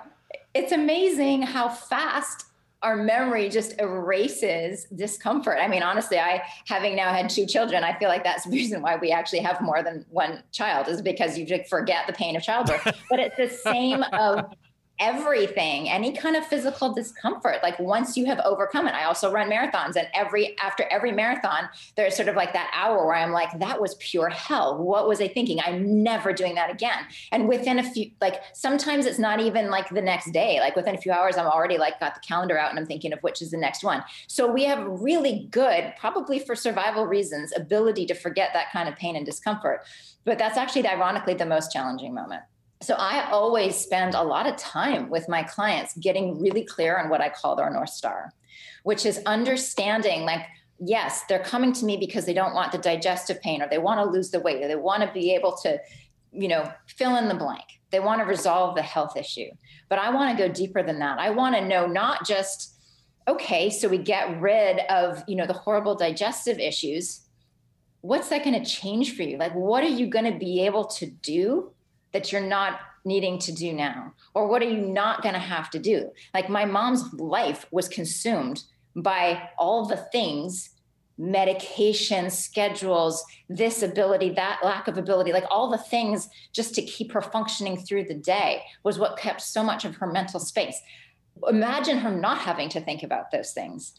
It's 0.55 0.73
amazing 0.73 1.43
how 1.43 1.69
fast 1.69 2.47
our 2.83 2.97
memory 2.97 3.49
just 3.49 3.81
erases 3.81 4.85
discomfort. 4.95 5.59
I 5.59 5.67
mean, 5.67 5.83
honestly, 5.83 6.19
I 6.19 6.43
having 6.67 6.95
now 6.95 7.15
had 7.15 7.31
two 7.31 7.47
children, 7.47 7.83
I 7.83 7.99
feel 7.99 8.09
like 8.11 8.23
that's 8.23 8.45
the 8.45 8.51
reason 8.53 8.83
why 8.83 8.97
we 8.97 9.11
actually 9.11 9.41
have 9.41 9.61
more 9.61 9.83
than 9.83 10.05
one 10.11 10.43
child 10.53 10.89
is 10.89 11.01
because 11.01 11.39
you 11.39 11.47
forget 11.69 12.07
the 12.07 12.13
pain 12.13 12.37
of 12.37 12.43
childbirth. 12.43 12.85
but 13.11 13.19
it's 13.19 13.37
the 13.37 13.49
same 13.49 14.03
of 14.13 14.53
everything 15.01 15.89
any 15.89 16.13
kind 16.13 16.37
of 16.37 16.47
physical 16.47 16.93
discomfort 16.93 17.57
like 17.65 17.77
once 17.81 18.17
you 18.17 18.27
have 18.27 18.39
overcome 18.45 18.87
it. 18.87 18.95
I 18.95 19.05
also 19.05 19.31
run 19.33 19.51
marathons 19.51 19.97
and 19.97 20.07
every 20.15 20.57
after 20.59 20.85
every 20.89 21.11
marathon 21.11 21.69
there's 21.97 22.15
sort 22.15 22.29
of 22.29 22.37
like 22.37 22.53
that 22.53 22.71
hour 22.73 23.05
where 23.05 23.17
i'm 23.17 23.33
like 23.33 23.59
that 23.59 23.81
was 23.81 23.97
pure 23.97 24.29
hell. 24.29 24.79
What 24.79 25.09
was 25.09 25.21
i 25.21 25.27
thinking? 25.27 25.59
I'm 25.65 26.03
never 26.05 26.33
doing 26.33 26.55
that 26.55 26.71
again. 26.71 27.07
And 27.33 27.49
within 27.49 27.81
a 27.81 27.83
few 27.83 28.13
like 28.21 28.43
sometimes 28.53 29.05
it's 29.05 29.19
not 29.19 29.41
even 29.41 29.69
like 29.69 29.89
the 29.89 30.03
next 30.03 30.31
day. 30.31 30.61
Like 30.61 30.77
within 30.77 30.95
a 30.95 30.99
few 30.99 31.11
hours 31.11 31.37
i'm 31.37 31.47
already 31.47 31.77
like 31.77 31.99
got 31.99 32.15
the 32.15 32.21
calendar 32.21 32.57
out 32.57 32.71
and 32.71 32.79
i'm 32.79 32.87
thinking 32.87 33.13
of 33.13 33.19
which 33.21 33.43
is 33.43 33.51
the 33.51 33.57
next 33.59 33.83
one. 33.83 34.05
So 34.29 34.51
we 34.51 34.65
have 34.65 34.87
really 34.87 35.49
good 35.51 35.93
probably 35.99 36.39
for 36.39 36.55
survival 36.55 37.07
reasons 37.07 37.53
ability 37.57 38.07
to 38.07 38.15
forget 38.15 38.51
that 38.53 38.71
kind 38.71 38.89
of 38.89 38.95
pain 38.95 39.17
and 39.17 39.27
discomfort. 39.27 39.85
But 40.25 40.39
that's 40.39 40.57
actually 40.57 40.87
ironically 40.87 41.35
the 41.35 41.47
most 41.47 41.73
challenging 41.73 42.15
moment 42.15 42.43
So 42.83 42.95
I 42.95 43.31
always 43.31 43.77
spend 43.77 44.15
a 44.15 44.23
lot 44.23 44.47
of 44.47 44.57
time 44.57 45.09
with 45.09 45.29
my 45.29 45.43
clients 45.43 45.97
getting 45.97 46.41
really 46.41 46.65
clear 46.65 46.99
on 46.99 47.09
what 47.09 47.21
I 47.21 47.31
call 47.31 47.57
their 47.57 47.71
North 47.71 47.91
Star, 47.91 48.33
which 48.83 49.07
is 49.07 49.21
understanding 49.27 50.23
like, 50.23 50.43
yes, 50.79 51.23
they're 51.29 51.43
coming 51.43 51.73
to 51.73 51.85
me 51.85 51.97
because 51.97 52.27
they 52.27 52.35
don't 52.35 52.55
want 52.55 52.73
the 52.73 52.79
digestive 52.79 53.41
pain 53.41 53.63
or 53.63 53.69
they 53.69 53.79
want 53.79 54.01
to 54.01 54.11
lose 54.11 54.31
the 54.31 54.41
weight 54.41 54.63
or 54.63 54.69
they 54.69 54.77
want 54.77 55.03
to 55.03 55.11
be 55.13 55.35
able 55.35 55.57
to, 55.63 55.79
you 56.33 56.49
know, 56.49 56.71
fill 56.87 57.17
in 57.17 57.29
the 57.29 57.35
blank. 57.35 57.65
They 57.91 58.01
want 58.01 58.21
to 58.21 58.27
resolve 58.27 58.75
the 58.75 58.83
health 58.83 59.17
issue. 59.17 59.51
But 59.89 59.99
I 59.99 60.11
want 60.11 60.37
to 60.37 60.49
go 60.49 60.53
deeper 60.53 60.83
than 60.83 60.99
that. 60.99 61.19
I 61.19 61.31
want 61.31 61.55
to 61.55 61.65
know 61.65 61.87
not 61.87 62.27
just, 62.27 62.75
okay, 63.29 63.71
so 63.71 63.89
we 63.89 63.99
get 63.99 64.41
rid 64.41 64.81
of, 64.91 65.23
you 65.29 65.37
know, 65.37 65.47
the 65.47 65.53
horrible 65.53 65.95
digestive 65.95 66.59
issues. 66.59 67.21
What's 68.01 68.29
that 68.29 68.45
going 68.45 68.61
to 68.63 68.69
change 68.69 69.17
for 69.17 69.23
you? 69.23 69.39
Like, 69.39 69.55
what 69.55 69.85
are 69.85 69.89
you 69.89 70.09
going 70.09 70.31
to 70.31 70.39
be 70.39 70.67
able 70.67 70.87
to 70.87 71.07
do 71.07 71.73
that 72.15 72.33
you're 72.33 72.41
not 72.41 72.81
needing 73.05 73.39
to 73.41 73.53
do 73.53 73.75
now? 73.75 74.15
Or 74.33 74.49
what 74.49 74.63
are 74.63 74.71
you 74.71 74.81
not 74.81 75.23
going 75.23 75.35
to 75.35 75.39
have 75.39 75.69
to 75.71 75.79
do? 75.79 76.11
Like 76.33 76.49
my 76.49 76.65
mom's 76.65 77.13
life 77.13 77.67
was 77.71 77.89
consumed 77.89 78.63
by 78.97 79.51
all 79.59 79.85
the 79.85 79.97
things 79.97 80.71
medication 81.17 82.29
schedules 82.29 83.25
this 83.49 83.85
ability 83.85 84.31
that 84.31 84.59
lack 84.65 84.89
of 84.89 84.99
ability 84.99 85.33
like 85.33 85.45
all 85.49 85.71
the 85.71 85.79
things 85.79 86.29
just 86.53 86.75
to 86.75 86.83
keep 86.83 87.13
her 87.13 87.23
functioning 87.23 87.77
through 87.77 88.03
the 88.03 88.15
day 88.15 88.61
was 88.83 88.99
what 88.99 89.17
kept 89.17 89.41
so 89.41 89.63
much 89.63 89.85
of 89.85 89.95
her 89.95 90.09
mental 90.09 90.41
space 90.41 90.81
imagine 91.49 91.99
her 91.99 92.11
not 92.11 92.39
having 92.39 92.69
to 92.69 92.81
think 92.81 93.05
about 93.05 93.31
those 93.31 93.53
things 93.53 93.95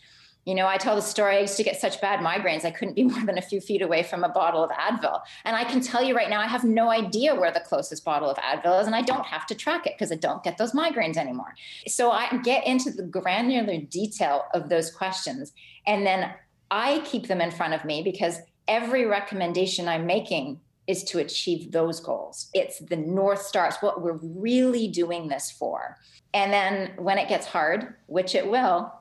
you 0.46 0.54
know, 0.54 0.68
I 0.68 0.78
tell 0.78 0.96
the 0.96 1.02
story. 1.02 1.38
I 1.38 1.42
used 1.42 1.58
to 1.58 1.64
get 1.64 1.82
such 1.82 2.00
bad 2.00 2.20
migraines. 2.20 2.66
I 2.66 2.72
couldn't 2.72 2.94
be 2.94 3.04
more 3.12 3.26
than 3.26 3.38
a 3.38 3.42
few 3.42 3.60
feet 3.60 3.82
away 3.82 4.04
from 4.04 4.24
a 4.24 4.30
bottle 4.30 4.64
of 4.64 4.70
Advil. 4.72 5.22
And 5.44 5.56
I 5.56 5.64
can 5.64 5.82
tell 5.82 6.04
you 6.04 6.16
right 6.16 6.30
now, 6.30 6.40
I 6.40 6.48
have 6.48 6.64
no 6.64 6.90
idea 6.90 7.36
where 7.36 7.52
the 7.52 7.60
closest 7.60 8.06
bottle 8.06 8.30
of 8.30 8.38
Advil 8.38 8.80
is. 8.80 8.88
And 8.88 8.96
I 8.96 9.02
don't 9.02 9.26
have 9.26 9.46
to 9.48 9.56
track 9.56 9.88
it 9.88 9.94
because 9.98 10.12
I 10.12 10.16
don't 10.16 10.44
get 10.44 10.58
those 10.58 10.74
migraines 10.74 11.18
anymore. 11.18 11.56
So 11.88 12.12
I 12.12 12.38
get 12.44 12.66
into 12.66 12.92
the 12.92 13.04
granular 13.04 13.78
detail 13.78 14.46
of 14.54 14.70
those 14.70 14.92
questions. 14.92 15.52
And 15.88 16.06
then 16.06 16.32
I 16.70 17.00
keep 17.00 17.28
them 17.28 17.42
in 17.42 17.52
front 17.52 17.74
of 17.74 17.84
me 17.84 18.04
because 18.04 18.40
every 18.68 19.06
recommendation 19.06 19.88
I'm 19.88 20.06
making 20.06 20.60
is 20.88 21.04
to 21.06 21.20
achieve 21.20 21.72
those 21.72 22.00
goals. 22.00 22.50
It's 22.54 22.80
the 22.80 22.96
North 22.96 23.42
Star. 23.42 23.68
It's 23.68 23.82
what 23.82 24.02
we're 24.04 24.20
really 24.22 24.88
doing 24.88 25.28
this 25.28 25.50
for. 25.50 25.98
And 26.34 26.54
then 26.54 26.92
when 26.98 27.18
it 27.18 27.28
gets 27.28 27.48
hard, 27.48 27.96
which 28.06 28.36
it 28.36 28.48
will, 28.48 28.94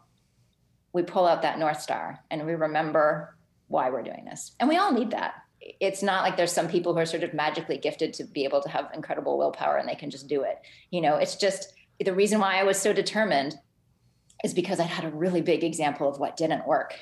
we 0.94 1.02
pull 1.02 1.26
out 1.26 1.42
that 1.42 1.58
North 1.58 1.80
Star 1.80 2.20
and 2.30 2.46
we 2.46 2.54
remember 2.54 3.36
why 3.66 3.90
we're 3.90 4.02
doing 4.02 4.24
this. 4.24 4.52
And 4.60 4.68
we 4.68 4.76
all 4.76 4.92
need 4.92 5.10
that. 5.10 5.34
It's 5.80 6.02
not 6.02 6.22
like 6.22 6.36
there's 6.36 6.52
some 6.52 6.68
people 6.68 6.94
who 6.94 7.00
are 7.00 7.06
sort 7.06 7.24
of 7.24 7.34
magically 7.34 7.76
gifted 7.76 8.14
to 8.14 8.24
be 8.24 8.44
able 8.44 8.62
to 8.62 8.68
have 8.68 8.90
incredible 8.94 9.36
willpower 9.36 9.76
and 9.76 9.88
they 9.88 9.94
can 9.94 10.10
just 10.10 10.28
do 10.28 10.42
it. 10.42 10.60
You 10.90 11.00
know, 11.00 11.16
it's 11.16 11.36
just 11.36 11.74
the 12.02 12.14
reason 12.14 12.38
why 12.38 12.60
I 12.60 12.62
was 12.62 12.78
so 12.78 12.92
determined 12.92 13.56
is 14.44 14.54
because 14.54 14.78
I 14.78 14.84
had 14.84 15.04
a 15.04 15.16
really 15.16 15.40
big 15.40 15.64
example 15.64 16.08
of 16.08 16.20
what 16.20 16.36
didn't 16.36 16.66
work. 16.66 16.94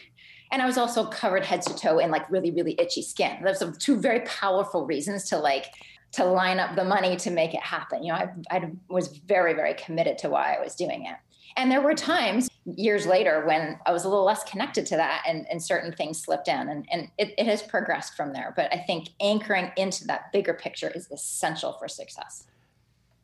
And 0.51 0.63
I 0.63 0.67
was 0.67 0.79
also 0.79 1.07
covered 1.07 1.45
head 1.45 1.63
to 1.63 1.75
toe 1.75 1.99
in 1.99 2.11
like 2.11 2.31
really, 2.31 2.51
really 2.51 2.77
itchy 2.79 3.03
skin. 3.03 3.43
Those 3.45 3.63
are 3.63 3.73
two 3.73 4.01
very 4.01 4.21
powerful 4.21 4.87
reasons 4.87 5.29
to 5.31 5.39
like 5.39 5.67
to 6.13 6.25
line 6.25 6.61
up 6.61 6.77
the 6.77 6.85
money 6.85 7.17
to 7.17 7.31
make 7.31 7.55
it 7.55 7.63
happen. 7.63 8.05
You 8.05 8.13
know, 8.13 8.19
I, 8.19 8.29
I 8.51 8.71
was 8.89 9.09
very, 9.09 9.55
very 9.55 9.75
committed 9.75 10.19
to 10.19 10.29
why 10.29 10.55
I 10.55 10.63
was 10.63 10.77
doing 10.77 11.07
it. 11.07 11.17
And 11.57 11.71
there 11.71 11.81
were 11.81 11.95
times 11.95 12.49
years 12.65 13.07
later 13.07 13.45
when 13.45 13.79
I 13.87 13.93
was 13.93 14.05
a 14.05 14.09
little 14.09 14.25
less 14.25 14.45
connected 14.45 14.87
to 14.87 14.97
that 14.97 15.25
and, 15.27 15.47
and 15.51 15.63
certain 15.63 15.93
things 15.93 16.21
slipped 16.23 16.49
in 16.49 16.69
and, 16.69 16.87
and 16.93 17.09
it, 17.19 17.35
it 17.37 17.47
has 17.47 17.63
progressed 17.63 18.15
from 18.15 18.33
there. 18.33 18.53
But 18.55 18.73
I 18.73 18.79
think 18.79 19.09
anchoring 19.21 19.73
into 19.77 20.05
that 20.07 20.33
bigger 20.33 20.55
picture 20.55 20.91
is 20.95 21.11
essential 21.11 21.73
for 21.73 21.89
success. 21.89 22.45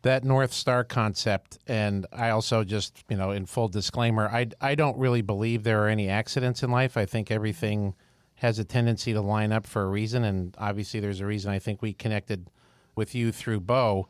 That 0.03 0.25
North 0.25 0.53
Star 0.53 0.85
concept, 0.85 1.59
and 1.67 2.07
I 2.13 2.31
also 2.31 2.63
just, 2.65 3.05
you 3.09 3.17
know, 3.17 3.33
in 3.33 3.47
full 3.47 3.69
disclaimer, 3.69 4.29
I, 4.29 4.47
I 4.61 4.75
don't 4.75 4.97
really 4.97 5.23
believe 5.23 5.65
there 5.65 5.85
are 5.85 5.89
any 5.89 6.09
accidents 6.09 6.63
in 6.63 6.71
life. 6.71 6.97
I 6.97 7.05
think 7.05 7.31
everything 7.31 7.95
has 8.37 8.61
a 8.61 8.65
tendency 8.65 9.13
to 9.13 9.21
line 9.21 9.51
up 9.51 9.67
for 9.67 9.83
a 9.83 9.89
reason. 9.89 10.23
And 10.23 10.55
obviously, 10.57 11.01
there's 11.01 11.21
a 11.21 11.27
reason 11.27 11.51
I 11.51 11.59
think 11.59 11.83
we 11.83 11.93
connected 11.93 12.49
with 12.95 13.15
you 13.15 13.33
through 13.33 13.61
Bo 13.61 14.07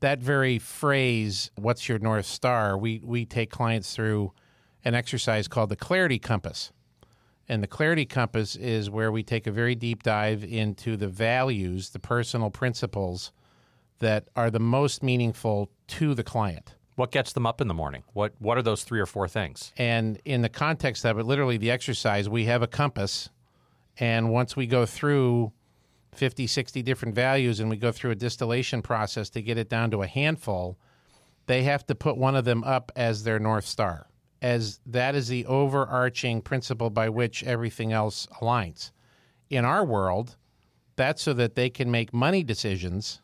that 0.00 0.20
very 0.20 0.58
phrase, 0.58 1.50
"What's 1.56 1.88
your 1.88 1.98
north 1.98 2.26
star?" 2.26 2.78
we 2.78 3.00
we 3.04 3.24
take 3.24 3.50
clients 3.50 3.94
through 3.94 4.32
an 4.88 4.94
exercise 4.94 5.48
called 5.48 5.68
the 5.68 5.76
Clarity 5.76 6.18
Compass. 6.18 6.72
And 7.46 7.62
the 7.62 7.66
Clarity 7.66 8.06
Compass 8.06 8.56
is 8.56 8.88
where 8.88 9.12
we 9.12 9.22
take 9.22 9.46
a 9.46 9.52
very 9.52 9.74
deep 9.74 10.02
dive 10.02 10.42
into 10.42 10.96
the 10.96 11.08
values, 11.08 11.90
the 11.90 11.98
personal 11.98 12.48
principles 12.48 13.30
that 13.98 14.28
are 14.34 14.50
the 14.50 14.58
most 14.58 15.02
meaningful 15.02 15.70
to 15.88 16.14
the 16.14 16.24
client. 16.24 16.74
What 16.94 17.12
gets 17.12 17.34
them 17.34 17.46
up 17.46 17.60
in 17.60 17.68
the 17.68 17.74
morning? 17.74 18.02
What 18.14 18.32
what 18.38 18.56
are 18.56 18.62
those 18.62 18.82
three 18.82 18.98
or 18.98 19.06
four 19.06 19.28
things? 19.28 19.72
And 19.76 20.20
in 20.24 20.40
the 20.40 20.48
context 20.48 21.04
of 21.04 21.18
it, 21.18 21.24
literally 21.24 21.58
the 21.58 21.70
exercise, 21.70 22.28
we 22.28 22.46
have 22.46 22.62
a 22.62 22.66
compass 22.66 23.28
and 23.98 24.30
once 24.30 24.56
we 24.56 24.66
go 24.66 24.86
through 24.86 25.52
50, 26.14 26.46
60 26.46 26.82
different 26.82 27.14
values 27.14 27.60
and 27.60 27.68
we 27.68 27.76
go 27.76 27.92
through 27.92 28.12
a 28.12 28.14
distillation 28.16 28.80
process 28.80 29.28
to 29.30 29.42
get 29.42 29.58
it 29.58 29.68
down 29.68 29.90
to 29.90 30.02
a 30.02 30.06
handful, 30.06 30.78
they 31.46 31.64
have 31.64 31.86
to 31.86 31.94
put 31.94 32.16
one 32.16 32.36
of 32.36 32.44
them 32.44 32.64
up 32.64 32.90
as 32.96 33.24
their 33.24 33.38
North 33.38 33.66
Star, 33.66 34.06
as 34.40 34.80
that 34.86 35.14
is 35.14 35.28
the 35.28 35.46
overarching 35.46 36.40
principle 36.40 36.90
by 36.90 37.08
which 37.08 37.42
everything 37.44 37.92
else 37.92 38.26
aligns. 38.40 38.92
In 39.50 39.64
our 39.64 39.84
world, 39.84 40.36
that's 40.96 41.22
so 41.22 41.32
that 41.32 41.54
they 41.54 41.70
can 41.70 41.90
make 41.90 42.12
money 42.12 42.42
decisions 42.42 43.20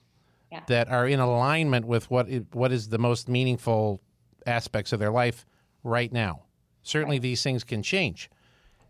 yeah. 0.51 0.61
that 0.69 0.89
are 0.89 1.07
in 1.07 1.21
alignment 1.21 1.87
with 1.87 2.11
what 2.11 2.29
is, 2.29 2.43
what 2.53 2.73
is 2.73 2.89
the 2.89 2.99
most 2.99 3.29
meaningful 3.29 4.01
aspects 4.47 4.93
of 4.93 5.01
their 5.01 5.11
life 5.11 5.45
right 5.83 6.13
now. 6.13 6.45
Certainly, 6.83 7.17
right. 7.17 7.23
these 7.23 7.43
things 7.43 7.65
can 7.65 7.83
change. 7.83 8.31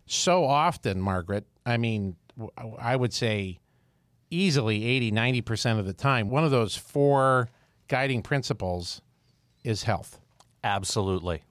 So 0.06 0.44
often, 0.44 1.00
Margaret, 1.00 1.46
I 1.64 1.76
mean, 1.76 2.16
I 2.78 2.96
would 2.96 3.12
say 3.12 3.58
easily 4.30 4.84
80, 4.84 5.12
90% 5.12 5.78
of 5.78 5.86
the 5.86 5.92
time, 5.92 6.28
one 6.28 6.44
of 6.44 6.50
those 6.50 6.76
four 6.76 7.48
guiding 7.88 8.22
principles 8.22 9.00
is 9.62 9.84
health. 9.84 10.20
Absolutely. 10.62 11.44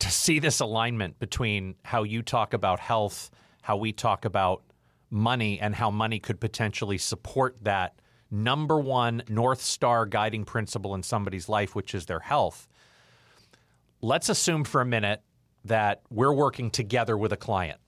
To 0.00 0.10
see 0.10 0.38
this 0.38 0.60
alignment 0.60 1.18
between 1.18 1.76
how 1.82 2.02
you 2.02 2.22
talk 2.22 2.52
about 2.52 2.80
health, 2.80 3.30
how 3.62 3.76
we 3.76 3.92
talk 3.92 4.24
about 4.24 4.62
money, 5.10 5.58
and 5.60 5.74
how 5.74 5.90
money 5.90 6.18
could 6.18 6.40
potentially 6.40 6.98
support 6.98 7.56
that 7.62 7.94
number 8.30 8.78
one 8.78 9.22
North 9.28 9.62
Star 9.62 10.06
guiding 10.06 10.44
principle 10.44 10.94
in 10.94 11.02
somebody's 11.02 11.48
life, 11.48 11.74
which 11.74 11.94
is 11.94 12.06
their 12.06 12.20
health. 12.20 12.68
Let's 14.00 14.28
assume 14.28 14.64
for 14.64 14.80
a 14.80 14.86
minute 14.86 15.22
that 15.64 16.02
we're 16.10 16.32
working 16.32 16.70
together 16.70 17.16
with 17.16 17.32
a 17.32 17.36
client. 17.36 17.78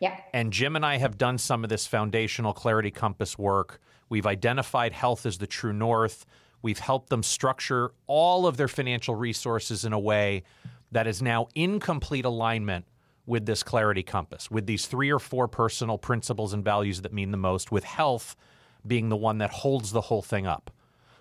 Yeah. 0.00 0.18
And 0.32 0.52
Jim 0.52 0.74
and 0.74 0.84
I 0.84 0.96
have 0.96 1.16
done 1.16 1.38
some 1.38 1.62
of 1.62 1.70
this 1.70 1.86
foundational 1.86 2.52
clarity 2.52 2.90
compass 2.90 3.38
work. 3.38 3.80
We've 4.08 4.26
identified 4.26 4.92
health 4.92 5.26
as 5.26 5.38
the 5.38 5.46
true 5.46 5.72
north. 5.72 6.26
We've 6.60 6.80
helped 6.80 7.08
them 7.08 7.22
structure 7.22 7.92
all 8.08 8.46
of 8.46 8.56
their 8.56 8.66
financial 8.66 9.14
resources 9.14 9.84
in 9.84 9.92
a 9.92 9.98
way 9.98 10.42
that 10.92 11.06
is 11.06 11.20
now 11.20 11.48
in 11.54 11.80
complete 11.80 12.24
alignment 12.24 12.84
with 13.26 13.46
this 13.46 13.62
clarity 13.62 14.02
compass, 14.02 14.50
with 14.50 14.66
these 14.66 14.86
three 14.86 15.10
or 15.10 15.18
four 15.18 15.48
personal 15.48 15.98
principles 15.98 16.52
and 16.52 16.64
values 16.64 17.02
that 17.02 17.12
mean 17.12 17.30
the 17.30 17.36
most, 17.36 17.72
with 17.72 17.84
health 17.84 18.36
being 18.86 19.08
the 19.08 19.16
one 19.16 19.38
that 19.38 19.50
holds 19.50 19.92
the 19.92 20.00
whole 20.02 20.22
thing 20.22 20.46
up. 20.46 20.70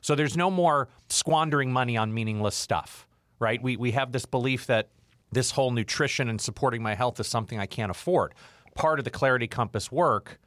So 0.01 0.15
there's 0.15 0.37
no 0.37 0.49
more 0.49 0.89
squandering 1.09 1.71
money 1.71 1.95
on 1.95 2.13
meaningless 2.13 2.55
stuff, 2.55 3.07
right? 3.39 3.61
We, 3.61 3.77
we 3.77 3.91
have 3.91 4.11
this 4.11 4.25
belief 4.25 4.65
that 4.67 4.89
this 5.31 5.51
whole 5.51 5.71
nutrition 5.71 6.27
and 6.27 6.41
supporting 6.41 6.83
my 6.83 6.95
health 6.95 7.19
is 7.19 7.27
something 7.27 7.59
I 7.59 7.67
can't 7.67 7.91
afford 7.91 8.33
part 8.75 8.99
of 8.99 9.05
the 9.05 9.11
Clarity 9.11 9.47
Compass 9.47 9.91
work 9.91 10.39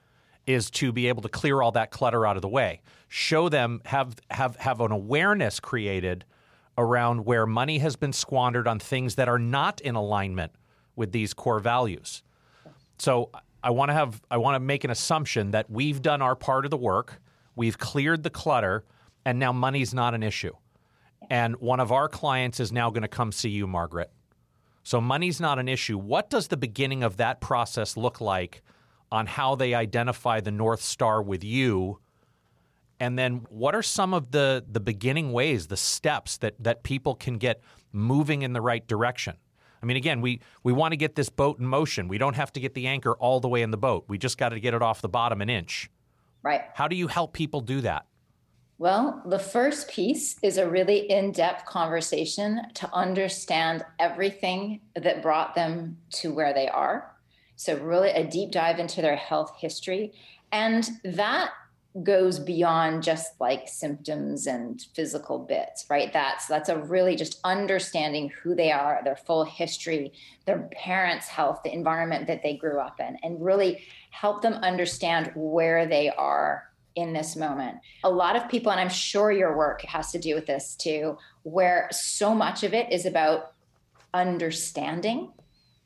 is 0.46 0.70
to 0.70 0.92
be 0.92 1.08
able 1.08 1.22
to 1.22 1.28
clear 1.28 1.62
all 1.62 1.72
that 1.72 1.90
clutter 1.90 2.26
out 2.26 2.36
of 2.36 2.42
the 2.42 2.48
way. 2.48 2.82
Show 3.08 3.48
them 3.48 3.80
have 3.86 4.16
have 4.30 4.56
have 4.56 4.80
an 4.80 4.92
awareness 4.92 5.60
created 5.60 6.24
around 6.76 7.24
where 7.24 7.46
money 7.46 7.78
has 7.78 7.96
been 7.96 8.12
squandered 8.12 8.66
on 8.66 8.78
things 8.78 9.14
that 9.14 9.28
are 9.28 9.38
not 9.38 9.80
in 9.80 9.94
alignment 9.94 10.52
with 10.96 11.12
these 11.12 11.34
core 11.34 11.60
values. 11.60 12.22
So 12.98 13.30
I 13.62 13.70
want 13.70 13.90
to 13.90 13.94
have 13.94 14.22
I 14.30 14.36
want 14.36 14.56
to 14.56 14.60
make 14.60 14.84
an 14.84 14.90
assumption 14.90 15.52
that 15.52 15.70
we've 15.70 16.02
done 16.02 16.22
our 16.22 16.36
part 16.36 16.64
of 16.64 16.70
the 16.70 16.76
work, 16.76 17.20
we've 17.56 17.78
cleared 17.78 18.22
the 18.22 18.30
clutter, 18.30 18.84
and 19.24 19.38
now 19.38 19.52
money's 19.52 19.94
not 19.94 20.14
an 20.14 20.22
issue. 20.22 20.52
And 21.30 21.56
one 21.56 21.80
of 21.80 21.90
our 21.90 22.08
clients 22.08 22.60
is 22.60 22.72
now 22.72 22.90
going 22.90 23.02
to 23.02 23.08
come 23.08 23.32
see 23.32 23.48
you, 23.48 23.66
Margaret, 23.66 24.10
so 24.82 25.00
money's 25.00 25.40
not 25.40 25.58
an 25.58 25.68
issue. 25.68 25.96
What 25.96 26.28
does 26.28 26.48
the 26.48 26.56
beginning 26.56 27.02
of 27.02 27.16
that 27.16 27.40
process 27.40 27.96
look 27.96 28.20
like 28.20 28.62
on 29.10 29.26
how 29.26 29.54
they 29.54 29.72
identify 29.72 30.40
the 30.40 30.50
North 30.50 30.82
Star 30.82 31.22
with 31.22 31.42
you? 31.42 32.00
And 33.04 33.18
then 33.18 33.44
what 33.50 33.74
are 33.74 33.82
some 33.82 34.14
of 34.14 34.30
the 34.30 34.64
the 34.66 34.80
beginning 34.80 35.30
ways, 35.30 35.66
the 35.66 35.76
steps 35.76 36.38
that 36.38 36.54
that 36.58 36.84
people 36.84 37.14
can 37.14 37.36
get 37.36 37.60
moving 37.92 38.40
in 38.40 38.54
the 38.54 38.62
right 38.62 38.86
direction? 38.86 39.36
I 39.82 39.86
mean, 39.86 39.98
again, 39.98 40.22
we, 40.22 40.40
we 40.62 40.72
want 40.72 40.92
to 40.92 40.96
get 40.96 41.14
this 41.14 41.28
boat 41.28 41.58
in 41.58 41.66
motion. 41.66 42.08
We 42.08 42.16
don't 42.16 42.36
have 42.36 42.50
to 42.54 42.60
get 42.60 42.72
the 42.72 42.86
anchor 42.86 43.12
all 43.16 43.40
the 43.40 43.48
way 43.48 43.60
in 43.60 43.70
the 43.70 43.76
boat. 43.76 44.06
We 44.08 44.16
just 44.16 44.38
got 44.38 44.48
to 44.48 44.58
get 44.58 44.72
it 44.72 44.80
off 44.80 45.02
the 45.02 45.10
bottom 45.10 45.42
an 45.42 45.50
inch. 45.50 45.90
Right. 46.42 46.62
How 46.72 46.88
do 46.88 46.96
you 46.96 47.06
help 47.06 47.34
people 47.34 47.60
do 47.60 47.82
that? 47.82 48.06
Well, 48.78 49.22
the 49.26 49.38
first 49.38 49.90
piece 49.90 50.36
is 50.42 50.56
a 50.56 50.66
really 50.66 51.00
in 51.10 51.32
depth 51.32 51.66
conversation 51.66 52.62
to 52.72 52.90
understand 52.94 53.84
everything 53.98 54.80
that 54.96 55.20
brought 55.20 55.54
them 55.54 55.98
to 56.12 56.32
where 56.32 56.54
they 56.54 56.68
are. 56.68 57.14
So, 57.56 57.76
really, 57.76 58.08
a 58.08 58.26
deep 58.26 58.52
dive 58.52 58.78
into 58.78 59.02
their 59.02 59.16
health 59.16 59.52
history. 59.58 60.14
And 60.50 60.88
that 61.04 61.50
goes 62.02 62.40
beyond 62.40 63.04
just 63.04 63.40
like 63.40 63.68
symptoms 63.68 64.48
and 64.48 64.84
physical 64.94 65.38
bits 65.38 65.86
right 65.88 66.12
that's 66.12 66.46
that's 66.48 66.68
a 66.68 66.76
really 66.76 67.14
just 67.14 67.38
understanding 67.44 68.32
who 68.42 68.52
they 68.52 68.72
are 68.72 69.00
their 69.04 69.14
full 69.14 69.44
history 69.44 70.12
their 70.44 70.68
parents 70.72 71.28
health 71.28 71.60
the 71.62 71.72
environment 71.72 72.26
that 72.26 72.42
they 72.42 72.56
grew 72.56 72.80
up 72.80 72.98
in 72.98 73.16
and 73.22 73.44
really 73.44 73.84
help 74.10 74.42
them 74.42 74.54
understand 74.54 75.30
where 75.36 75.86
they 75.86 76.10
are 76.10 76.64
in 76.96 77.12
this 77.12 77.36
moment. 77.36 77.78
A 78.04 78.10
lot 78.10 78.36
of 78.36 78.48
people, 78.48 78.70
and 78.70 78.80
I'm 78.80 78.88
sure 78.88 79.32
your 79.32 79.56
work 79.56 79.82
has 79.82 80.12
to 80.12 80.18
do 80.18 80.34
with 80.34 80.46
this 80.46 80.74
too, 80.74 81.18
where 81.42 81.88
so 81.90 82.34
much 82.34 82.62
of 82.62 82.72
it 82.72 82.92
is 82.92 83.06
about 83.06 83.52
understanding 84.12 85.32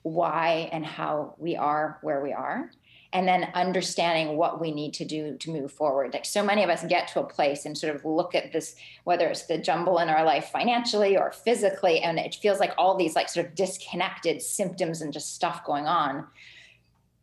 why 0.03 0.69
and 0.73 0.85
how 0.85 1.35
we 1.39 1.57
are 1.57 1.99
where 2.03 2.23
we 2.23 2.33
are 2.33 2.71
and 3.13 3.27
then 3.27 3.49
understanding 3.55 4.37
what 4.37 4.61
we 4.61 4.71
need 4.71 4.93
to 4.95 5.05
do 5.05 5.37
to 5.39 5.51
move 5.51 5.73
forward. 5.73 6.13
Like 6.13 6.27
so 6.27 6.43
many 6.43 6.63
of 6.63 6.69
us 6.69 6.85
get 6.85 7.09
to 7.09 7.21
a 7.21 7.25
place 7.25 7.65
and 7.65 7.77
sort 7.77 7.95
of 7.95 8.05
look 8.05 8.35
at 8.35 8.53
this, 8.53 8.77
whether 9.05 9.27
it's 9.29 9.47
the 9.47 9.57
jumble 9.57 9.99
in 9.99 10.11
our 10.11 10.25
life 10.25 10.51
financially 10.51 11.17
or 11.17 11.33
physically, 11.33 12.01
and 12.01 12.19
it 12.19 12.35
feels 12.35 12.61
like 12.61 12.73
all 12.77 12.97
these 12.97 13.17
like 13.17 13.31
sort 13.31 13.47
of 13.47 13.55
disconnected 13.55 14.43
symptoms 14.43 15.01
and 15.01 15.13
just 15.13 15.35
stuff 15.35 15.65
going 15.65 15.87
on. 15.87 16.27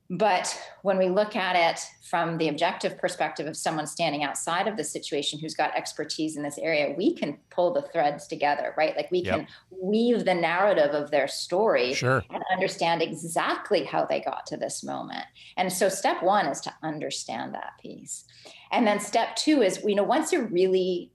But 0.09 0.55
when 0.83 0.99
we 0.99 1.09
look 1.09 1.35
at 1.35 1.55
it 1.55 1.83
from 2.07 2.37
the 2.37 2.47
objective 2.47 2.97
perspective 2.99 3.47
of 3.47 3.57
someone 3.57 3.87
standing 3.87 4.23
outside 4.23 4.67
of 4.67 4.77
the 4.77 4.83
situation 4.83 5.39
who's 5.39 5.55
got 5.55 5.75
expertise 5.75 6.37
in 6.37 6.43
this 6.43 6.59
area, 6.59 6.93
we 6.95 7.15
can 7.15 7.39
pull 7.49 7.73
the 7.73 7.81
threads 7.81 8.27
together, 8.27 8.75
right? 8.77 8.95
Like 8.95 9.09
we 9.09 9.19
yep. 9.19 9.35
can 9.35 9.47
weave 9.71 10.23
the 10.23 10.35
narrative 10.35 10.91
of 10.91 11.09
their 11.09 11.27
story 11.27 11.95
sure. 11.95 12.23
and 12.29 12.43
understand 12.51 13.01
exactly 13.01 13.83
how 13.83 14.05
they 14.05 14.21
got 14.21 14.45
to 14.47 14.57
this 14.57 14.83
moment. 14.83 15.25
And 15.57 15.73
so 15.73 15.89
step 15.89 16.21
one 16.21 16.45
is 16.45 16.61
to 16.61 16.73
understand 16.83 17.55
that 17.55 17.71
piece. 17.81 18.25
And 18.71 18.85
then 18.85 18.99
step 18.99 19.35
two 19.35 19.63
is, 19.63 19.81
you 19.83 19.95
know, 19.95 20.03
once 20.03 20.31
you're 20.31 20.47
really 20.47 21.11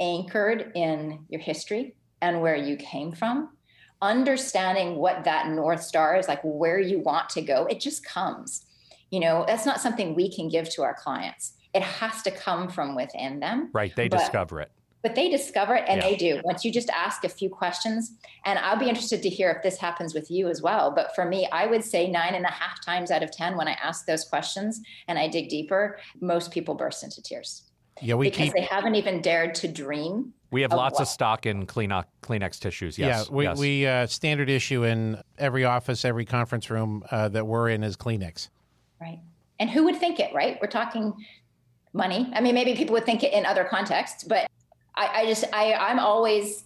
anchored 0.00 0.72
in 0.74 1.26
your 1.28 1.42
history 1.42 1.94
and 2.22 2.40
where 2.40 2.56
you 2.56 2.76
came 2.76 3.12
from, 3.12 3.50
understanding 4.02 4.96
what 4.96 5.24
that 5.24 5.48
north 5.48 5.82
star 5.82 6.16
is 6.16 6.28
like 6.28 6.40
where 6.42 6.80
you 6.80 7.00
want 7.00 7.28
to 7.30 7.42
go 7.42 7.66
it 7.66 7.80
just 7.80 8.04
comes. 8.04 8.64
You 9.10 9.20
know 9.20 9.44
that's 9.46 9.66
not 9.66 9.80
something 9.80 10.14
we 10.14 10.32
can 10.32 10.48
give 10.48 10.68
to 10.70 10.82
our 10.82 10.94
clients. 10.94 11.52
It 11.74 11.82
has 11.82 12.22
to 12.22 12.30
come 12.30 12.68
from 12.68 12.94
within 12.94 13.40
them. 13.40 13.70
Right 13.72 13.94
they 13.94 14.08
but, 14.08 14.18
discover 14.18 14.60
it. 14.60 14.70
But 15.02 15.14
they 15.14 15.30
discover 15.30 15.74
it 15.76 15.84
and 15.88 16.02
yeah. 16.02 16.08
they 16.08 16.16
do. 16.16 16.40
Once 16.44 16.64
you 16.64 16.70
just 16.70 16.90
ask 16.90 17.24
a 17.24 17.28
few 17.28 17.48
questions 17.48 18.12
and 18.44 18.58
i'll 18.58 18.78
be 18.78 18.88
interested 18.88 19.22
to 19.22 19.28
hear 19.28 19.50
if 19.50 19.62
this 19.62 19.78
happens 19.78 20.14
with 20.14 20.30
you 20.30 20.48
as 20.48 20.62
well 20.62 20.90
but 20.90 21.14
for 21.14 21.24
me 21.24 21.48
i 21.52 21.66
would 21.66 21.84
say 21.84 22.10
nine 22.10 22.34
and 22.34 22.44
a 22.44 22.50
half 22.50 22.84
times 22.84 23.10
out 23.10 23.22
of 23.22 23.30
ten 23.30 23.56
when 23.56 23.68
i 23.68 23.76
ask 23.82 24.06
those 24.06 24.24
questions 24.24 24.80
and 25.08 25.18
i 25.18 25.28
dig 25.28 25.48
deeper 25.48 25.98
most 26.20 26.50
people 26.50 26.74
burst 26.74 27.02
into 27.02 27.22
tears 27.22 27.69
yeah 28.00 28.14
we 28.14 28.30
because 28.30 28.46
keep... 28.46 28.54
they 28.54 28.62
haven't 28.62 28.94
even 28.94 29.20
dared 29.20 29.54
to 29.54 29.68
dream 29.68 30.32
we 30.50 30.62
have 30.62 30.72
of 30.72 30.78
lots 30.78 30.94
what? 30.94 31.02
of 31.02 31.08
stock 31.08 31.46
in 31.46 31.66
Kleenex, 31.66 32.04
Kleenex 32.22 32.58
tissues. 32.58 32.98
Yes. 32.98 33.28
Yeah, 33.28 33.34
we, 33.34 33.44
yes. 33.44 33.58
we 33.58 33.86
uh, 33.86 34.06
standard 34.06 34.50
issue 34.50 34.84
in 34.84 35.22
every 35.38 35.64
office, 35.64 36.04
every 36.04 36.24
conference 36.24 36.70
room 36.70 37.04
uh, 37.10 37.28
that 37.28 37.46
we're 37.46 37.68
in 37.68 37.84
is 37.84 37.96
Kleenex. 37.96 38.48
Right. 39.00 39.20
And 39.58 39.70
who 39.70 39.84
would 39.84 39.96
think 39.96 40.18
it, 40.18 40.34
right? 40.34 40.58
We're 40.60 40.68
talking 40.68 41.14
money. 41.92 42.30
I 42.34 42.40
mean, 42.40 42.54
maybe 42.54 42.74
people 42.74 42.94
would 42.94 43.06
think 43.06 43.22
it 43.22 43.32
in 43.32 43.46
other 43.46 43.64
contexts, 43.64 44.24
but 44.24 44.48
I, 44.96 45.22
I 45.22 45.26
just, 45.26 45.44
I, 45.52 45.74
I'm 45.74 45.98
always, 45.98 46.64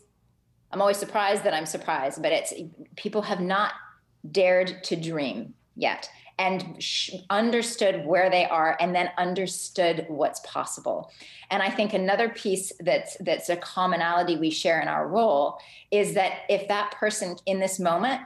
I'm 0.72 0.80
always 0.80 0.96
surprised 0.96 1.44
that 1.44 1.52
I'm 1.52 1.66
surprised, 1.66 2.22
but 2.22 2.32
it's 2.32 2.54
people 2.96 3.22
have 3.22 3.40
not 3.40 3.72
dared 4.30 4.82
to 4.84 4.96
dream 4.96 5.54
yet 5.76 6.08
and 6.38 6.82
sh- 6.82 7.10
understood 7.30 8.04
where 8.04 8.28
they 8.28 8.46
are 8.46 8.76
and 8.80 8.94
then 8.94 9.10
understood 9.18 10.06
what's 10.08 10.40
possible. 10.40 11.10
And 11.50 11.62
i 11.62 11.70
think 11.70 11.92
another 11.92 12.28
piece 12.30 12.72
that's 12.80 13.16
that's 13.20 13.48
a 13.48 13.56
commonality 13.56 14.36
we 14.36 14.50
share 14.50 14.80
in 14.80 14.88
our 14.88 15.06
role 15.06 15.58
is 15.90 16.14
that 16.14 16.40
if 16.48 16.66
that 16.68 16.90
person 16.92 17.36
in 17.46 17.60
this 17.60 17.78
moment 17.78 18.22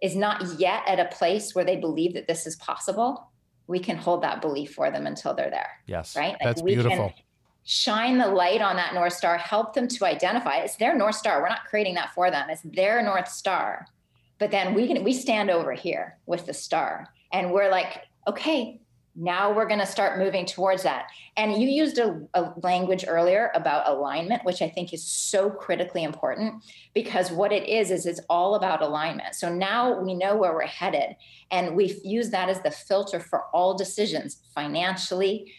is 0.00 0.16
not 0.16 0.58
yet 0.58 0.82
at 0.86 0.98
a 0.98 1.04
place 1.16 1.54
where 1.54 1.64
they 1.64 1.76
believe 1.76 2.14
that 2.14 2.26
this 2.26 2.46
is 2.46 2.56
possible 2.56 3.28
we 3.68 3.78
can 3.78 3.96
hold 3.96 4.22
that 4.22 4.40
belief 4.40 4.74
for 4.74 4.90
them 4.90 5.06
until 5.06 5.32
they're 5.34 5.50
there 5.50 5.70
yes. 5.86 6.16
right? 6.16 6.32
Like 6.32 6.40
that's 6.42 6.62
we 6.62 6.74
beautiful. 6.74 7.10
can 7.10 7.12
shine 7.64 8.18
the 8.18 8.26
light 8.26 8.60
on 8.60 8.76
that 8.76 8.94
north 8.94 9.12
star 9.12 9.36
help 9.38 9.74
them 9.74 9.86
to 9.86 10.04
identify 10.04 10.56
it's 10.56 10.76
their 10.76 10.96
north 10.96 11.14
star. 11.14 11.40
We're 11.40 11.48
not 11.48 11.64
creating 11.66 11.94
that 11.94 12.12
for 12.14 12.30
them. 12.30 12.50
It's 12.50 12.62
their 12.62 13.02
north 13.02 13.28
star. 13.28 13.86
But 14.38 14.50
then 14.50 14.74
we 14.74 14.88
can 14.88 15.04
we 15.04 15.12
stand 15.12 15.50
over 15.50 15.72
here 15.72 16.18
with 16.26 16.46
the 16.46 16.54
star 16.54 17.08
and 17.32 17.52
we're 17.52 17.70
like, 17.70 18.06
okay, 18.26 18.80
now 19.14 19.52
we're 19.52 19.66
going 19.66 19.80
to 19.80 19.86
start 19.86 20.18
moving 20.18 20.46
towards 20.46 20.82
that. 20.84 21.08
And 21.36 21.60
you 21.60 21.68
used 21.68 21.98
a, 21.98 22.20
a, 22.32 22.52
language 22.62 23.04
earlier 23.06 23.50
about 23.54 23.88
alignment, 23.88 24.44
which 24.44 24.62
I 24.62 24.70
think 24.70 24.94
is 24.94 25.04
so 25.04 25.50
critically 25.50 26.02
important 26.02 26.64
because 26.94 27.30
what 27.30 27.52
it 27.52 27.68
is, 27.68 27.90
is 27.90 28.06
it's 28.06 28.20
all 28.30 28.54
about 28.54 28.80
alignment. 28.80 29.34
So 29.34 29.52
now 29.52 30.00
we 30.00 30.14
know 30.14 30.34
where 30.36 30.54
we're 30.54 30.66
headed 30.66 31.16
and 31.50 31.76
we've 31.76 31.98
used 32.02 32.32
that 32.32 32.48
as 32.48 32.62
the 32.62 32.70
filter 32.70 33.20
for 33.20 33.44
all 33.52 33.76
decisions 33.76 34.38
financially, 34.54 35.52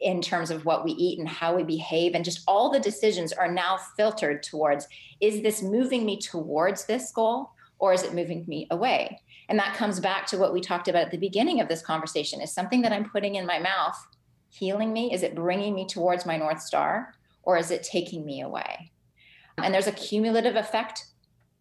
in 0.00 0.22
terms 0.22 0.50
of 0.50 0.64
what 0.64 0.82
we 0.82 0.92
eat 0.92 1.18
and 1.18 1.28
how 1.28 1.54
we 1.54 1.62
behave 1.62 2.14
and 2.14 2.24
just 2.24 2.42
all 2.48 2.70
the 2.70 2.80
decisions 2.80 3.34
are 3.34 3.52
now 3.52 3.78
filtered 3.98 4.42
towards 4.42 4.88
is 5.20 5.42
this 5.42 5.62
moving 5.62 6.06
me 6.06 6.18
towards 6.18 6.86
this 6.86 7.12
goal 7.12 7.50
or 7.78 7.92
is 7.92 8.02
it 8.02 8.14
moving 8.14 8.46
me 8.48 8.66
away 8.70 9.20
and 9.48 9.58
that 9.58 9.76
comes 9.76 9.98
back 9.98 10.26
to 10.26 10.38
what 10.38 10.52
we 10.52 10.60
talked 10.60 10.88
about 10.88 11.06
at 11.06 11.10
the 11.10 11.16
beginning 11.16 11.60
of 11.60 11.68
this 11.68 11.82
conversation 11.82 12.40
is 12.40 12.52
something 12.52 12.82
that 12.82 12.92
I'm 12.92 13.08
putting 13.08 13.36
in 13.36 13.46
my 13.46 13.58
mouth 13.58 13.96
healing 14.50 14.92
me? 14.92 15.12
Is 15.12 15.22
it 15.22 15.34
bringing 15.34 15.74
me 15.74 15.86
towards 15.86 16.26
my 16.26 16.36
North 16.36 16.60
Star 16.60 17.14
or 17.42 17.56
is 17.56 17.70
it 17.70 17.82
taking 17.82 18.24
me 18.24 18.42
away? 18.42 18.92
And 19.56 19.72
there's 19.72 19.86
a 19.86 19.92
cumulative 19.92 20.56
effect 20.56 21.06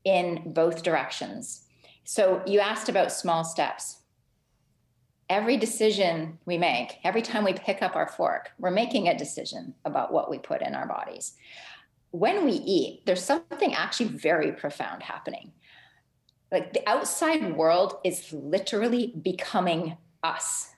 in 0.04 0.54
both 0.54 0.84
directions. 0.84 1.66
So 2.04 2.42
you 2.46 2.60
asked 2.60 2.90
about 2.90 3.12
small 3.12 3.44
steps. 3.44 4.02
Every 5.30 5.58
decision 5.58 6.38
we 6.46 6.58
make, 6.58 7.00
every 7.04 7.22
time 7.22 7.44
we 7.44 7.54
pick 7.54 7.82
up 7.82 7.96
our 7.96 8.08
fork, 8.08 8.52
we're 8.60 8.72
making 8.72 9.08
a 9.08 9.18
decision 9.18 9.74
about 9.84 10.14
what 10.14 10.30
we 10.30 10.38
put 10.38 10.62
in 10.62 10.74
our 10.74 10.88
bodies. 10.88 11.34
When 12.12 12.46
we 12.46 12.54
eat, 12.54 13.06
there's 13.06 13.24
something 13.24 13.74
actually 13.74 14.08
very 14.08 14.54
profound 14.54 15.04
happening 15.04 15.52
like 16.52 16.74
the 16.74 16.88
outside 16.88 17.56
world 17.56 17.98
is 18.04 18.32
literally 18.32 19.14
becoming 19.22 19.98
us 20.24 20.72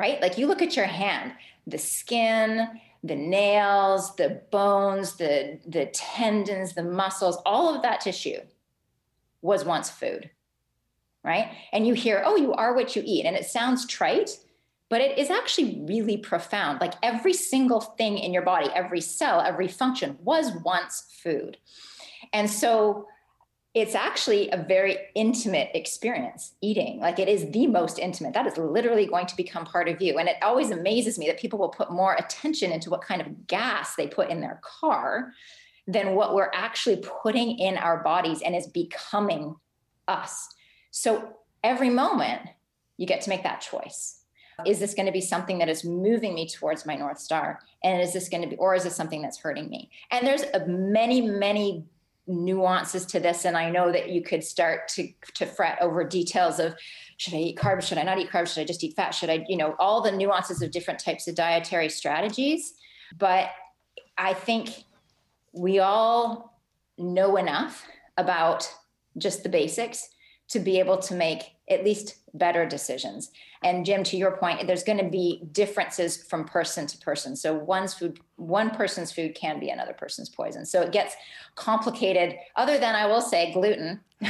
right? 0.00 0.20
Like 0.22 0.38
you 0.38 0.46
look 0.46 0.62
at 0.62 0.76
your 0.76 0.86
hand 0.86 1.32
the 1.66 1.78
skin 1.78 2.68
the 3.04 3.14
nails 3.14 4.16
the 4.16 4.42
bones 4.50 5.16
the 5.16 5.58
the 5.66 5.86
tendons 5.86 6.74
the 6.74 6.82
muscles 6.82 7.36
all 7.44 7.74
of 7.74 7.82
that 7.82 8.00
tissue 8.00 8.40
was 9.42 9.64
once 9.64 9.90
food 9.90 10.30
right? 11.22 11.52
And 11.72 11.86
you 11.86 11.92
hear 11.92 12.22
oh 12.24 12.36
you 12.36 12.54
are 12.54 12.74
what 12.74 12.96
you 12.96 13.02
eat 13.04 13.26
and 13.26 13.36
it 13.36 13.44
sounds 13.44 13.86
trite 13.86 14.38
but 14.88 15.00
it 15.00 15.18
is 15.18 15.30
actually 15.30 15.84
really 15.86 16.16
profound. 16.16 16.80
Like 16.80 16.94
every 17.00 17.32
single 17.32 17.80
thing 17.80 18.18
in 18.18 18.32
your 18.32 18.42
body 18.42 18.70
every 18.74 19.02
cell 19.02 19.40
every 19.40 19.68
function 19.68 20.16
was 20.22 20.50
once 20.64 21.14
food. 21.22 21.58
And 22.32 22.48
so 22.48 23.06
it's 23.72 23.94
actually 23.94 24.50
a 24.50 24.56
very 24.56 24.98
intimate 25.14 25.70
experience 25.74 26.54
eating. 26.60 26.98
Like 26.98 27.20
it 27.20 27.28
is 27.28 27.50
the 27.52 27.68
most 27.68 28.00
intimate. 28.00 28.34
That 28.34 28.46
is 28.46 28.58
literally 28.58 29.06
going 29.06 29.26
to 29.26 29.36
become 29.36 29.64
part 29.64 29.88
of 29.88 30.02
you. 30.02 30.18
And 30.18 30.28
it 30.28 30.36
always 30.42 30.70
amazes 30.70 31.18
me 31.18 31.28
that 31.28 31.38
people 31.38 31.58
will 31.58 31.68
put 31.68 31.92
more 31.92 32.14
attention 32.14 32.72
into 32.72 32.90
what 32.90 33.02
kind 33.02 33.20
of 33.20 33.46
gas 33.46 33.94
they 33.94 34.08
put 34.08 34.28
in 34.28 34.40
their 34.40 34.60
car 34.64 35.32
than 35.86 36.16
what 36.16 36.34
we're 36.34 36.50
actually 36.52 37.02
putting 37.22 37.58
in 37.58 37.76
our 37.76 38.02
bodies 38.02 38.42
and 38.42 38.56
is 38.56 38.66
becoming 38.66 39.54
us. 40.08 40.48
So 40.90 41.36
every 41.62 41.90
moment 41.90 42.42
you 42.96 43.06
get 43.06 43.20
to 43.22 43.30
make 43.30 43.44
that 43.44 43.60
choice. 43.60 44.16
Is 44.66 44.78
this 44.78 44.92
going 44.92 45.06
to 45.06 45.12
be 45.12 45.22
something 45.22 45.58
that 45.58 45.70
is 45.70 45.84
moving 45.84 46.34
me 46.34 46.46
towards 46.46 46.84
my 46.84 46.94
north 46.94 47.18
star? 47.18 47.60
And 47.82 48.02
is 48.02 48.12
this 48.12 48.28
going 48.28 48.42
to 48.42 48.48
be 48.48 48.56
or 48.56 48.74
is 48.74 48.84
this 48.84 48.94
something 48.94 49.22
that's 49.22 49.38
hurting 49.38 49.70
me? 49.70 49.90
And 50.10 50.26
there's 50.26 50.44
many 50.66 51.22
many 51.22 51.86
nuances 52.26 53.06
to 53.06 53.18
this 53.18 53.44
and 53.44 53.56
i 53.56 53.68
know 53.70 53.90
that 53.90 54.10
you 54.10 54.22
could 54.22 54.44
start 54.44 54.86
to 54.86 55.08
to 55.34 55.46
fret 55.46 55.78
over 55.80 56.04
details 56.04 56.58
of 56.60 56.74
should 57.16 57.34
i 57.34 57.38
eat 57.38 57.58
carbs? 57.58 57.82
Should 57.82 57.98
i 57.98 58.02
not 58.02 58.18
eat 58.18 58.30
carbs? 58.30 58.54
Should 58.54 58.62
i 58.62 58.64
just 58.64 58.82
eat 58.82 58.96
fat? 58.96 59.10
Should 59.10 59.30
i 59.30 59.44
you 59.48 59.56
know 59.56 59.74
all 59.78 60.00
the 60.00 60.12
nuances 60.12 60.62
of 60.62 60.70
different 60.70 61.00
types 61.00 61.28
of 61.28 61.34
dietary 61.34 61.88
strategies. 61.88 62.74
But 63.18 63.50
i 64.16 64.32
think 64.32 64.70
we 65.52 65.80
all 65.80 66.60
know 66.96 67.36
enough 67.36 67.86
about 68.16 68.72
just 69.18 69.42
the 69.42 69.48
basics 69.48 70.08
to 70.48 70.60
be 70.60 70.78
able 70.78 70.98
to 70.98 71.14
make 71.14 71.42
at 71.70 71.84
least 71.84 72.16
better 72.34 72.66
decisions. 72.66 73.30
And 73.62 73.84
Jim, 73.84 74.02
to 74.04 74.16
your 74.16 74.36
point, 74.36 74.66
there's 74.66 74.82
going 74.82 74.98
to 74.98 75.08
be 75.08 75.42
differences 75.52 76.22
from 76.22 76.44
person 76.44 76.86
to 76.86 76.98
person. 76.98 77.36
So 77.36 77.54
one's 77.54 77.94
food, 77.94 78.20
one 78.36 78.70
person's 78.70 79.12
food 79.12 79.34
can 79.34 79.60
be 79.60 79.70
another 79.70 79.92
person's 79.92 80.28
poison. 80.28 80.66
So 80.66 80.82
it 80.82 80.92
gets 80.92 81.14
complicated. 81.54 82.36
Other 82.56 82.78
than 82.78 82.94
I 82.94 83.06
will 83.06 83.20
say 83.20 83.52
gluten. 83.52 84.00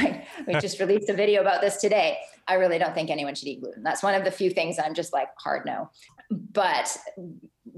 we 0.47 0.53
just 0.61 0.79
released 0.79 1.09
a 1.09 1.13
video 1.13 1.41
about 1.41 1.61
this 1.61 1.77
today. 1.77 2.17
I 2.47 2.53
really 2.55 2.77
don't 2.77 2.93
think 2.93 3.09
anyone 3.09 3.35
should 3.35 3.47
eat 3.47 3.61
gluten. 3.61 3.83
That's 3.83 4.03
one 4.03 4.15
of 4.15 4.23
the 4.23 4.31
few 4.31 4.49
things 4.49 4.77
I'm 4.79 4.93
just 4.93 5.11
like 5.11 5.29
hard 5.37 5.65
no. 5.65 5.89
But 6.29 6.95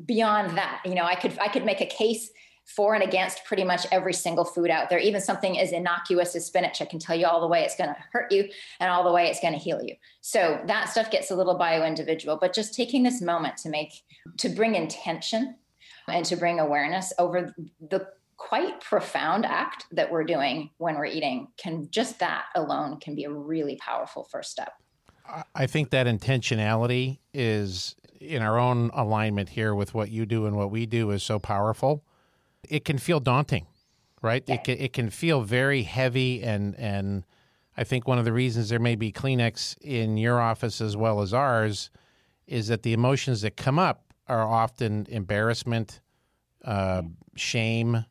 beyond 0.06 0.58
that, 0.58 0.82
you 0.86 0.94
know, 0.94 1.06
I 1.06 1.16
could 1.16 1.38
I 1.40 1.48
could 1.48 1.66
make 1.66 1.82
a 1.82 1.86
case 1.86 2.30
for 2.66 2.96
and 2.96 3.04
against 3.04 3.44
pretty 3.46 3.64
much 3.64 3.86
every 3.92 4.14
single 4.14 4.46
food 4.46 4.70
out 4.70 4.90
there. 4.90 5.00
Even 5.00 5.22
something 5.22 5.60
as 5.60 5.72
innocuous 5.72 6.36
as 6.36 6.46
spinach, 6.46 6.82
I 6.82 6.86
can 6.86 7.00
tell 7.00 7.16
you 7.16 7.26
all 7.26 7.42
the 7.42 7.48
way 7.48 7.64
it's 7.64 7.76
going 7.76 7.90
to 7.90 7.98
hurt 8.12 8.32
you 8.32 8.50
and 8.80 8.90
all 8.90 9.04
the 9.04 9.12
way 9.12 9.28
it's 9.28 9.40
going 9.40 9.54
to 9.54 9.60
heal 9.60 9.82
you. 9.84 9.96
So 10.22 10.62
that 10.68 10.90
stuff 10.90 11.12
gets 11.12 11.30
a 11.32 11.36
little 11.36 11.58
bio 11.58 11.86
individual, 11.86 12.38
but 12.40 12.54
just 12.54 12.74
taking 12.74 13.04
this 13.04 13.22
moment 13.22 13.58
to 13.58 13.70
make, 13.70 13.94
to 14.38 14.50
bring 14.50 14.76
intention 14.76 15.56
and 16.08 16.26
to 16.26 16.36
bring 16.36 16.60
awareness 16.60 17.14
over 17.20 17.54
the 17.90 18.08
quite 18.38 18.82
profound 18.82 19.46
act 19.46 19.86
that 19.92 20.12
we're 20.12 20.24
doing 20.24 20.70
when 20.78 20.96
we're 20.96 21.06
eating 21.06 21.48
can 21.58 21.88
just 21.92 22.20
that 22.20 22.46
alone 22.56 23.00
can 23.00 23.16
be 23.16 23.24
a 23.24 23.32
really 23.32 23.78
powerful 23.78 24.24
first 24.24 24.52
step. 24.52 24.74
I 25.56 25.68
think 25.68 25.92
that 25.92 26.08
intentionality 26.08 27.20
is 27.34 27.96
in 28.20 28.42
our 28.42 28.58
own 28.58 28.90
alignment 28.94 29.50
here 29.50 29.74
with 29.74 29.94
what 29.94 30.10
you 30.10 30.26
do 30.26 30.46
and 30.46 30.56
what 30.58 30.72
we 30.72 30.86
do 30.86 31.12
is 31.12 31.24
so 31.24 31.40
powerful 31.40 32.04
it 32.70 32.86
can 32.86 32.98
feel 32.98 33.20
daunting, 33.20 33.68
right? 34.22 34.44
It 34.48 34.64
can, 34.64 34.78
it 34.78 34.94
can 34.94 35.10
feel 35.10 35.42
very 35.42 35.84
heavy 35.84 36.44
and 36.44 36.76
and 36.76 37.26
I 37.76 37.84
think 37.84 38.08
one 38.08 38.20
of 38.20 38.26
the 38.26 38.34
reasons 38.34 38.70
there 38.70 38.80
may 38.80 38.96
be 38.96 39.12
Kleenex 39.12 39.78
in 39.82 40.18
your 40.18 40.40
office 40.40 40.80
as 40.80 40.96
well 40.96 41.22
as 41.22 41.34
ours 41.34 41.90
is 42.46 42.68
that 42.68 42.84
the 42.84 42.94
emotions 42.94 43.42
that 43.42 43.58
come 43.58 43.80
up 43.80 44.14
are 44.28 44.48
often 44.48 45.08
embarrassment, 45.10 46.02
uh, 46.64 47.02
shame, 47.36 48.06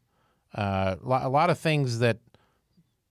uh, 0.55 0.97
a 1.01 1.29
lot 1.29 1.49
of 1.49 1.59
things 1.59 2.01
that 2.01 2.19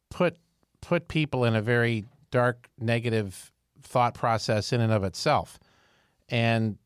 put 0.09 0.37
put 0.81 1.07
people 1.07 1.45
in 1.45 1.55
a 1.55 1.61
very 1.61 2.05
dark, 2.31 2.67
negative 2.79 3.51
thought 3.83 4.13
process 4.13 4.73
in 4.73 4.81
and 4.81 4.91
of 4.91 5.03
itself. 5.03 5.59
And 6.29 6.77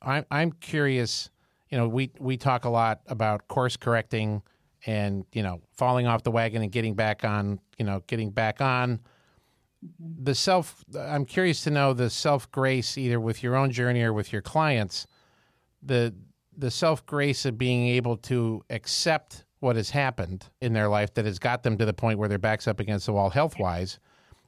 I'm 0.00 0.24
I'm 0.30 0.52
curious 0.52 1.30
you 1.70 1.78
know, 1.78 1.88
we 1.88 2.10
we 2.18 2.36
talk 2.36 2.64
a 2.64 2.68
lot 2.68 3.00
about 3.06 3.46
course 3.48 3.76
correcting 3.76 4.42
and 4.86 5.24
you 5.32 5.42
know 5.42 5.60
falling 5.72 6.06
off 6.06 6.22
the 6.22 6.30
wagon 6.30 6.62
and 6.62 6.72
getting 6.72 6.94
back 6.94 7.24
on. 7.24 7.60
You 7.78 7.84
know, 7.84 8.02
getting 8.06 8.30
back 8.30 8.60
on. 8.60 9.00
The 9.98 10.34
self. 10.34 10.84
I'm 10.98 11.24
curious 11.24 11.62
to 11.64 11.70
know 11.70 11.94
the 11.94 12.10
self 12.10 12.50
grace, 12.50 12.98
either 12.98 13.20
with 13.20 13.42
your 13.42 13.56
own 13.56 13.70
journey 13.70 14.02
or 14.02 14.12
with 14.12 14.32
your 14.32 14.42
clients. 14.42 15.06
The 15.82 16.14
the 16.56 16.70
self 16.70 17.06
grace 17.06 17.44
of 17.44 17.56
being 17.56 17.88
able 17.88 18.16
to 18.18 18.62
accept 18.68 19.44
what 19.60 19.76
has 19.76 19.90
happened 19.90 20.46
in 20.60 20.72
their 20.72 20.88
life 20.88 21.14
that 21.14 21.24
has 21.24 21.38
got 21.38 21.62
them 21.62 21.76
to 21.78 21.84
the 21.84 21.92
point 21.92 22.18
where 22.18 22.28
their 22.28 22.38
backs 22.38 22.66
up 22.66 22.80
against 22.80 23.06
the 23.06 23.12
wall 23.12 23.30
health 23.30 23.58
wise, 23.58 23.98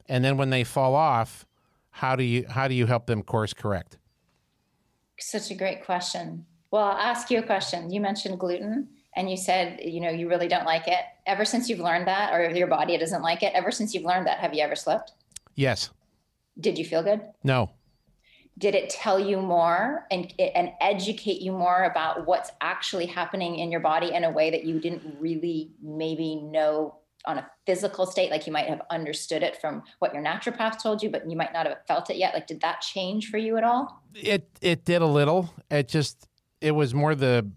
and 0.06 0.24
then 0.24 0.36
when 0.36 0.50
they 0.50 0.64
fall 0.64 0.94
off, 0.94 1.46
how 1.90 2.16
do 2.16 2.24
you 2.24 2.44
how 2.48 2.66
do 2.66 2.74
you 2.74 2.86
help 2.86 3.06
them 3.06 3.22
course 3.22 3.54
correct? 3.54 3.98
Such 5.18 5.52
a 5.52 5.54
great 5.54 5.84
question. 5.84 6.46
Well, 6.72 6.84
I'll 6.84 6.96
ask 6.96 7.30
you 7.30 7.38
a 7.38 7.42
question. 7.42 7.92
You 7.92 8.00
mentioned 8.00 8.40
gluten 8.40 8.88
and 9.14 9.30
you 9.30 9.36
said, 9.36 9.80
you 9.84 10.00
know, 10.00 10.08
you 10.08 10.26
really 10.28 10.48
don't 10.48 10.64
like 10.64 10.88
it. 10.88 11.00
Ever 11.26 11.44
since 11.44 11.68
you've 11.68 11.80
learned 11.80 12.08
that, 12.08 12.32
or 12.32 12.50
your 12.50 12.66
body 12.66 12.96
doesn't 12.96 13.22
like 13.22 13.42
it, 13.42 13.52
ever 13.54 13.70
since 13.70 13.94
you've 13.94 14.04
learned 14.04 14.26
that, 14.26 14.38
have 14.38 14.54
you 14.54 14.62
ever 14.62 14.74
slipped? 14.74 15.12
Yes. 15.54 15.90
Did 16.58 16.78
you 16.78 16.86
feel 16.86 17.02
good? 17.02 17.20
No. 17.44 17.70
Did 18.56 18.74
it 18.74 18.88
tell 18.88 19.20
you 19.20 19.40
more 19.40 20.06
and, 20.10 20.32
and 20.38 20.70
educate 20.80 21.42
you 21.42 21.52
more 21.52 21.84
about 21.84 22.26
what's 22.26 22.50
actually 22.62 23.06
happening 23.06 23.58
in 23.58 23.70
your 23.70 23.80
body 23.80 24.12
in 24.12 24.24
a 24.24 24.30
way 24.30 24.50
that 24.50 24.64
you 24.64 24.80
didn't 24.80 25.02
really 25.20 25.72
maybe 25.82 26.36
know 26.36 26.96
on 27.26 27.38
a 27.38 27.46
physical 27.66 28.06
state? 28.06 28.30
Like 28.30 28.46
you 28.46 28.52
might 28.52 28.66
have 28.66 28.80
understood 28.90 29.42
it 29.42 29.60
from 29.60 29.82
what 29.98 30.14
your 30.14 30.22
naturopath 30.22 30.82
told 30.82 31.02
you, 31.02 31.10
but 31.10 31.30
you 31.30 31.36
might 31.36 31.52
not 31.52 31.66
have 31.66 31.78
felt 31.86 32.08
it 32.08 32.16
yet. 32.16 32.32
Like, 32.34 32.46
did 32.46 32.62
that 32.62 32.80
change 32.80 33.28
for 33.28 33.36
you 33.36 33.58
at 33.58 33.64
all? 33.64 34.02
It 34.14 34.48
it 34.60 34.84
did 34.86 35.02
a 35.02 35.06
little. 35.06 35.52
It 35.70 35.88
just 35.88 36.28
it 36.62 36.70
was 36.70 36.94
more 36.94 37.14
the 37.14 37.50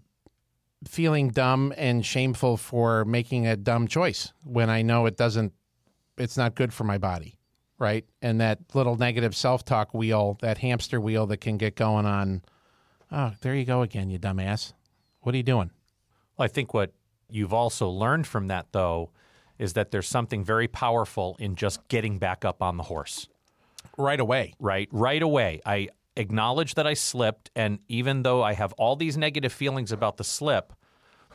feeling 0.86 1.30
dumb 1.30 1.72
and 1.76 2.04
shameful 2.04 2.56
for 2.56 3.04
making 3.04 3.46
a 3.46 3.56
dumb 3.56 3.88
choice 3.88 4.32
when 4.44 4.68
I 4.68 4.82
know 4.82 5.06
it 5.06 5.16
doesn't, 5.16 5.52
it's 6.18 6.36
not 6.36 6.54
good 6.54 6.72
for 6.72 6.84
my 6.84 6.98
body. 6.98 7.38
Right. 7.78 8.06
And 8.22 8.40
that 8.40 8.58
little 8.74 8.96
negative 8.96 9.36
self 9.36 9.64
talk 9.64 9.92
wheel, 9.92 10.38
that 10.40 10.58
hamster 10.58 11.00
wheel 11.00 11.26
that 11.26 11.38
can 11.38 11.58
get 11.58 11.76
going 11.76 12.06
on. 12.06 12.42
Oh, 13.12 13.32
there 13.42 13.54
you 13.54 13.64
go 13.64 13.82
again, 13.82 14.08
you 14.10 14.18
dumbass. 14.18 14.72
What 15.20 15.34
are 15.34 15.38
you 15.38 15.44
doing? 15.44 15.70
Well, 16.36 16.44
I 16.44 16.48
think 16.48 16.72
what 16.72 16.92
you've 17.28 17.52
also 17.52 17.88
learned 17.88 18.26
from 18.26 18.48
that, 18.48 18.68
though, 18.72 19.10
is 19.58 19.74
that 19.74 19.90
there's 19.90 20.08
something 20.08 20.42
very 20.42 20.68
powerful 20.68 21.36
in 21.38 21.54
just 21.54 21.86
getting 21.88 22.18
back 22.18 22.44
up 22.44 22.62
on 22.62 22.76
the 22.76 22.84
horse. 22.84 23.28
Right 23.98 24.20
away. 24.20 24.54
Right. 24.58 24.88
Right 24.90 25.22
away. 25.22 25.60
I, 25.64 25.88
acknowledge 26.16 26.74
that 26.74 26.86
I 26.86 26.94
slipped. 26.94 27.50
And 27.54 27.78
even 27.88 28.22
though 28.22 28.42
I 28.42 28.54
have 28.54 28.72
all 28.74 28.96
these 28.96 29.16
negative 29.16 29.52
feelings 29.52 29.92
about 29.92 30.16
the 30.16 30.24
slip, 30.24 30.72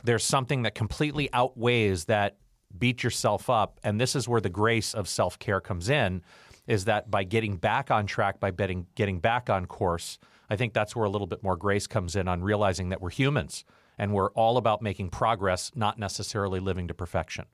there's 0.04 0.24
something 0.24 0.62
that 0.62 0.74
completely 0.74 1.32
outweighs 1.32 2.06
that 2.06 2.36
beat 2.78 3.02
yourself 3.02 3.48
up. 3.48 3.78
And 3.82 4.00
this 4.00 4.16
is 4.16 4.28
where 4.28 4.40
the 4.40 4.50
grace 4.50 4.94
of 4.94 5.08
self 5.08 5.38
care 5.38 5.60
comes 5.60 5.88
in 5.88 6.22
is 6.66 6.84
that 6.84 7.10
by 7.10 7.24
getting 7.24 7.56
back 7.56 7.90
on 7.90 8.06
track, 8.06 8.38
by 8.38 8.50
betting, 8.50 8.86
getting 8.94 9.18
back 9.18 9.50
on 9.50 9.66
course, 9.66 10.18
I 10.48 10.56
think 10.56 10.74
that's 10.74 10.94
where 10.94 11.04
a 11.04 11.10
little 11.10 11.26
bit 11.26 11.42
more 11.42 11.56
grace 11.56 11.86
comes 11.86 12.14
in 12.14 12.28
on 12.28 12.42
realizing 12.42 12.90
that 12.90 13.00
we're 13.00 13.10
humans 13.10 13.64
and 13.98 14.12
we're 14.12 14.30
all 14.30 14.56
about 14.56 14.82
making 14.82 15.10
progress, 15.10 15.72
not 15.74 15.98
necessarily 15.98 16.60
living 16.60 16.88
to 16.88 16.94
perfection. 16.94 17.46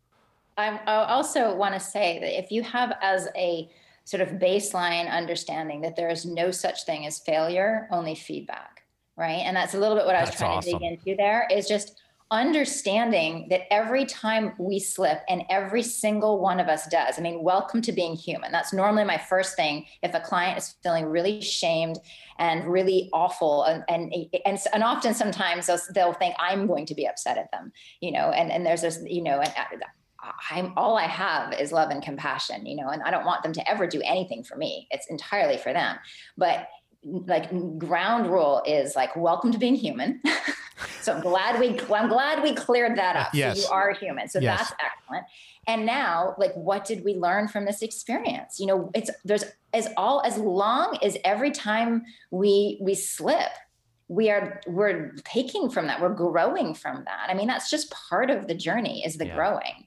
I 0.57 0.79
also 0.87 1.55
want 1.55 1.75
to 1.75 1.81
say 1.81 2.19
that 2.19 2.37
if 2.37 2.51
you 2.51 2.63
have 2.63 2.97
as 3.01 3.29
a 3.37 3.69
sort 4.09 4.23
of 4.23 4.39
baseline 4.39 5.07
understanding 5.11 5.83
that 5.83 5.95
there 5.95 6.09
is 6.09 6.25
no 6.25 6.51
such 6.51 6.85
thing 6.85 7.05
as 7.05 7.19
failure, 7.19 7.87
only 7.91 8.15
feedback, 8.15 8.85
right? 9.19 9.43
And 9.45 9.55
that's 9.55 9.75
a 9.75 9.79
little 9.79 9.95
bit 9.95 10.07
what 10.07 10.17
I 10.17 10.23
was 10.23 10.31
trying 10.31 10.57
awesome. 10.57 10.73
to 10.73 10.79
dig 10.79 10.99
into 10.99 11.15
there 11.15 11.47
is 11.51 11.69
just 11.69 12.01
understanding 12.31 13.49
that 13.51 13.71
every 13.71 14.07
time 14.07 14.55
we 14.59 14.79
slip 14.79 15.21
and 15.29 15.43
every 15.51 15.83
single 15.83 16.41
one 16.41 16.61
of 16.61 16.69
us 16.69 16.87
does 16.89 17.19
i 17.19 17.23
mean 17.23 17.43
welcome 17.43 17.81
to 17.81 17.91
being 17.91 18.15
human 18.15 18.53
that's 18.53 18.71
normally 18.71 19.03
my 19.03 19.17
first 19.17 19.57
thing 19.57 19.87
if 20.03 20.13
a 20.13 20.21
client 20.21 20.59
is 20.59 20.75
feeling 20.83 21.07
really 21.07 21.41
shamed 21.41 21.97
and 22.39 22.71
really 22.71 23.09
awful 23.15 23.65
and 23.65 23.83
and 23.89 24.13
and, 24.45 24.59
and 24.75 24.85
often 24.85 25.15
sometimes 25.15 25.69
they'll, 25.69 25.81
they'll 25.95 26.13
think 26.13 26.35
i'm 26.39 26.67
going 26.67 26.85
to 26.85 26.95
be 26.95 27.09
upset 27.09 27.39
at 27.39 27.51
them 27.51 27.73
you 28.03 28.13
know 28.13 28.31
and 28.31 28.53
and 28.53 28.67
there's 28.67 28.83
this 28.83 28.99
you 29.07 29.23
know 29.23 29.41
and 29.41 29.55
uh, 29.57 29.87
I'm 30.51 30.73
all 30.77 30.97
I 30.97 31.05
have 31.05 31.53
is 31.53 31.71
love 31.73 31.91
and 31.91 32.03
compassion, 32.03 32.67
you 32.67 32.77
know, 32.77 32.89
and 32.89 33.03
I 33.03 33.11
don't 33.11 33.25
want 33.25 33.43
them 33.43 33.53
to 33.53 33.71
ever 33.71 33.87
do 33.87 34.03
anything 34.05 34.43
for 34.43 34.57
me. 34.57 34.89
It's 34.91 35.07
entirely 35.09 35.57
for 35.57 35.73
them. 35.73 35.97
But 36.37 36.69
like 37.05 37.51
ground 37.79 38.31
rule 38.31 38.63
is 38.67 38.97
like 38.97 39.15
welcome 39.15 39.53
to 39.53 39.59
being 39.59 39.77
human. 39.77 40.21
so 41.01 41.15
I'm 41.15 41.21
glad 41.21 41.61
we 41.61 41.79
I'm 41.95 42.09
glad 42.09 42.43
we 42.43 42.53
cleared 42.53 42.99
that 42.99 43.17
up. 43.17 43.29
Yes. 43.33 43.63
So 43.63 43.69
you 43.69 43.75
are 43.75 43.93
human. 43.93 44.29
So 44.29 44.41
yes. 44.41 44.59
that's 44.59 44.73
excellent. 44.85 45.25
And 45.67 45.87
now, 45.87 46.35
like, 46.39 46.55
what 46.55 46.85
did 46.85 47.05
we 47.05 47.15
learn 47.15 47.47
from 47.47 47.67
this 47.67 47.83
experience? 47.83 48.59
You 48.59 48.67
know, 48.67 48.91
it's 48.95 49.11
there's 49.25 49.45
as 49.73 49.89
all 49.97 50.23
as 50.25 50.37
long 50.39 50.99
as 51.03 51.17
every 51.25 51.53
time 51.53 52.05
we 52.31 52.79
we 52.81 52.95
slip, 52.95 53.51
we 54.09 54.31
are 54.31 54.61
we're 54.67 55.13
taking 55.25 55.71
from 55.71 55.87
that 55.87 56.01
we're 56.01 56.09
growing 56.09 56.75
from 56.75 57.05
that 57.05 57.27
i 57.29 57.35
mean 57.35 57.47
that's 57.47 57.71
just 57.71 57.91
part 57.91 58.31
of 58.31 58.49
the 58.49 58.55
journey 58.55 59.05
is 59.05 59.19
the 59.19 59.27
yeah. 59.27 59.35
growing 59.35 59.87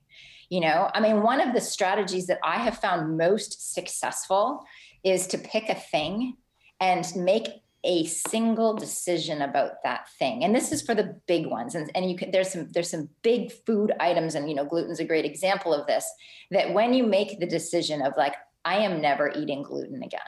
you 0.52 0.60
know, 0.60 0.91
I 0.93 0.99
mean, 0.99 1.24
one 1.24 1.39
of 1.39 1.54
the 1.56 1.62
strategies 1.62 2.28
that 2.28 2.39
I 2.43 2.58
have 2.58 2.78
found 2.78 3.18
most 3.18 3.74
successful 3.74 4.66
is 5.02 5.26
to 5.28 5.38
pick 5.38 5.70
a 5.70 5.76
thing 5.76 6.36
and 6.82 7.10
make 7.16 7.47
a 7.86 8.06
single 8.06 8.74
decision 8.76 9.41
about 9.41 9.82
that 9.84 10.10
thing. 10.20 10.43
And 10.43 10.54
this 10.54 10.74
is 10.74 10.82
for 10.82 10.93
the 10.93 11.16
big 11.26 11.47
ones. 11.47 11.74
And, 11.74 11.89
and 11.95 12.12
you 12.12 12.18
can 12.18 12.32
there's 12.32 12.52
some 12.52 12.70
there's 12.72 12.89
some 12.89 13.08
big 13.22 13.52
food 13.66 13.93
items 13.99 14.36
and 14.36 14.49
you 14.49 14.56
know 14.56 14.66
gluten's 14.66 14.99
a 14.99 15.06
great 15.06 15.26
example 15.26 15.74
of 15.74 15.88
this 15.88 16.06
that 16.52 16.74
when 16.74 16.93
you 16.93 17.06
make 17.06 17.39
the 17.39 17.47
decision 17.47 18.02
of 18.02 18.14
like 18.18 18.36
i 18.64 18.76
am 18.76 19.02
never 19.02 19.32
eating 19.36 19.64
gluten 19.64 20.04
again 20.04 20.20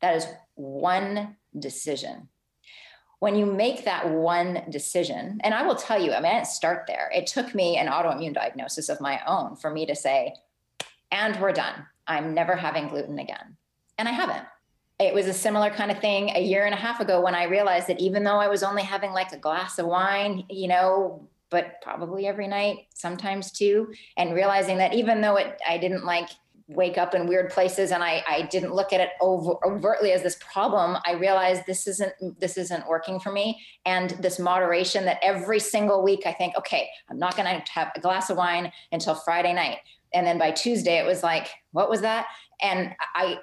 that 0.00 0.16
is 0.16 0.26
one 0.54 1.36
decision 1.56 2.28
when 3.20 3.36
you 3.36 3.46
make 3.46 3.84
that 3.84 4.08
one 4.10 4.62
decision, 4.70 5.40
and 5.42 5.54
I 5.54 5.66
will 5.66 5.76
tell 5.76 6.02
you, 6.02 6.12
I 6.12 6.16
mean, 6.16 6.26
I 6.26 6.34
didn't 6.34 6.46
start 6.46 6.84
there. 6.86 7.10
It 7.14 7.26
took 7.26 7.54
me 7.54 7.76
an 7.76 7.86
autoimmune 7.86 8.34
diagnosis 8.34 8.88
of 8.88 9.00
my 9.00 9.20
own 9.26 9.56
for 9.56 9.70
me 9.70 9.86
to 9.86 9.94
say, 9.94 10.34
and 11.10 11.40
we're 11.40 11.52
done. 11.52 11.86
I'm 12.06 12.34
never 12.34 12.56
having 12.56 12.88
gluten 12.88 13.18
again. 13.18 13.56
And 13.98 14.08
I 14.08 14.12
haven't. 14.12 14.44
It 15.00 15.14
was 15.14 15.26
a 15.26 15.32
similar 15.32 15.70
kind 15.70 15.90
of 15.90 15.98
thing 16.00 16.30
a 16.30 16.40
year 16.40 16.66
and 16.66 16.74
a 16.74 16.78
half 16.78 17.00
ago 17.00 17.20
when 17.20 17.34
I 17.34 17.44
realized 17.44 17.88
that 17.88 18.00
even 18.00 18.24
though 18.24 18.38
I 18.38 18.48
was 18.48 18.62
only 18.62 18.82
having 18.82 19.12
like 19.12 19.32
a 19.32 19.38
glass 19.38 19.78
of 19.78 19.86
wine, 19.86 20.44
you 20.48 20.68
know, 20.68 21.28
but 21.50 21.80
probably 21.82 22.26
every 22.26 22.46
night, 22.46 22.86
sometimes 22.94 23.50
two, 23.50 23.92
and 24.16 24.34
realizing 24.34 24.78
that 24.78 24.94
even 24.94 25.20
though 25.20 25.36
it, 25.36 25.60
I 25.68 25.78
didn't 25.78 26.04
like 26.04 26.28
wake 26.66 26.96
up 26.96 27.14
in 27.14 27.26
weird 27.26 27.50
places 27.50 27.90
and 27.90 28.02
I, 28.02 28.24
I 28.26 28.42
didn't 28.42 28.74
look 28.74 28.92
at 28.92 29.00
it 29.00 29.10
over, 29.20 29.54
overtly 29.66 30.12
as 30.12 30.22
this 30.22 30.38
problem 30.40 30.96
i 31.04 31.12
realized 31.12 31.62
this 31.66 31.86
isn't 31.86 32.12
this 32.40 32.56
isn't 32.56 32.88
working 32.88 33.20
for 33.20 33.30
me. 33.30 33.60
And 33.84 34.10
this 34.10 34.38
moderation 34.38 35.04
that 35.04 35.18
every 35.22 35.60
single 35.60 36.02
week 36.02 36.22
i 36.24 36.32
think 36.32 36.56
okay 36.56 36.88
i'm 37.10 37.18
not 37.18 37.36
going 37.36 37.46
to 37.46 37.72
have 37.72 37.92
a 37.94 38.00
glass 38.00 38.30
of 38.30 38.38
wine 38.38 38.72
until 38.92 39.14
friday 39.14 39.52
night. 39.52 39.78
And 40.14 40.26
then 40.26 40.38
by 40.38 40.52
tuesday 40.52 40.98
it 40.98 41.06
was 41.06 41.22
like 41.22 41.48
what 41.72 41.90
was 41.90 42.00
that? 42.00 42.28
And 42.62 42.94
i 43.14 43.38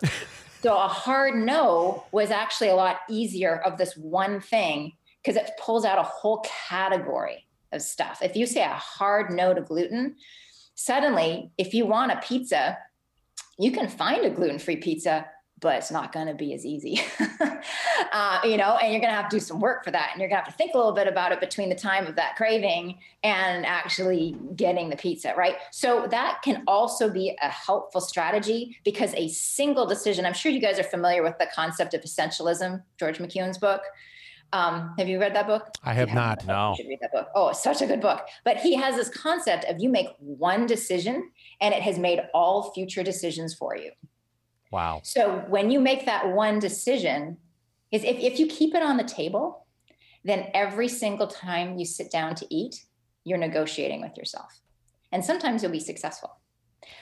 so 0.61 0.75
a 0.75 0.87
hard 0.87 1.35
no 1.35 2.05
was 2.11 2.31
actually 2.31 2.69
a 2.69 2.75
lot 2.75 2.97
easier 3.09 3.61
of 3.65 3.77
this 3.77 3.95
one 3.95 4.39
thing 4.41 4.93
because 5.23 5.35
it 5.35 5.51
pulls 5.59 5.85
out 5.85 5.99
a 5.99 6.03
whole 6.03 6.43
category 6.69 7.45
of 7.71 7.83
stuff. 7.83 8.19
If 8.23 8.35
you 8.35 8.47
say 8.47 8.63
a 8.63 8.69
hard 8.69 9.31
no 9.31 9.53
to 9.53 9.61
gluten 9.61 10.15
suddenly 10.73 11.51
if 11.59 11.75
you 11.75 11.85
want 11.85 12.11
a 12.11 12.19
pizza 12.27 12.77
you 13.57 13.71
can 13.71 13.87
find 13.87 14.25
a 14.25 14.29
gluten-free 14.29 14.77
pizza 14.77 15.25
but 15.61 15.75
it's 15.75 15.91
not 15.91 16.11
going 16.11 16.25
to 16.25 16.33
be 16.33 16.53
as 16.53 16.65
easy 16.65 16.99
uh, 18.11 18.39
you 18.43 18.57
know 18.57 18.77
and 18.77 18.91
you're 18.91 18.99
going 18.99 19.13
to 19.13 19.15
have 19.15 19.29
to 19.29 19.37
do 19.37 19.39
some 19.39 19.59
work 19.59 19.83
for 19.83 19.91
that 19.91 20.09
and 20.11 20.19
you're 20.19 20.27
going 20.27 20.41
to 20.41 20.43
have 20.43 20.51
to 20.51 20.57
think 20.57 20.73
a 20.73 20.77
little 20.77 20.91
bit 20.91 21.07
about 21.07 21.31
it 21.31 21.39
between 21.39 21.69
the 21.69 21.75
time 21.75 22.07
of 22.07 22.15
that 22.15 22.35
craving 22.35 22.97
and 23.23 23.65
actually 23.65 24.35
getting 24.55 24.89
the 24.89 24.95
pizza 24.95 25.33
right 25.37 25.55
so 25.71 26.07
that 26.09 26.41
can 26.43 26.63
also 26.67 27.09
be 27.09 27.37
a 27.41 27.49
helpful 27.49 28.01
strategy 28.01 28.75
because 28.83 29.13
a 29.13 29.27
single 29.29 29.85
decision 29.85 30.25
i'm 30.25 30.33
sure 30.33 30.51
you 30.51 30.61
guys 30.61 30.79
are 30.79 30.83
familiar 30.83 31.23
with 31.23 31.37
the 31.37 31.47
concept 31.53 31.93
of 31.93 32.01
essentialism 32.01 32.81
george 32.97 33.19
McKeown's 33.19 33.57
book 33.57 33.81
um, 34.53 34.93
have 34.97 35.07
you 35.07 35.17
read 35.19 35.33
that 35.35 35.47
book? 35.47 35.67
I 35.83 35.93
have 35.93 36.13
not. 36.13 36.45
No. 36.45 36.71
You 36.71 36.75
should 36.75 36.87
read 36.89 36.99
that 37.01 37.13
book. 37.13 37.29
Oh, 37.33 37.49
it's 37.49 37.63
such 37.63 37.81
a 37.81 37.85
good 37.85 38.01
book. 38.01 38.27
But 38.43 38.57
he 38.57 38.75
has 38.75 38.95
this 38.95 39.07
concept 39.07 39.63
of 39.65 39.77
you 39.79 39.87
make 39.87 40.07
one 40.19 40.65
decision 40.65 41.31
and 41.61 41.73
it 41.73 41.83
has 41.83 41.97
made 41.99 42.19
all 42.33 42.71
future 42.73 43.03
decisions 43.03 43.53
for 43.53 43.77
you. 43.77 43.91
Wow. 44.71 45.01
So 45.03 45.43
when 45.47 45.69
you 45.69 45.79
make 45.79 46.05
that 46.05 46.33
one 46.33 46.59
decision, 46.59 47.37
is 47.91 48.03
if, 48.03 48.17
if 48.17 48.39
you 48.39 48.47
keep 48.47 48.73
it 48.73 48.81
on 48.81 48.97
the 48.97 49.03
table, 49.03 49.67
then 50.23 50.49
every 50.53 50.87
single 50.87 51.27
time 51.27 51.77
you 51.77 51.85
sit 51.85 52.11
down 52.11 52.35
to 52.35 52.47
eat, 52.49 52.85
you're 53.23 53.37
negotiating 53.37 54.01
with 54.01 54.17
yourself. 54.17 54.61
And 55.11 55.23
sometimes 55.23 55.61
you'll 55.61 55.71
be 55.71 55.79
successful. 55.79 56.37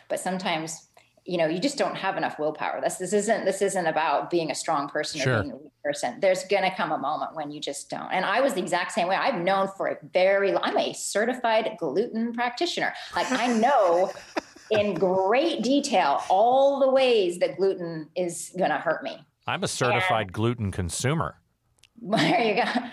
But 0.10 0.20
sometimes 0.20 0.89
you 1.26 1.38
know 1.38 1.47
you 1.47 1.60
just 1.60 1.78
don't 1.78 1.95
have 1.95 2.18
enough 2.18 2.39
willpower 2.39 2.82
this 2.82 2.95
this 2.95 3.14
isn't 3.14 3.45
this 3.45 3.62
isn't 3.62 3.86
about 3.86 4.30
being 4.32 4.49
a 4.49 4.55
strong 4.55 4.89
person 4.89 5.22
Sure. 5.22 5.38
or 5.38 5.41
being 5.43 5.53
a 5.53 5.57
weak 5.57 5.72
person 5.84 6.20
there's 6.20 6.43
going 6.45 6.64
to 6.64 6.76
come 6.76 6.91
a 6.91 6.97
moment 6.97 7.36
when 7.36 7.51
you 7.51 7.60
just 7.60 7.89
don't 7.89 8.12
and 8.12 8.26
i 8.26 8.41
was 8.41 8.53
the 8.55 8.62
exact 8.62 8.93
same 8.93 9.07
way 9.07 9.16
i've 9.16 9.39
known 9.39 9.68
for 9.78 9.88
a 9.88 9.97
very 10.12 10.51
long 10.51 10.62
i'm 10.64 10.78
a 10.78 10.93
certified 10.93 11.76
gluten 11.78 12.34
practitioner 12.34 12.93
like 13.16 13.32
i 13.32 13.45
know 13.47 14.12
in 14.72 14.93
great 14.93 15.61
detail 15.61 16.22
all 16.30 16.80
the 16.80 16.89
ways 16.89 17.39
that 17.39 17.57
gluten 17.57 18.07
is 18.15 18.51
going 18.57 18.72
to 18.72 18.78
hurt 18.78 19.03
me 19.03 19.17
I'm 19.47 19.63
a 19.63 19.67
certified 19.67 20.32
gluten 20.32 20.72
consumer. 20.72 21.39
there 22.01 22.41
you 22.43 22.63
go 22.63 22.89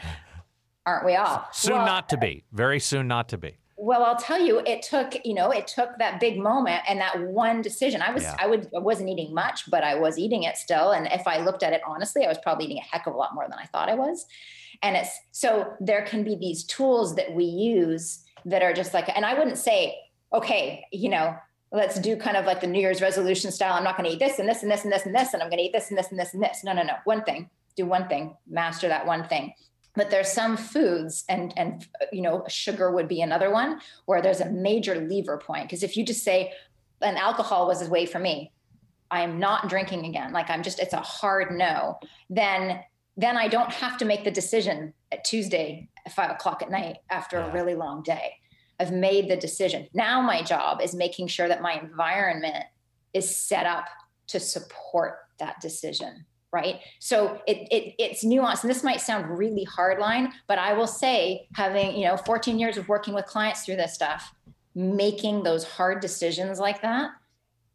aren't 0.87 1.05
we 1.05 1.16
all 1.16 1.47
Soon 1.53 1.74
Well, 1.74 1.87
not 1.87 2.09
to 2.11 2.16
be. 2.16 2.45
Very 2.53 2.81
soon 2.81 3.09
not 3.09 3.29
to 3.31 3.39
be. 3.39 3.59
Well, 3.79 4.05
I'll 4.05 4.16
tell 4.16 4.41
you, 4.41 4.61
it 4.61 4.83
took, 4.83 5.14
you 5.24 5.35
know, 5.35 5.51
it 5.51 5.66
took 5.66 5.99
that 5.99 6.18
big 6.18 6.39
moment 6.39 6.83
and 6.89 6.99
that 7.01 7.20
one 7.20 7.61
decision. 7.61 8.01
I 8.01 8.11
was, 8.11 8.22
Yeah. 8.22 8.35
I 8.41 8.47
would, 8.47 8.70
I 8.74 8.79
wasn't 8.79 9.11
eating 9.11 9.35
much, 9.35 9.70
but 9.70 9.85
I 9.85 9.97
was 9.97 10.18
eating 10.18 10.45
it 10.45 10.57
still. 10.57 10.93
And 10.93 11.07
if 11.09 11.27
I 11.27 11.45
looked 11.45 11.62
at 11.62 11.74
it 11.74 11.83
honestly, 11.87 12.24
I 12.24 12.29
was 12.29 12.39
probably 12.39 12.64
eating 12.64 12.79
a 12.79 12.97
heck 12.97 13.07
of 13.07 13.12
a 13.12 13.16
lot 13.18 13.35
more 13.35 13.45
than 13.47 13.59
I 13.59 13.66
thought 13.66 13.91
I 13.91 13.95
was. 13.95 14.24
And 14.83 14.97
it's 14.97 15.11
so 15.33 15.74
there 15.79 16.03
can 16.07 16.24
be 16.24 16.37
these 16.37 16.64
tools 16.64 17.16
that 17.16 17.35
we 17.35 17.45
use 17.45 18.24
that 18.47 18.62
are 18.62 18.72
just 18.72 18.95
like, 18.95 19.11
and 19.14 19.27
I 19.27 19.35
wouldn't 19.35 19.59
say, 19.59 19.99
okay, 20.33 20.87
you 20.91 21.11
know, 21.11 21.37
let's 21.73 21.99
do 21.99 22.17
kind 22.17 22.37
of 22.37 22.47
like 22.47 22.61
the 22.61 22.67
New 22.67 22.81
Year's 22.81 23.03
resolution 23.03 23.51
style. 23.51 23.75
I'm 23.75 23.85
not 23.85 23.97
going 23.97 24.09
to 24.09 24.14
eat 24.14 24.21
this 24.21 24.39
and 24.39 24.49
this 24.49 24.62
and 24.62 24.71
this 24.71 24.85
and 24.85 24.93
this 24.93 25.07
and 25.07 25.14
this, 25.14 25.35
and 25.35 25.43
I'm 25.43 25.49
going 25.49 25.59
to 25.59 25.64
eat 25.64 25.73
this 25.73 25.91
and 25.91 25.99
this 25.99 26.11
and 26.11 26.19
this 26.19 26.33
and 26.35 26.43
this. 26.43 26.62
No, 26.64 26.73
no, 26.73 26.83
no. 26.83 26.95
One 27.05 27.23
thing, 27.25 27.51
do 27.77 27.87
one 27.87 28.09
thing, 28.09 28.37
master 28.47 28.89
that 28.89 29.07
one 29.07 29.27
thing 29.29 29.53
but 29.97 30.11
there's 30.11 30.31
some 30.31 30.57
foods 30.57 31.25
and 31.29 31.53
and 31.57 31.87
you 32.12 32.21
know 32.23 32.45
sugar 32.47 32.93
would 32.93 33.09
be 33.09 33.23
another 33.23 33.51
one 33.51 33.81
where 34.05 34.23
there's 34.23 34.41
a 34.41 34.51
major 34.51 34.95
lever 34.95 35.39
point 35.39 35.64
because 35.64 35.83
if 35.83 35.97
you 35.97 36.05
just 36.05 36.23
say 36.23 36.53
and 37.01 37.17
alcohol 37.17 37.67
was 37.67 37.83
a 37.83 37.91
way 37.91 38.07
for 38.07 38.19
me 38.19 38.53
i 39.11 39.23
am 39.23 39.41
not 39.41 39.69
drinking 39.69 40.05
again 40.05 40.33
like 40.33 40.49
i'm 40.51 40.62
just 40.62 40.79
it's 40.79 40.93
a 40.93 41.01
hard 41.01 41.51
no 41.51 41.99
then 42.31 42.79
then 43.17 43.37
i 43.37 43.49
don't 43.49 43.73
have 43.73 43.97
to 43.99 44.05
make 44.05 44.23
the 44.23 44.31
decision 44.31 44.93
at 45.11 45.25
tuesday 45.25 45.89
at 46.05 46.12
five 46.12 46.31
o'clock 46.31 46.62
at 46.62 46.71
night 46.71 46.99
after 47.11 47.39
Yeah. 47.39 47.47
a 47.51 47.53
really 47.53 47.75
long 47.75 48.03
day 48.03 48.35
i've 48.81 48.93
made 48.93 49.29
the 49.29 49.37
decision. 49.37 49.89
Now 49.95 50.20
my 50.20 50.43
job 50.43 50.81
is 50.83 50.95
making 50.95 51.29
sure 51.29 51.49
that 51.49 51.62
my 51.62 51.79
environment 51.81 52.64
is 53.14 53.37
set 53.37 53.66
up 53.66 53.87
to 54.29 54.41
support 54.41 55.18
that 55.39 55.61
decision 55.61 56.27
right? 56.53 56.81
So 57.01 57.41
it, 57.47 57.68
it 57.70 57.95
it's 57.99 58.24
nuanced 58.24 58.62
and 58.62 58.70
this 58.70 58.83
might 58.83 59.01
sound 59.01 59.39
really 59.39 59.66
hardline 59.66 60.33
but 60.47 60.59
i 60.59 60.72
will 60.72 60.87
say 60.87 61.49
having 61.55 61.97
you 61.97 62.07
know 62.07 62.16
14 62.16 62.59
years 62.59 62.77
of 62.77 62.89
working 62.89 63.12
with 63.12 63.27
clients 63.27 63.64
through 63.64 63.77
this 63.77 63.95
stuff 63.95 64.33
making 64.74 65.43
those 65.43 65.64
hard 65.64 66.01
decisions 66.01 66.59
like 66.59 66.81
that 66.83 67.11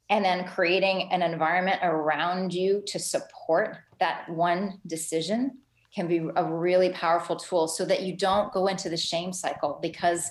and 0.10 0.26
then 0.26 0.46
creating 0.46 1.10
an 1.12 1.22
environment 1.22 1.80
around 1.84 2.54
you 2.54 2.84
to 2.88 3.00
support 3.00 3.78
that 4.00 4.28
one 4.30 4.80
decision 4.88 5.58
can 5.94 6.08
be 6.08 6.30
a 6.36 6.44
really 6.44 6.90
powerful 6.90 7.36
tool 7.36 7.68
so 7.68 7.86
that 7.86 8.04
you 8.04 8.16
don't 8.16 8.52
go 8.54 8.68
into 8.68 8.90
the 8.90 8.98
shame 8.98 9.34
cycle 9.34 9.80
because 9.82 10.30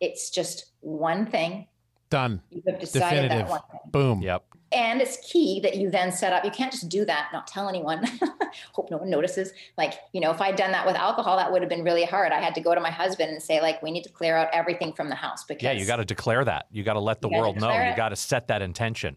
it's 0.00 0.30
just 0.30 0.66
one 0.80 1.26
thing 1.26 1.66
Done. 2.10 2.40
you 2.50 2.62
have 2.66 2.80
decided 2.80 3.22
Definitive. 3.22 3.38
that 3.38 3.50
one 3.50 3.60
thing 3.70 3.80
Boom. 3.90 4.22
Yep. 4.22 4.44
and 4.72 5.00
it's 5.02 5.18
key 5.30 5.60
that 5.62 5.76
you 5.76 5.90
then 5.90 6.10
set 6.12 6.32
up 6.32 6.44
you 6.44 6.50
can't 6.50 6.72
just 6.72 6.88
do 6.88 7.04
that 7.04 7.28
not 7.32 7.46
tell 7.46 7.68
anyone 7.68 8.02
hope 8.72 8.90
no 8.90 8.96
one 8.96 9.10
notices 9.10 9.52
like 9.76 9.94
you 10.12 10.20
know 10.20 10.30
if 10.30 10.40
i'd 10.40 10.56
done 10.56 10.72
that 10.72 10.86
with 10.86 10.96
alcohol 10.96 11.36
that 11.36 11.50
would 11.52 11.60
have 11.62 11.68
been 11.68 11.84
really 11.84 12.04
hard 12.04 12.32
i 12.32 12.40
had 12.40 12.54
to 12.54 12.60
go 12.60 12.74
to 12.74 12.80
my 12.80 12.90
husband 12.90 13.30
and 13.30 13.42
say 13.42 13.60
like 13.60 13.82
we 13.82 13.90
need 13.90 14.02
to 14.04 14.08
clear 14.10 14.36
out 14.36 14.48
everything 14.52 14.92
from 14.92 15.08
the 15.10 15.14
house 15.14 15.44
because 15.44 15.62
Yeah, 15.64 15.72
you 15.72 15.84
got 15.86 15.96
to 15.96 16.04
declare 16.04 16.44
that. 16.44 16.66
You 16.72 16.82
got 16.82 16.94
to 16.94 17.00
let 17.00 17.20
the 17.20 17.28
world 17.28 17.56
know. 17.56 17.68
declare 17.68 17.90
You 17.90 17.96
got 17.96 18.08
to 18.10 18.16
set 18.16 18.48
that 18.48 18.62
intention. 18.62 19.16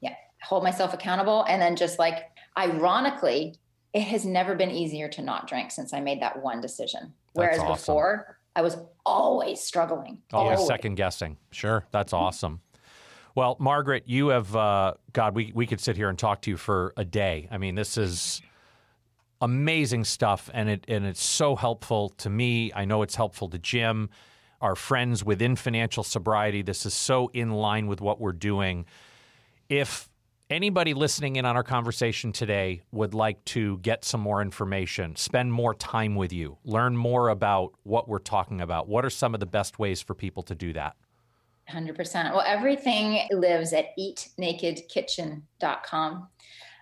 yeah 0.00 0.14
hold 0.42 0.62
myself 0.62 0.92
accountable 0.94 1.44
and 1.48 1.60
then 1.60 1.74
just 1.76 1.98
like 1.98 2.24
ironically 2.58 3.54
it 3.92 4.02
has 4.02 4.24
never 4.24 4.54
been 4.54 4.70
easier 4.70 5.08
to 5.08 5.22
not 5.22 5.46
drink 5.48 5.70
since 5.70 5.92
i 5.92 6.00
made 6.00 6.20
that 6.22 6.40
one 6.42 6.60
decision 6.60 7.12
whereas 7.34 7.58
awesome. 7.58 7.72
before 7.74 8.38
i 8.56 8.62
was 8.62 8.76
always 9.04 9.60
struggling 9.60 10.18
Always 10.32 10.58
always. 10.58 10.66
second 10.68 10.94
guessing. 10.94 11.36
Sure. 11.50 11.84
That's 11.90 12.12
awesome. 12.12 12.60
Well, 13.34 13.56
Margaret, 13.58 14.04
you 14.06 14.28
have 14.28 14.54
uh, 14.54 14.94
God. 15.12 15.34
We 15.34 15.52
we 15.54 15.66
could 15.66 15.80
sit 15.80 15.96
here 15.96 16.08
and 16.08 16.18
talk 16.18 16.42
to 16.42 16.50
you 16.50 16.56
for 16.56 16.92
a 16.96 17.04
day. 17.04 17.48
I 17.50 17.58
mean, 17.58 17.74
this 17.74 17.96
is 17.96 18.42
amazing 19.40 20.04
stuff, 20.04 20.50
and 20.52 20.68
it 20.68 20.84
and 20.86 21.06
it's 21.06 21.24
so 21.24 21.56
helpful 21.56 22.10
to 22.10 22.30
me. 22.30 22.70
I 22.74 22.84
know 22.84 23.02
it's 23.02 23.14
helpful 23.16 23.48
to 23.48 23.58
Jim, 23.58 24.10
our 24.60 24.76
friends 24.76 25.24
within 25.24 25.56
financial 25.56 26.04
sobriety. 26.04 26.62
This 26.62 26.84
is 26.86 26.94
so 26.94 27.30
in 27.32 27.50
line 27.52 27.86
with 27.86 28.00
what 28.00 28.20
we're 28.20 28.32
doing. 28.32 28.84
If 29.68 30.08
anybody 30.52 30.94
listening 30.94 31.36
in 31.36 31.44
on 31.44 31.56
our 31.56 31.62
conversation 31.62 32.32
today 32.32 32.82
would 32.92 33.14
like 33.14 33.44
to 33.46 33.78
get 33.78 34.04
some 34.04 34.20
more 34.20 34.42
information, 34.42 35.16
spend 35.16 35.52
more 35.52 35.74
time 35.74 36.14
with 36.14 36.32
you, 36.32 36.58
learn 36.64 36.96
more 36.96 37.28
about 37.28 37.72
what 37.82 38.08
we're 38.08 38.18
talking 38.18 38.60
about, 38.60 38.88
what 38.88 39.04
are 39.04 39.10
some 39.10 39.34
of 39.34 39.40
the 39.40 39.46
best 39.46 39.78
ways 39.78 40.00
for 40.00 40.14
people 40.14 40.42
to 40.44 40.54
do 40.54 40.72
that? 40.72 40.96
100%. 41.70 42.32
Well, 42.32 42.44
everything 42.46 43.26
lives 43.30 43.72
at 43.72 43.86
eatnakedkitchen.com. 43.98 46.28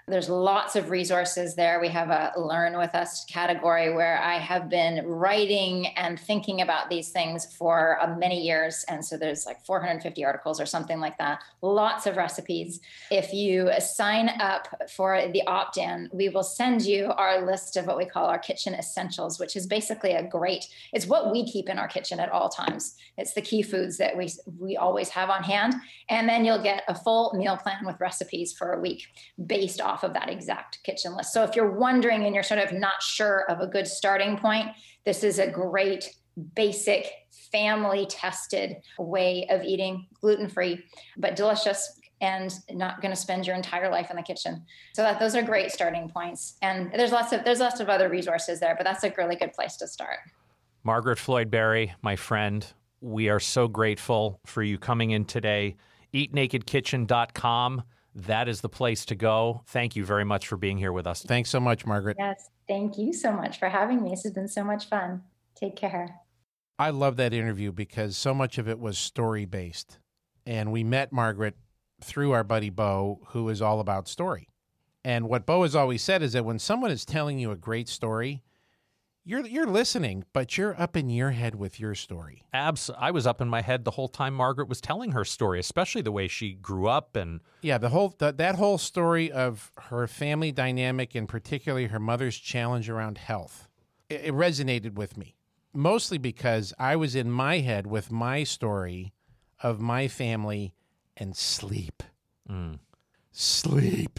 There's 0.08 0.28
lots 0.28 0.76
of 0.76 0.90
resources 0.90 1.54
there. 1.54 1.80
We 1.80 1.88
have 1.88 2.10
a 2.10 2.32
Learn 2.36 2.76
with 2.76 2.94
Us 2.94 3.24
category 3.26 3.94
where 3.94 4.20
I 4.20 4.38
have 4.38 4.68
been 4.68 5.06
writing 5.06 5.88
and 5.88 6.18
thinking 6.18 6.62
about 6.62 6.90
these 6.90 7.10
things 7.10 7.54
for 7.56 7.98
uh, 8.00 8.16
many 8.16 8.40
years. 8.40 8.84
And 8.88 9.04
so 9.04 9.16
there's 9.16 9.46
like 9.46 9.64
450 9.64 10.24
articles 10.24 10.60
or 10.60 10.66
something 10.66 10.98
like 10.98 11.16
that. 11.18 11.42
Lots 11.62 12.06
of 12.06 12.16
recipes. 12.16 12.80
If 13.10 13.32
you 13.32 13.70
sign 13.78 14.30
up 14.40 14.68
for 14.90 15.28
the 15.32 15.46
opt 15.46 15.76
in, 15.76 16.08
we 16.12 16.28
will 16.28 16.42
send 16.42 16.82
you 16.82 17.12
our 17.16 17.46
list 17.46 17.76
of 17.76 17.86
what 17.86 17.96
we 17.96 18.04
call 18.04 18.26
our 18.26 18.38
kitchen 18.38 18.74
essentials, 18.74 19.38
which 19.38 19.54
is 19.54 19.66
basically 19.66 20.12
a 20.12 20.22
great, 20.22 20.66
it's 20.92 21.06
what 21.06 21.30
we 21.30 21.44
keep 21.44 21.68
in 21.68 21.78
our 21.78 21.88
kitchen 21.88 22.18
at 22.18 22.30
all 22.30 22.48
times. 22.48 22.96
It's 23.16 23.34
the 23.34 23.42
key 23.42 23.62
foods 23.62 23.98
that 23.98 24.16
we, 24.16 24.28
we 24.58 24.76
always 24.76 25.10
have 25.10 25.30
on 25.30 25.44
hand. 25.44 25.74
And 26.08 26.28
then 26.28 26.44
you'll 26.44 26.62
get 26.62 26.82
a 26.88 26.94
full 26.94 27.32
meal 27.36 27.56
plan 27.56 27.84
with 27.86 28.00
recipes 28.00 28.52
for 28.52 28.72
a 28.72 28.80
week 28.80 29.06
based 29.46 29.80
off 29.80 29.89
of 30.04 30.14
that 30.14 30.30
exact 30.30 30.82
kitchen 30.82 31.16
list. 31.16 31.32
So 31.32 31.42
if 31.42 31.54
you're 31.54 31.70
wondering 31.70 32.24
and 32.24 32.34
you're 32.34 32.44
sort 32.44 32.60
of 32.60 32.72
not 32.72 33.02
sure 33.02 33.44
of 33.50 33.60
a 33.60 33.66
good 33.66 33.86
starting 33.86 34.36
point, 34.38 34.68
this 35.04 35.24
is 35.24 35.38
a 35.38 35.50
great 35.50 36.14
basic 36.54 37.06
family 37.52 38.06
tested 38.06 38.76
way 38.98 39.46
of 39.50 39.62
eating 39.64 40.06
gluten 40.20 40.48
free 40.48 40.82
but 41.16 41.34
delicious 41.34 42.00
and 42.20 42.52
not 42.70 43.00
going 43.00 43.10
to 43.10 43.20
spend 43.20 43.46
your 43.46 43.56
entire 43.56 43.90
life 43.90 44.08
in 44.08 44.16
the 44.16 44.22
kitchen 44.22 44.64
so 44.92 45.02
that 45.02 45.18
those 45.18 45.34
are 45.34 45.42
great 45.42 45.72
starting 45.72 46.08
points 46.08 46.56
and 46.62 46.92
there's 46.94 47.10
lots 47.10 47.32
of 47.32 47.44
there's 47.44 47.58
lots 47.58 47.80
of 47.80 47.88
other 47.88 48.08
resources 48.08 48.60
there 48.60 48.76
but 48.76 48.84
that's 48.84 49.02
a 49.02 49.12
really 49.18 49.34
good 49.34 49.52
place 49.52 49.76
to 49.76 49.86
start 49.88 50.18
Margaret 50.82 51.18
Floyd 51.18 51.50
Barry, 51.50 51.92
my 52.00 52.16
friend, 52.16 52.66
we 53.02 53.28
are 53.28 53.40
so 53.40 53.68
grateful 53.68 54.40
for 54.46 54.62
you 54.62 54.78
coming 54.78 55.10
in 55.10 55.26
today. 55.26 55.76
eatnakedkitchen.com. 56.14 57.82
That 58.14 58.48
is 58.48 58.60
the 58.60 58.68
place 58.68 59.04
to 59.06 59.14
go. 59.14 59.62
Thank 59.66 59.96
you 59.96 60.04
very 60.04 60.24
much 60.24 60.46
for 60.48 60.56
being 60.56 60.78
here 60.78 60.92
with 60.92 61.06
us. 61.06 61.22
Thanks 61.22 61.50
so 61.50 61.60
much, 61.60 61.86
Margaret. 61.86 62.16
Yes, 62.18 62.50
thank 62.66 62.98
you 62.98 63.12
so 63.12 63.32
much 63.32 63.58
for 63.58 63.68
having 63.68 64.02
me. 64.02 64.10
This 64.10 64.24
has 64.24 64.32
been 64.32 64.48
so 64.48 64.64
much 64.64 64.88
fun. 64.88 65.22
Take 65.54 65.76
care. 65.76 66.16
I 66.78 66.90
love 66.90 67.16
that 67.16 67.32
interview 67.32 67.72
because 67.72 68.16
so 68.16 68.34
much 68.34 68.58
of 68.58 68.68
it 68.68 68.78
was 68.78 68.98
story 68.98 69.44
based. 69.44 69.98
And 70.46 70.72
we 70.72 70.82
met 70.82 71.12
Margaret 71.12 71.54
through 72.02 72.32
our 72.32 72.42
buddy 72.42 72.70
Bo, 72.70 73.20
who 73.28 73.48
is 73.48 73.62
all 73.62 73.80
about 73.80 74.08
story. 74.08 74.48
And 75.04 75.28
what 75.28 75.46
Bo 75.46 75.62
has 75.62 75.76
always 75.76 76.02
said 76.02 76.22
is 76.22 76.32
that 76.32 76.44
when 76.44 76.58
someone 76.58 76.90
is 76.90 77.04
telling 77.04 77.38
you 77.38 77.50
a 77.50 77.56
great 77.56 77.88
story, 77.88 78.42
you're 79.24 79.46
you're 79.46 79.66
listening, 79.66 80.24
but 80.32 80.56
you're 80.56 80.80
up 80.80 80.96
in 80.96 81.10
your 81.10 81.30
head 81.30 81.54
with 81.54 81.78
your 81.78 81.94
story. 81.94 82.42
Abs- 82.52 82.90
I 82.98 83.10
was 83.10 83.26
up 83.26 83.40
in 83.40 83.48
my 83.48 83.60
head 83.60 83.84
the 83.84 83.92
whole 83.92 84.08
time 84.08 84.34
Margaret 84.34 84.68
was 84.68 84.80
telling 84.80 85.12
her 85.12 85.24
story, 85.24 85.60
especially 85.60 86.02
the 86.02 86.12
way 86.12 86.28
she 86.28 86.54
grew 86.54 86.88
up 86.88 87.16
and 87.16 87.40
Yeah, 87.62 87.78
the 87.78 87.90
whole 87.90 88.14
the, 88.18 88.32
that 88.32 88.56
whole 88.56 88.78
story 88.78 89.30
of 89.30 89.72
her 89.88 90.06
family 90.06 90.52
dynamic 90.52 91.14
and 91.14 91.28
particularly 91.28 91.86
her 91.86 92.00
mother's 92.00 92.36
challenge 92.38 92.88
around 92.88 93.18
health. 93.18 93.68
It, 94.08 94.22
it 94.26 94.34
resonated 94.34 94.94
with 94.94 95.16
me. 95.16 95.36
Mostly 95.72 96.18
because 96.18 96.74
I 96.78 96.96
was 96.96 97.14
in 97.14 97.30
my 97.30 97.58
head 97.58 97.86
with 97.86 98.10
my 98.10 98.42
story 98.42 99.12
of 99.62 99.80
my 99.80 100.08
family 100.08 100.74
and 101.16 101.36
sleep. 101.36 102.02
Mm. 102.50 102.78
Sleep 103.30 104.18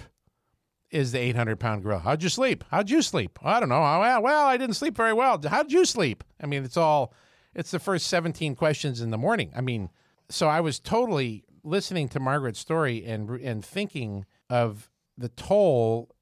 is 0.92 1.12
the 1.12 1.20
800 1.20 1.60
pound 1.60 1.84
gorilla. 1.84 2.02
How'd 2.02 2.24
you 2.24 2.30
sleep? 2.30 2.64
How'd 2.70 2.90
you 2.90 3.02
sleep? 3.02 3.40
I 3.44 3.60
don't 3.60 3.70
know. 3.70 3.80
Well, 3.80 4.22
well, 4.22 4.46
I 4.46 4.58
didn't 4.58 4.76
sleep 4.76 4.96
very 4.96 5.14
well. 5.14 5.40
How'd 5.48 5.72
you 5.72 5.86
sleep? 5.86 6.24
I 6.42 6.46
mean, 6.46 6.64
it's 6.64 6.78
all, 6.78 7.14
it's 7.56 7.72
the 7.72 7.80
first 7.80 8.08
17 8.08 8.56
questions 8.56 9.02
in 9.02 9.10
the 9.10 9.18
morning. 9.18 9.52
I 9.56 9.62
mean, 9.62 9.90
so 10.30 10.48
I 10.48 10.60
was 10.62 10.80
totally 10.80 11.44
listening 11.64 12.10
to 12.10 12.20
Margaret's 12.20 12.60
story 12.60 13.06
and, 13.06 13.30
and 13.30 13.64
thinking 13.64 14.26
of 14.50 14.90
the 15.18 15.30
toll 15.30 16.16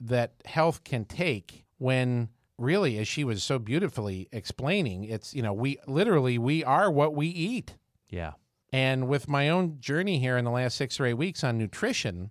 that 0.00 0.34
health 0.44 0.84
can 0.84 1.04
take 1.04 1.64
when 1.78 2.28
really, 2.58 2.98
as 2.98 3.06
she 3.06 3.24
was 3.24 3.42
so 3.42 3.58
beautifully 3.58 4.28
explaining, 4.32 5.04
it's, 5.04 5.34
you 5.34 5.42
know, 5.42 5.52
we 5.52 5.78
literally, 5.86 6.38
we 6.38 6.64
are 6.64 6.90
what 6.90 7.14
we 7.14 7.28
eat. 7.28 7.76
yeah. 8.08 8.32
And 8.72 9.08
with 9.08 9.28
my 9.28 9.48
own 9.48 9.78
journey 9.78 10.18
here 10.18 10.36
in 10.36 10.44
the 10.44 10.50
last 10.50 10.76
six 10.76 10.98
or 10.98 11.06
eight 11.06 11.14
weeks 11.14 11.44
on 11.44 11.56
nutrition, 11.56 12.30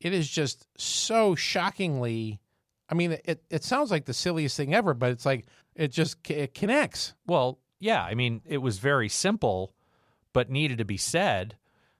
it 0.00 0.12
is 0.12 0.28
just 0.28 0.66
so 0.76 1.34
shockingly. 1.34 2.40
I 2.88 2.94
mean, 2.94 3.18
it, 3.24 3.42
it 3.50 3.64
sounds 3.64 3.90
like 3.90 4.06
the 4.06 4.14
silliest 4.14 4.56
thing 4.56 4.74
ever, 4.74 4.94
but 4.94 5.10
it's 5.10 5.26
like 5.26 5.46
it 5.74 5.88
just 5.88 6.28
it 6.30 6.54
connects. 6.54 7.14
Well, 7.26 7.58
yeah, 7.78 8.02
I 8.02 8.14
mean, 8.14 8.42
it 8.44 8.58
was 8.58 8.78
very 8.78 9.08
simple, 9.08 9.74
but 10.32 10.50
needed 10.50 10.78
to 10.78 10.84
be 10.84 10.96
said 10.96 11.56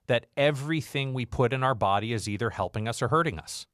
that 0.07 0.26
everything 0.36 1.14
we 1.14 1.24
put 1.24 1.53
in 1.53 1.62
our 1.62 1.74
body 1.74 2.12
is 2.12 2.28
either 2.28 2.51
helping 2.51 2.88
us 2.88 3.01
or 3.01 3.09
hurting 3.09 3.38
us. 3.38 3.66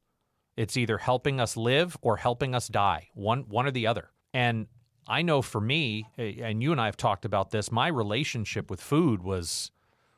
It's 0.57 0.77
either 0.77 0.99
helping 0.99 1.41
us 1.41 1.57
live 1.57 1.97
or 2.03 2.17
helping 2.17 2.55
us 2.55 2.69
die, 2.69 3.09
one 3.15 3.43
one 3.49 3.67
or 3.67 3.71
the 3.71 3.87
other. 3.87 4.11
And 4.35 4.67
I 5.07 5.23
know 5.23 5.41
for 5.43 5.61
me, 5.61 6.09
eh, 6.19 6.35
and 6.43 6.63
you 6.63 6.73
and 6.73 6.81
I 6.81 6.87
have 6.87 6.97
talked 6.97 7.25
about 7.25 7.51
this, 7.51 7.71
my 7.71 7.89
relationship 7.89 8.71
with 8.71 8.81
food 8.81 9.23
was 9.23 9.71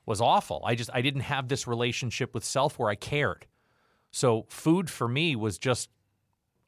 was 0.07 0.21
awful. 0.21 0.63
I 0.65 0.75
just 0.75 0.91
I 0.95 1.03
didn't 1.03 1.23
have 1.23 1.49
this 1.49 1.67
relationship 1.67 2.35
with 2.35 2.45
self 2.45 2.79
where 2.79 2.89
I 2.89 2.95
cared. 2.95 3.47
So 4.19 4.47
food 4.49 4.91
for 4.91 5.07
me 5.09 5.37
was 5.37 5.59
just 5.59 5.91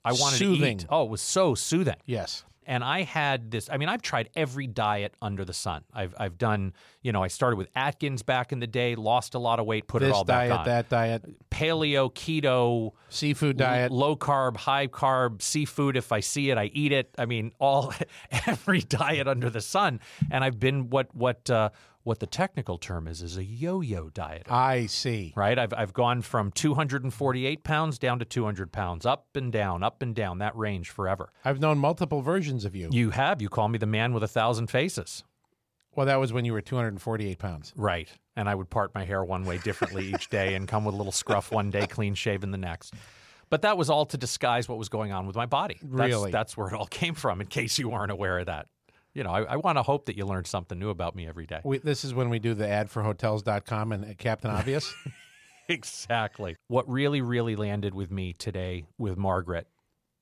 I 0.04 0.12
wanted 0.12 0.36
Soothing. 0.38 0.78
to 0.78 0.84
eat. 0.84 0.88
Oh, 0.88 1.04
it 1.04 1.10
was 1.10 1.20
so 1.20 1.54
soothing 1.54 1.96
Yes. 2.06 2.44
and 2.66 2.82
I 2.84 3.02
had 3.02 3.50
this. 3.50 3.68
I 3.68 3.76
mean, 3.76 3.88
I've 3.88 4.02
tried 4.02 4.30
every 4.36 4.66
diet 4.68 5.14
under 5.20 5.44
the 5.44 5.52
sun. 5.52 5.82
I've 5.92 6.14
I've 6.18 6.38
done. 6.38 6.72
You 7.02 7.10
know, 7.12 7.22
I 7.22 7.28
started 7.28 7.56
with 7.56 7.68
Atkins 7.74 8.22
back 8.22 8.52
in 8.52 8.60
the 8.60 8.66
day, 8.66 8.94
lost 8.94 9.34
a 9.34 9.38
lot 9.38 9.58
of 9.58 9.66
weight, 9.66 9.88
put 9.88 10.02
it 10.02 10.06
This 10.06 10.14
all 10.14 10.24
back 10.24 10.48
diet, 10.48 10.58
on. 10.60 10.64
that 10.66 10.88
diet, 10.88 11.22
Paleo, 11.50 12.12
keto, 12.14 12.92
seafood 13.08 13.56
diet. 13.56 13.90
low 13.90 14.14
carb, 14.16 14.56
high 14.56 14.86
carb, 14.86 15.42
seafood. 15.42 15.96
If 15.96 16.12
I 16.12 16.20
see 16.20 16.50
it, 16.50 16.56
I 16.58 16.66
eat 16.72 16.92
it. 16.92 17.10
I 17.18 17.26
mean, 17.26 17.52
all 17.58 17.92
every 18.46 18.80
diet 18.80 19.26
under 19.26 19.50
the 19.50 19.60
sun. 19.60 20.00
And 20.30 20.44
I've 20.44 20.60
been 20.60 20.88
what 20.90 21.12
what 21.14 21.50
uh, 21.50 21.70
what 22.02 22.18
the 22.18 22.26
technical 22.26 22.78
term 22.78 23.06
is 23.06 23.20
is 23.22 23.36
a 23.36 23.44
yo-yo 23.44 24.08
diet 24.08 24.46
I 24.50 24.86
see. 24.86 25.32
right? 25.36 25.58
I've, 25.58 25.74
I've 25.74 25.92
gone 25.92 26.22
from 26.22 26.50
248 26.52 27.62
pounds 27.62 27.98
down 27.98 28.18
to 28.18 28.24
200 28.24 28.72
pounds, 28.72 29.04
up 29.04 29.26
and 29.34 29.52
down, 29.52 29.82
up 29.82 30.02
and 30.02 30.14
down, 30.14 30.38
that 30.38 30.56
range 30.56 30.90
forever. 30.90 31.32
I've 31.44 31.60
known 31.60 31.78
multiple 31.78 32.22
versions 32.22 32.64
of 32.64 32.74
you. 32.74 32.88
You 32.90 33.10
have. 33.10 33.42
You 33.42 33.48
call 33.48 33.68
me 33.68 33.78
the 33.78 33.86
man 33.86 34.12
with 34.14 34.22
a 34.22 34.28
thousand 34.28 34.68
faces. 34.68 35.24
Well, 35.94 36.06
that 36.06 36.20
was 36.20 36.32
when 36.32 36.44
you 36.44 36.52
were 36.52 36.60
248 36.60 37.38
pounds. 37.38 37.72
Right. 37.76 38.08
And 38.36 38.48
I 38.48 38.54
would 38.54 38.70
part 38.70 38.94
my 38.94 39.04
hair 39.04 39.24
one 39.24 39.44
way 39.44 39.58
differently 39.58 40.06
each 40.14 40.28
day 40.28 40.54
and 40.54 40.68
come 40.68 40.84
with 40.84 40.94
a 40.94 40.96
little 40.96 41.12
scruff 41.12 41.50
one 41.50 41.70
day, 41.70 41.86
clean 41.86 42.14
shaven 42.14 42.52
the 42.52 42.58
next. 42.58 42.94
But 43.50 43.62
that 43.62 43.76
was 43.76 43.90
all 43.90 44.06
to 44.06 44.16
disguise 44.16 44.68
what 44.68 44.78
was 44.78 44.88
going 44.88 45.10
on 45.10 45.26
with 45.26 45.34
my 45.34 45.46
body. 45.46 45.78
That's, 45.82 46.08
Really? 46.08 46.30
That's 46.30 46.56
where 46.56 46.68
it 46.68 46.74
all 46.74 46.86
came 46.86 47.14
from, 47.14 47.40
in 47.40 47.48
case 47.48 47.78
you 47.78 47.88
weren't 47.88 48.12
aware 48.12 48.38
of 48.38 48.46
that. 48.46 48.68
You 49.14 49.24
know, 49.24 49.30
I, 49.30 49.42
I 49.42 49.56
want 49.56 49.76
to 49.76 49.82
hope 49.82 50.06
that 50.06 50.16
you 50.16 50.24
learn 50.24 50.44
something 50.44 50.78
new 50.78 50.90
about 50.90 51.16
me 51.16 51.26
every 51.26 51.46
day. 51.46 51.60
We, 51.64 51.78
this 51.78 52.04
is 52.04 52.14
when 52.14 52.30
we 52.30 52.38
do 52.38 52.54
the 52.54 52.68
ad 52.68 52.90
for 52.90 53.02
hotels.com 53.02 53.92
and 53.92 54.04
uh, 54.04 54.14
Captain 54.16 54.50
Obvious. 54.50 54.94
exactly. 55.68 56.56
What 56.68 56.88
really, 56.88 57.20
really 57.20 57.56
landed 57.56 57.94
with 57.94 58.10
me 58.10 58.32
today 58.32 58.84
with 58.98 59.16
Margaret, 59.16 59.66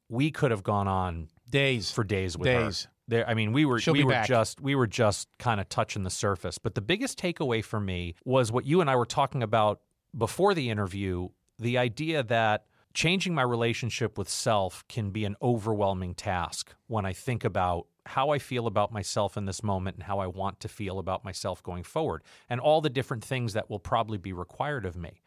we 0.09 0.31
could 0.31 0.51
have 0.51 0.63
gone 0.63 0.89
on 0.89 1.29
Days. 1.51 1.91
for 1.91 2.05
days 2.05 2.37
with 2.37 2.49
her. 2.49 2.65
Days. 2.65 2.89
There, 3.09 3.29
I 3.29 3.35
mean, 3.35 3.53
we 3.53 3.65
were 3.65 3.81
She'll 3.81 3.95
we 3.95 4.05
were 4.05 4.13
back. 4.13 4.29
just 4.29 4.61
we 4.61 4.75
were 4.75 4.87
just 4.87 5.29
kind 5.39 5.61
of 5.61 5.69
touching 5.69 6.03
the 6.03 6.11
surface. 6.11 6.59
But 6.59 6.75
the 6.75 6.83
biggest 6.83 7.19
takeaway 7.19 7.65
for 7.65 7.81
me 7.81 8.15
was 8.25 8.53
what 8.53 8.67
you 8.67 8.83
and 8.83 8.91
I 8.91 8.97
were 8.97 9.07
talking 9.07 9.43
about 9.43 9.81
before 10.17 10.53
the 10.53 10.69
interview: 10.69 11.29
the 11.59 11.79
idea 11.79 12.23
that 12.25 12.67
changing 12.99 13.33
my 13.33 13.43
relationship 13.43 14.19
with 14.19 14.29
self 14.29 14.83
can 14.89 15.11
be 15.11 15.25
an 15.25 15.37
overwhelming 15.41 16.17
task 16.17 16.75
when 16.89 17.07
I 17.07 17.13
think 17.13 17.45
about 17.45 17.87
how 18.05 18.31
I 18.31 18.41
feel 18.41 18.67
about 18.67 18.91
myself 18.91 19.37
in 19.37 19.45
this 19.45 19.63
moment 19.63 19.95
and 19.99 20.03
how 20.03 20.19
I 20.19 20.27
want 20.27 20.59
to 20.59 20.69
feel 20.69 20.99
about 20.99 21.25
myself 21.25 21.63
going 21.63 21.85
forward, 21.85 22.25
and 22.51 22.59
all 22.59 22.81
the 22.81 22.91
different 22.91 23.25
things 23.25 23.53
that 23.53 23.71
will 23.71 23.79
probably 23.79 24.19
be 24.19 24.33
required 24.33 24.85
of 24.85 24.97
me 24.97 25.23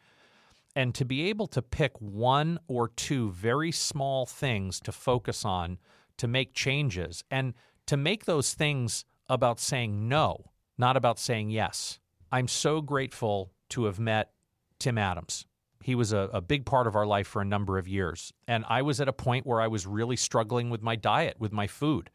and 0.76 0.94
to 0.94 1.06
be 1.06 1.30
able 1.30 1.46
to 1.46 1.62
pick 1.62 1.98
one 1.98 2.58
or 2.68 2.88
two 2.88 3.30
very 3.30 3.72
small 3.72 4.26
things 4.26 4.78
to 4.80 4.92
focus 4.92 5.42
on 5.42 5.78
to 6.18 6.28
make 6.28 6.52
changes 6.52 7.24
and 7.30 7.54
to 7.86 7.96
make 7.96 8.26
those 8.26 8.52
things 8.52 9.06
about 9.30 9.58
saying 9.58 10.10
no, 10.10 10.50
not 10.76 10.98
about 10.98 11.18
saying 11.18 11.48
yes. 11.48 11.98
I'm 12.30 12.48
so 12.48 12.82
grateful 12.82 13.50
to 13.70 13.86
have 13.86 13.98
met 13.98 14.32
Tim 14.78 14.98
Adams. 14.98 15.46
He 15.82 15.94
was 15.94 16.12
a, 16.12 16.30
a 16.32 16.40
big 16.40 16.64
part 16.64 16.86
of 16.86 16.96
our 16.96 17.06
life 17.06 17.26
for 17.26 17.42
a 17.42 17.44
number 17.44 17.78
of 17.78 17.88
years. 17.88 18.32
And 18.46 18.64
I 18.68 18.82
was 18.82 19.00
at 19.00 19.08
a 19.08 19.12
point 19.12 19.46
where 19.46 19.60
I 19.60 19.66
was 19.66 19.86
really 19.86 20.16
struggling 20.16 20.70
with 20.70 20.82
my 20.82 20.96
diet, 20.96 21.36
with 21.38 21.52
my 21.52 21.66
food. 21.66 22.10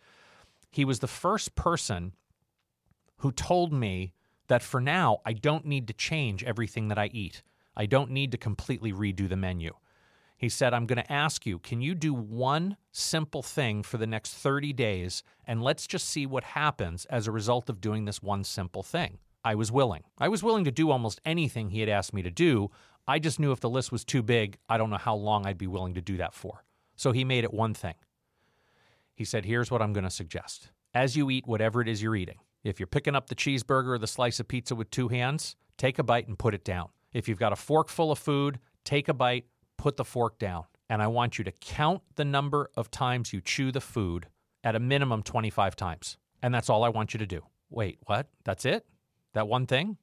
He 0.71 0.85
was 0.85 0.99
the 0.99 1.07
first 1.07 1.55
person 1.55 2.13
who 3.17 3.31
told 3.31 3.73
me 3.73 4.13
that 4.47 4.63
for 4.63 4.79
now, 4.79 5.19
I 5.25 5.33
don't 5.33 5.65
need 5.65 5.87
to 5.87 5.93
change 5.93 6.43
everything 6.43 6.87
that 6.87 6.97
I 6.97 7.07
eat. 7.07 7.43
I 7.75 7.85
don't 7.85 8.11
need 8.11 8.31
to 8.31 8.37
completely 8.37 8.93
redo 8.93 9.27
the 9.27 9.35
menu. 9.35 9.73
He 10.37 10.49
said, 10.49 10.73
I'm 10.73 10.85
going 10.85 11.01
to 11.01 11.11
ask 11.11 11.45
you, 11.45 11.57
can 11.57 11.81
you 11.81 11.95
do 11.95 12.13
one 12.13 12.77
simple 12.91 13.41
thing 13.41 13.81
for 13.81 13.97
the 13.97 14.05
next 14.05 14.35
30 14.35 14.71
days 14.71 15.23
and 15.45 15.63
let's 15.63 15.87
just 15.87 16.07
see 16.07 16.25
what 16.27 16.43
happens 16.43 17.05
as 17.05 17.27
a 17.27 17.31
result 17.31 17.69
of 17.69 17.81
doing 17.81 18.05
this 18.05 18.21
one 18.21 18.43
simple 18.43 18.83
thing? 18.83 19.17
I 19.43 19.55
was 19.55 19.71
willing. 19.71 20.03
I 20.17 20.27
was 20.27 20.43
willing 20.43 20.65
to 20.65 20.71
do 20.71 20.91
almost 20.91 21.21
anything 21.25 21.69
he 21.69 21.79
had 21.79 21.89
asked 21.89 22.13
me 22.13 22.21
to 22.21 22.29
do. 22.29 22.69
I 23.07 23.19
just 23.19 23.39
knew 23.39 23.51
if 23.51 23.59
the 23.61 23.69
list 23.69 23.91
was 23.91 24.03
too 24.03 24.21
big, 24.21 24.57
I 24.67 24.77
don't 24.77 24.89
know 24.89 24.97
how 24.97 25.15
long 25.15 25.45
I'd 25.45 25.57
be 25.57 25.67
willing 25.67 25.93
to 25.93 26.01
do 26.01 26.17
that 26.17 26.33
for. 26.33 26.63
So 26.95 27.11
he 27.11 27.23
made 27.23 27.43
it 27.43 27.53
one 27.53 27.73
thing. 27.73 27.95
He 29.15 29.23
said, 29.23 29.45
Here's 29.45 29.71
what 29.71 29.81
I'm 29.81 29.93
going 29.93 30.03
to 30.03 30.09
suggest. 30.09 30.71
As 30.93 31.15
you 31.15 31.29
eat 31.29 31.47
whatever 31.47 31.81
it 31.81 31.87
is 31.87 32.01
you're 32.01 32.15
eating, 32.15 32.39
if 32.63 32.79
you're 32.79 32.87
picking 32.87 33.15
up 33.15 33.27
the 33.27 33.35
cheeseburger 33.35 33.89
or 33.89 33.97
the 33.97 34.07
slice 34.07 34.39
of 34.39 34.47
pizza 34.47 34.75
with 34.75 34.91
two 34.91 35.07
hands, 35.07 35.55
take 35.77 35.99
a 35.99 36.03
bite 36.03 36.27
and 36.27 36.37
put 36.37 36.53
it 36.53 36.65
down. 36.65 36.89
If 37.13 37.27
you've 37.27 37.39
got 37.39 37.53
a 37.53 37.55
fork 37.55 37.89
full 37.89 38.11
of 38.11 38.19
food, 38.19 38.59
take 38.83 39.07
a 39.07 39.13
bite, 39.13 39.45
put 39.77 39.95
the 39.95 40.03
fork 40.03 40.37
down. 40.37 40.65
And 40.89 41.01
I 41.01 41.07
want 41.07 41.37
you 41.37 41.43
to 41.45 41.51
count 41.51 42.01
the 42.15 42.25
number 42.25 42.69
of 42.75 42.91
times 42.91 43.31
you 43.31 43.41
chew 43.41 43.71
the 43.71 43.81
food 43.81 44.27
at 44.63 44.75
a 44.75 44.79
minimum 44.79 45.23
25 45.23 45.75
times. 45.75 46.17
And 46.41 46.53
that's 46.53 46.69
all 46.69 46.83
I 46.83 46.89
want 46.89 47.13
you 47.13 47.19
to 47.19 47.25
do. 47.25 47.41
Wait, 47.69 47.99
what? 48.05 48.27
That's 48.43 48.65
it? 48.65 48.85
That 49.33 49.47
one 49.47 49.65
thing? 49.65 49.97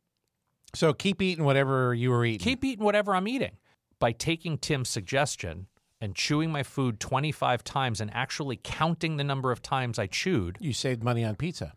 So 0.74 0.92
keep 0.92 1.20
eating 1.20 1.44
whatever 1.44 1.94
you 1.94 2.10
were 2.10 2.24
eating. 2.24 2.44
Keep 2.44 2.64
eating 2.64 2.84
whatever 2.84 3.14
I'm 3.14 3.28
eating. 3.28 3.52
By 3.98 4.12
taking 4.12 4.58
Tim's 4.58 4.88
suggestion 4.88 5.66
and 6.00 6.14
chewing 6.14 6.50
my 6.50 6.62
food 6.62 7.00
25 7.00 7.64
times 7.64 8.00
and 8.00 8.12
actually 8.12 8.58
counting 8.62 9.16
the 9.16 9.24
number 9.24 9.52
of 9.52 9.62
times 9.62 9.98
I 9.98 10.06
chewed, 10.06 10.58
you 10.60 10.72
saved 10.72 11.02
money 11.02 11.24
on 11.24 11.36
pizza. 11.36 11.74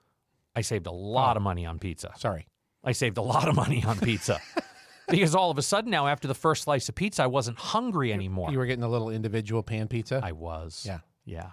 I 0.55 0.61
saved 0.61 0.87
a 0.87 0.91
lot 0.91 1.35
oh. 1.35 1.37
of 1.37 1.43
money 1.43 1.65
on 1.65 1.79
pizza. 1.79 2.11
Sorry. 2.17 2.47
I 2.83 2.91
saved 2.91 3.17
a 3.17 3.21
lot 3.21 3.47
of 3.47 3.55
money 3.55 3.83
on 3.83 3.99
pizza. 3.99 4.39
because 5.07 5.35
all 5.35 5.51
of 5.51 5.57
a 5.57 5.61
sudden 5.61 5.91
now, 5.91 6.07
after 6.07 6.27
the 6.27 6.33
first 6.33 6.63
slice 6.63 6.89
of 6.89 6.95
pizza, 6.95 7.23
I 7.23 7.27
wasn't 7.27 7.59
hungry 7.59 8.11
anymore. 8.11 8.51
You 8.51 8.57
were 8.57 8.65
getting 8.65 8.83
a 8.83 8.89
little 8.89 9.09
individual 9.09 9.63
pan 9.63 9.87
pizza. 9.87 10.19
I 10.23 10.31
was. 10.31 10.83
Yeah. 10.85 10.99
Yeah. 11.25 11.49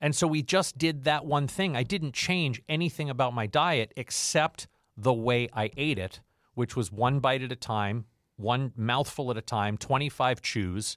And 0.00 0.14
so 0.14 0.26
we 0.26 0.42
just 0.42 0.78
did 0.78 1.04
that 1.04 1.24
one 1.24 1.46
thing. 1.46 1.76
I 1.76 1.82
didn't 1.82 2.14
change 2.14 2.62
anything 2.68 3.10
about 3.10 3.34
my 3.34 3.46
diet 3.46 3.92
except 3.96 4.66
the 4.96 5.12
way 5.12 5.48
I 5.52 5.70
ate 5.76 5.98
it, 5.98 6.20
which 6.56 6.74
was 6.74 6.90
one 6.90 7.20
bite 7.20 7.42
at 7.42 7.52
a 7.52 7.56
time, 7.56 8.06
one 8.36 8.72
mouthful 8.76 9.30
at 9.30 9.36
a 9.36 9.42
time, 9.42 9.76
25 9.76 10.42
chews, 10.42 10.96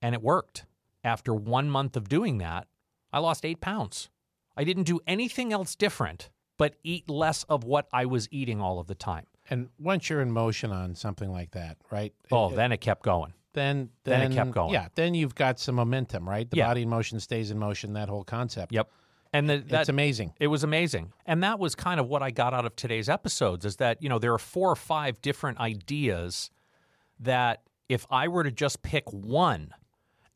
and 0.00 0.14
it 0.14 0.22
worked. 0.22 0.64
After 1.02 1.34
one 1.34 1.68
month 1.70 1.96
of 1.96 2.08
doing 2.08 2.38
that, 2.38 2.68
I 3.12 3.18
lost 3.18 3.44
eight 3.44 3.60
pounds. 3.60 4.10
I 4.56 4.62
didn't 4.64 4.84
do 4.84 5.00
anything 5.06 5.52
else 5.52 5.74
different 5.74 6.30
but 6.58 6.74
eat 6.82 7.08
less 7.08 7.44
of 7.44 7.62
what 7.62 7.86
I 7.92 8.04
was 8.04 8.28
eating 8.32 8.60
all 8.60 8.80
of 8.80 8.88
the 8.88 8.94
time. 8.96 9.26
And 9.48 9.68
once 9.78 10.10
you're 10.10 10.20
in 10.20 10.32
motion 10.32 10.72
on 10.72 10.96
something 10.96 11.30
like 11.30 11.52
that, 11.52 11.76
right? 11.90 12.12
Oh, 12.32 12.50
then 12.50 12.72
it 12.72 12.80
kept 12.80 13.02
going. 13.04 13.32
then 13.54 13.90
then 14.04 14.20
then 14.20 14.32
it 14.32 14.34
kept 14.34 14.50
going. 14.50 14.72
Yeah, 14.74 14.88
then 14.96 15.14
you've 15.14 15.34
got 15.36 15.58
some 15.60 15.76
momentum, 15.76 16.28
right? 16.28 16.50
The 16.50 16.56
Yeah. 16.58 16.66
body 16.66 16.82
in 16.82 16.88
motion 16.88 17.18
stays 17.20 17.50
in 17.52 17.58
motion. 17.58 17.92
That 17.94 18.08
whole 18.08 18.24
concept. 18.24 18.72
Yep. 18.72 18.90
And 19.32 19.48
the, 19.48 19.58
that, 19.58 19.80
it's 19.80 19.88
amazing. 19.88 20.32
It 20.40 20.46
was 20.46 20.64
amazing. 20.64 21.12
And 21.26 21.42
that 21.42 21.58
was 21.58 21.74
kind 21.74 22.00
of 22.00 22.08
what 22.08 22.22
I 22.22 22.30
got 22.30 22.54
out 22.54 22.64
of 22.64 22.74
today's 22.76 23.08
episodes 23.08 23.64
is 23.64 23.76
that, 23.76 24.02
you 24.02 24.08
know, 24.08 24.18
there 24.18 24.32
are 24.32 24.38
four 24.38 24.70
or 24.70 24.76
five 24.76 25.20
different 25.20 25.58
ideas 25.58 26.50
that 27.20 27.62
if 27.88 28.06
I 28.10 28.28
were 28.28 28.44
to 28.44 28.50
just 28.50 28.82
pick 28.82 29.10
one 29.12 29.72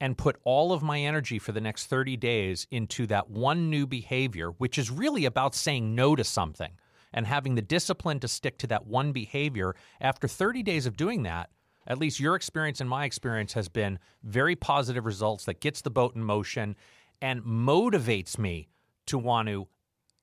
and 0.00 0.18
put 0.18 0.36
all 0.44 0.72
of 0.72 0.82
my 0.82 1.00
energy 1.00 1.38
for 1.38 1.52
the 1.52 1.60
next 1.60 1.86
30 1.86 2.16
days 2.16 2.66
into 2.70 3.06
that 3.06 3.30
one 3.30 3.70
new 3.70 3.86
behavior, 3.86 4.50
which 4.50 4.76
is 4.76 4.90
really 4.90 5.24
about 5.24 5.54
saying 5.54 5.94
no 5.94 6.16
to 6.16 6.24
something 6.24 6.72
and 7.14 7.26
having 7.26 7.54
the 7.54 7.62
discipline 7.62 8.18
to 8.20 8.28
stick 8.28 8.58
to 8.58 8.66
that 8.66 8.86
one 8.86 9.12
behavior, 9.12 9.74
after 10.00 10.26
30 10.26 10.62
days 10.62 10.86
of 10.86 10.96
doing 10.96 11.22
that, 11.22 11.50
at 11.86 11.98
least 11.98 12.20
your 12.20 12.34
experience 12.34 12.80
and 12.80 12.88
my 12.88 13.04
experience 13.04 13.52
has 13.52 13.68
been 13.68 13.98
very 14.22 14.56
positive 14.56 15.04
results 15.04 15.44
that 15.44 15.60
gets 15.60 15.82
the 15.82 15.90
boat 15.90 16.14
in 16.14 16.22
motion 16.22 16.76
and 17.20 17.42
motivates 17.42 18.38
me 18.38 18.68
to 19.06 19.18
want 19.18 19.48
to 19.48 19.66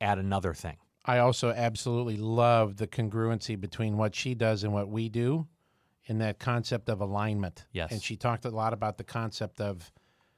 add 0.01 0.17
another 0.17 0.53
thing. 0.53 0.77
I 1.05 1.19
also 1.19 1.49
absolutely 1.49 2.17
love 2.17 2.77
the 2.77 2.88
congruency 2.88 3.59
between 3.59 3.97
what 3.97 4.13
she 4.15 4.36
does 4.36 4.63
and 4.63 4.73
what 4.73 4.89
we 4.89 5.09
do 5.09 5.47
in 6.05 6.19
that 6.19 6.39
concept 6.39 6.89
of 6.89 7.01
alignment. 7.01 7.65
Yes. 7.71 7.91
And 7.91 8.01
she 8.01 8.15
talked 8.15 8.45
a 8.45 8.49
lot 8.49 8.73
about 8.73 8.97
the 8.97 9.03
concept 9.03 9.61
of 9.61 9.91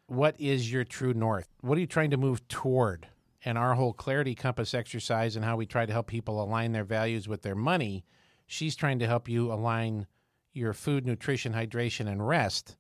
what 0.08 0.36
is 0.40 0.72
your 0.72 0.84
true 0.84 1.14
north? 1.14 1.48
What 1.62 1.78
are 1.78 1.82
you 1.82 1.88
trying 1.88 2.12
to 2.12 2.18
move 2.18 2.46
toward? 2.48 3.08
And 3.44 3.58
our 3.58 3.74
whole 3.74 3.94
clarity 3.94 4.36
compass 4.36 4.74
exercise 4.74 5.36
and 5.36 5.44
how 5.44 5.56
we 5.56 5.66
try 5.66 5.86
to 5.86 5.94
help 5.94 6.08
people 6.08 6.44
align 6.44 6.74
their 6.74 6.84
values 6.84 7.28
with 7.28 7.42
their 7.42 7.56
money, 7.56 8.06
she's 8.46 8.76
trying 8.76 9.00
to 9.00 9.08
help 9.08 9.28
you 9.28 9.52
align 9.52 10.08
your 10.54 10.74
food, 10.74 11.06
nutrition, 11.06 11.54
hydration, 11.54 12.08
and 12.08 12.28
rest 12.28 12.76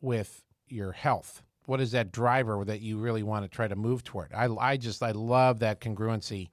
with 0.00 0.44
your 0.68 0.92
health. 0.92 1.42
What 1.66 1.80
is 1.80 1.92
that 1.92 2.12
driver 2.12 2.64
that 2.64 2.80
you 2.80 2.98
really 2.98 3.22
want 3.22 3.44
to 3.44 3.48
try 3.48 3.68
to 3.68 3.76
move 3.76 4.02
toward? 4.02 4.32
I, 4.32 4.48
I 4.58 4.76
just, 4.76 5.02
I 5.02 5.10
love 5.10 5.60
that 5.60 5.80
congruency 5.80 6.48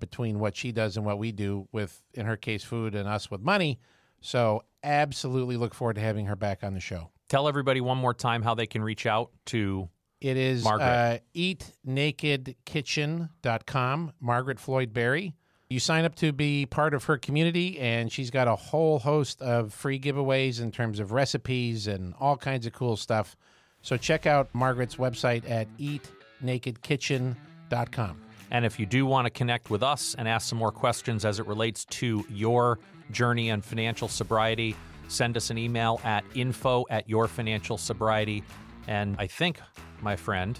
between 0.00 0.38
what 0.38 0.56
she 0.56 0.72
does 0.72 0.96
and 0.96 1.04
what 1.06 1.18
we 1.18 1.32
do 1.32 1.66
with, 1.72 2.02
in 2.14 2.26
her 2.26 2.36
case, 2.36 2.62
food 2.62 2.94
and 2.94 3.08
us 3.08 3.30
with 3.30 3.40
money. 3.40 3.80
So, 4.20 4.62
absolutely 4.84 5.56
look 5.56 5.74
forward 5.74 5.94
to 5.94 6.00
having 6.00 6.26
her 6.26 6.36
back 6.36 6.62
on 6.62 6.74
the 6.74 6.80
show. 6.80 7.10
Tell 7.28 7.48
everybody 7.48 7.80
one 7.80 7.98
more 7.98 8.14
time 8.14 8.42
how 8.42 8.54
they 8.54 8.66
can 8.66 8.82
reach 8.82 9.06
out 9.06 9.30
to 9.46 9.88
It 10.20 10.36
is 10.36 10.62
Margaret. 10.64 10.86
uh, 10.86 11.18
eatnakedkitchen.com, 11.36 14.12
Margaret 14.20 14.60
Floyd 14.60 14.92
Barry. 14.92 15.34
You 15.70 15.80
sign 15.80 16.06
up 16.06 16.14
to 16.16 16.32
be 16.32 16.64
part 16.64 16.94
of 16.94 17.04
her 17.04 17.18
community, 17.18 17.78
and 17.78 18.10
she's 18.10 18.30
got 18.30 18.48
a 18.48 18.56
whole 18.56 19.00
host 19.00 19.42
of 19.42 19.74
free 19.74 20.00
giveaways 20.00 20.62
in 20.62 20.72
terms 20.72 20.98
of 20.98 21.12
recipes 21.12 21.86
and 21.86 22.14
all 22.18 22.38
kinds 22.38 22.66
of 22.66 22.72
cool 22.72 22.96
stuff. 22.96 23.36
So 23.82 23.96
check 23.96 24.26
out 24.26 24.48
Margaret's 24.54 24.96
website 24.96 25.48
at 25.48 25.68
eatnakedkitchen.com. 25.78 28.22
And 28.50 28.64
if 28.64 28.80
you 28.80 28.86
do 28.86 29.04
want 29.04 29.26
to 29.26 29.30
connect 29.30 29.70
with 29.70 29.82
us 29.82 30.14
and 30.16 30.26
ask 30.26 30.48
some 30.48 30.58
more 30.58 30.72
questions 30.72 31.24
as 31.24 31.38
it 31.38 31.46
relates 31.46 31.84
to 31.86 32.24
your 32.30 32.78
journey 33.10 33.50
on 33.50 33.60
financial 33.60 34.08
sobriety, 34.08 34.74
send 35.08 35.36
us 35.36 35.50
an 35.50 35.58
email 35.58 36.00
at 36.04 36.24
info 36.34 36.86
at 36.90 37.08
your 37.08 37.28
financial 37.28 37.76
sobriety. 37.76 38.42
And 38.86 39.16
I 39.18 39.26
think, 39.26 39.60
my 40.00 40.16
friend, 40.16 40.58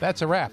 That's 0.00 0.22
a 0.22 0.26
wrap. 0.26 0.52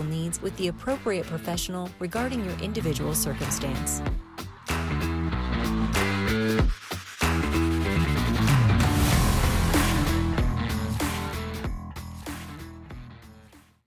needs 0.03 0.41
with 0.41 0.55
the 0.57 0.67
appropriate 0.67 1.25
professional 1.25 1.89
regarding 1.99 2.43
your 2.43 2.57
individual 2.59 3.13
circumstance. 3.13 4.01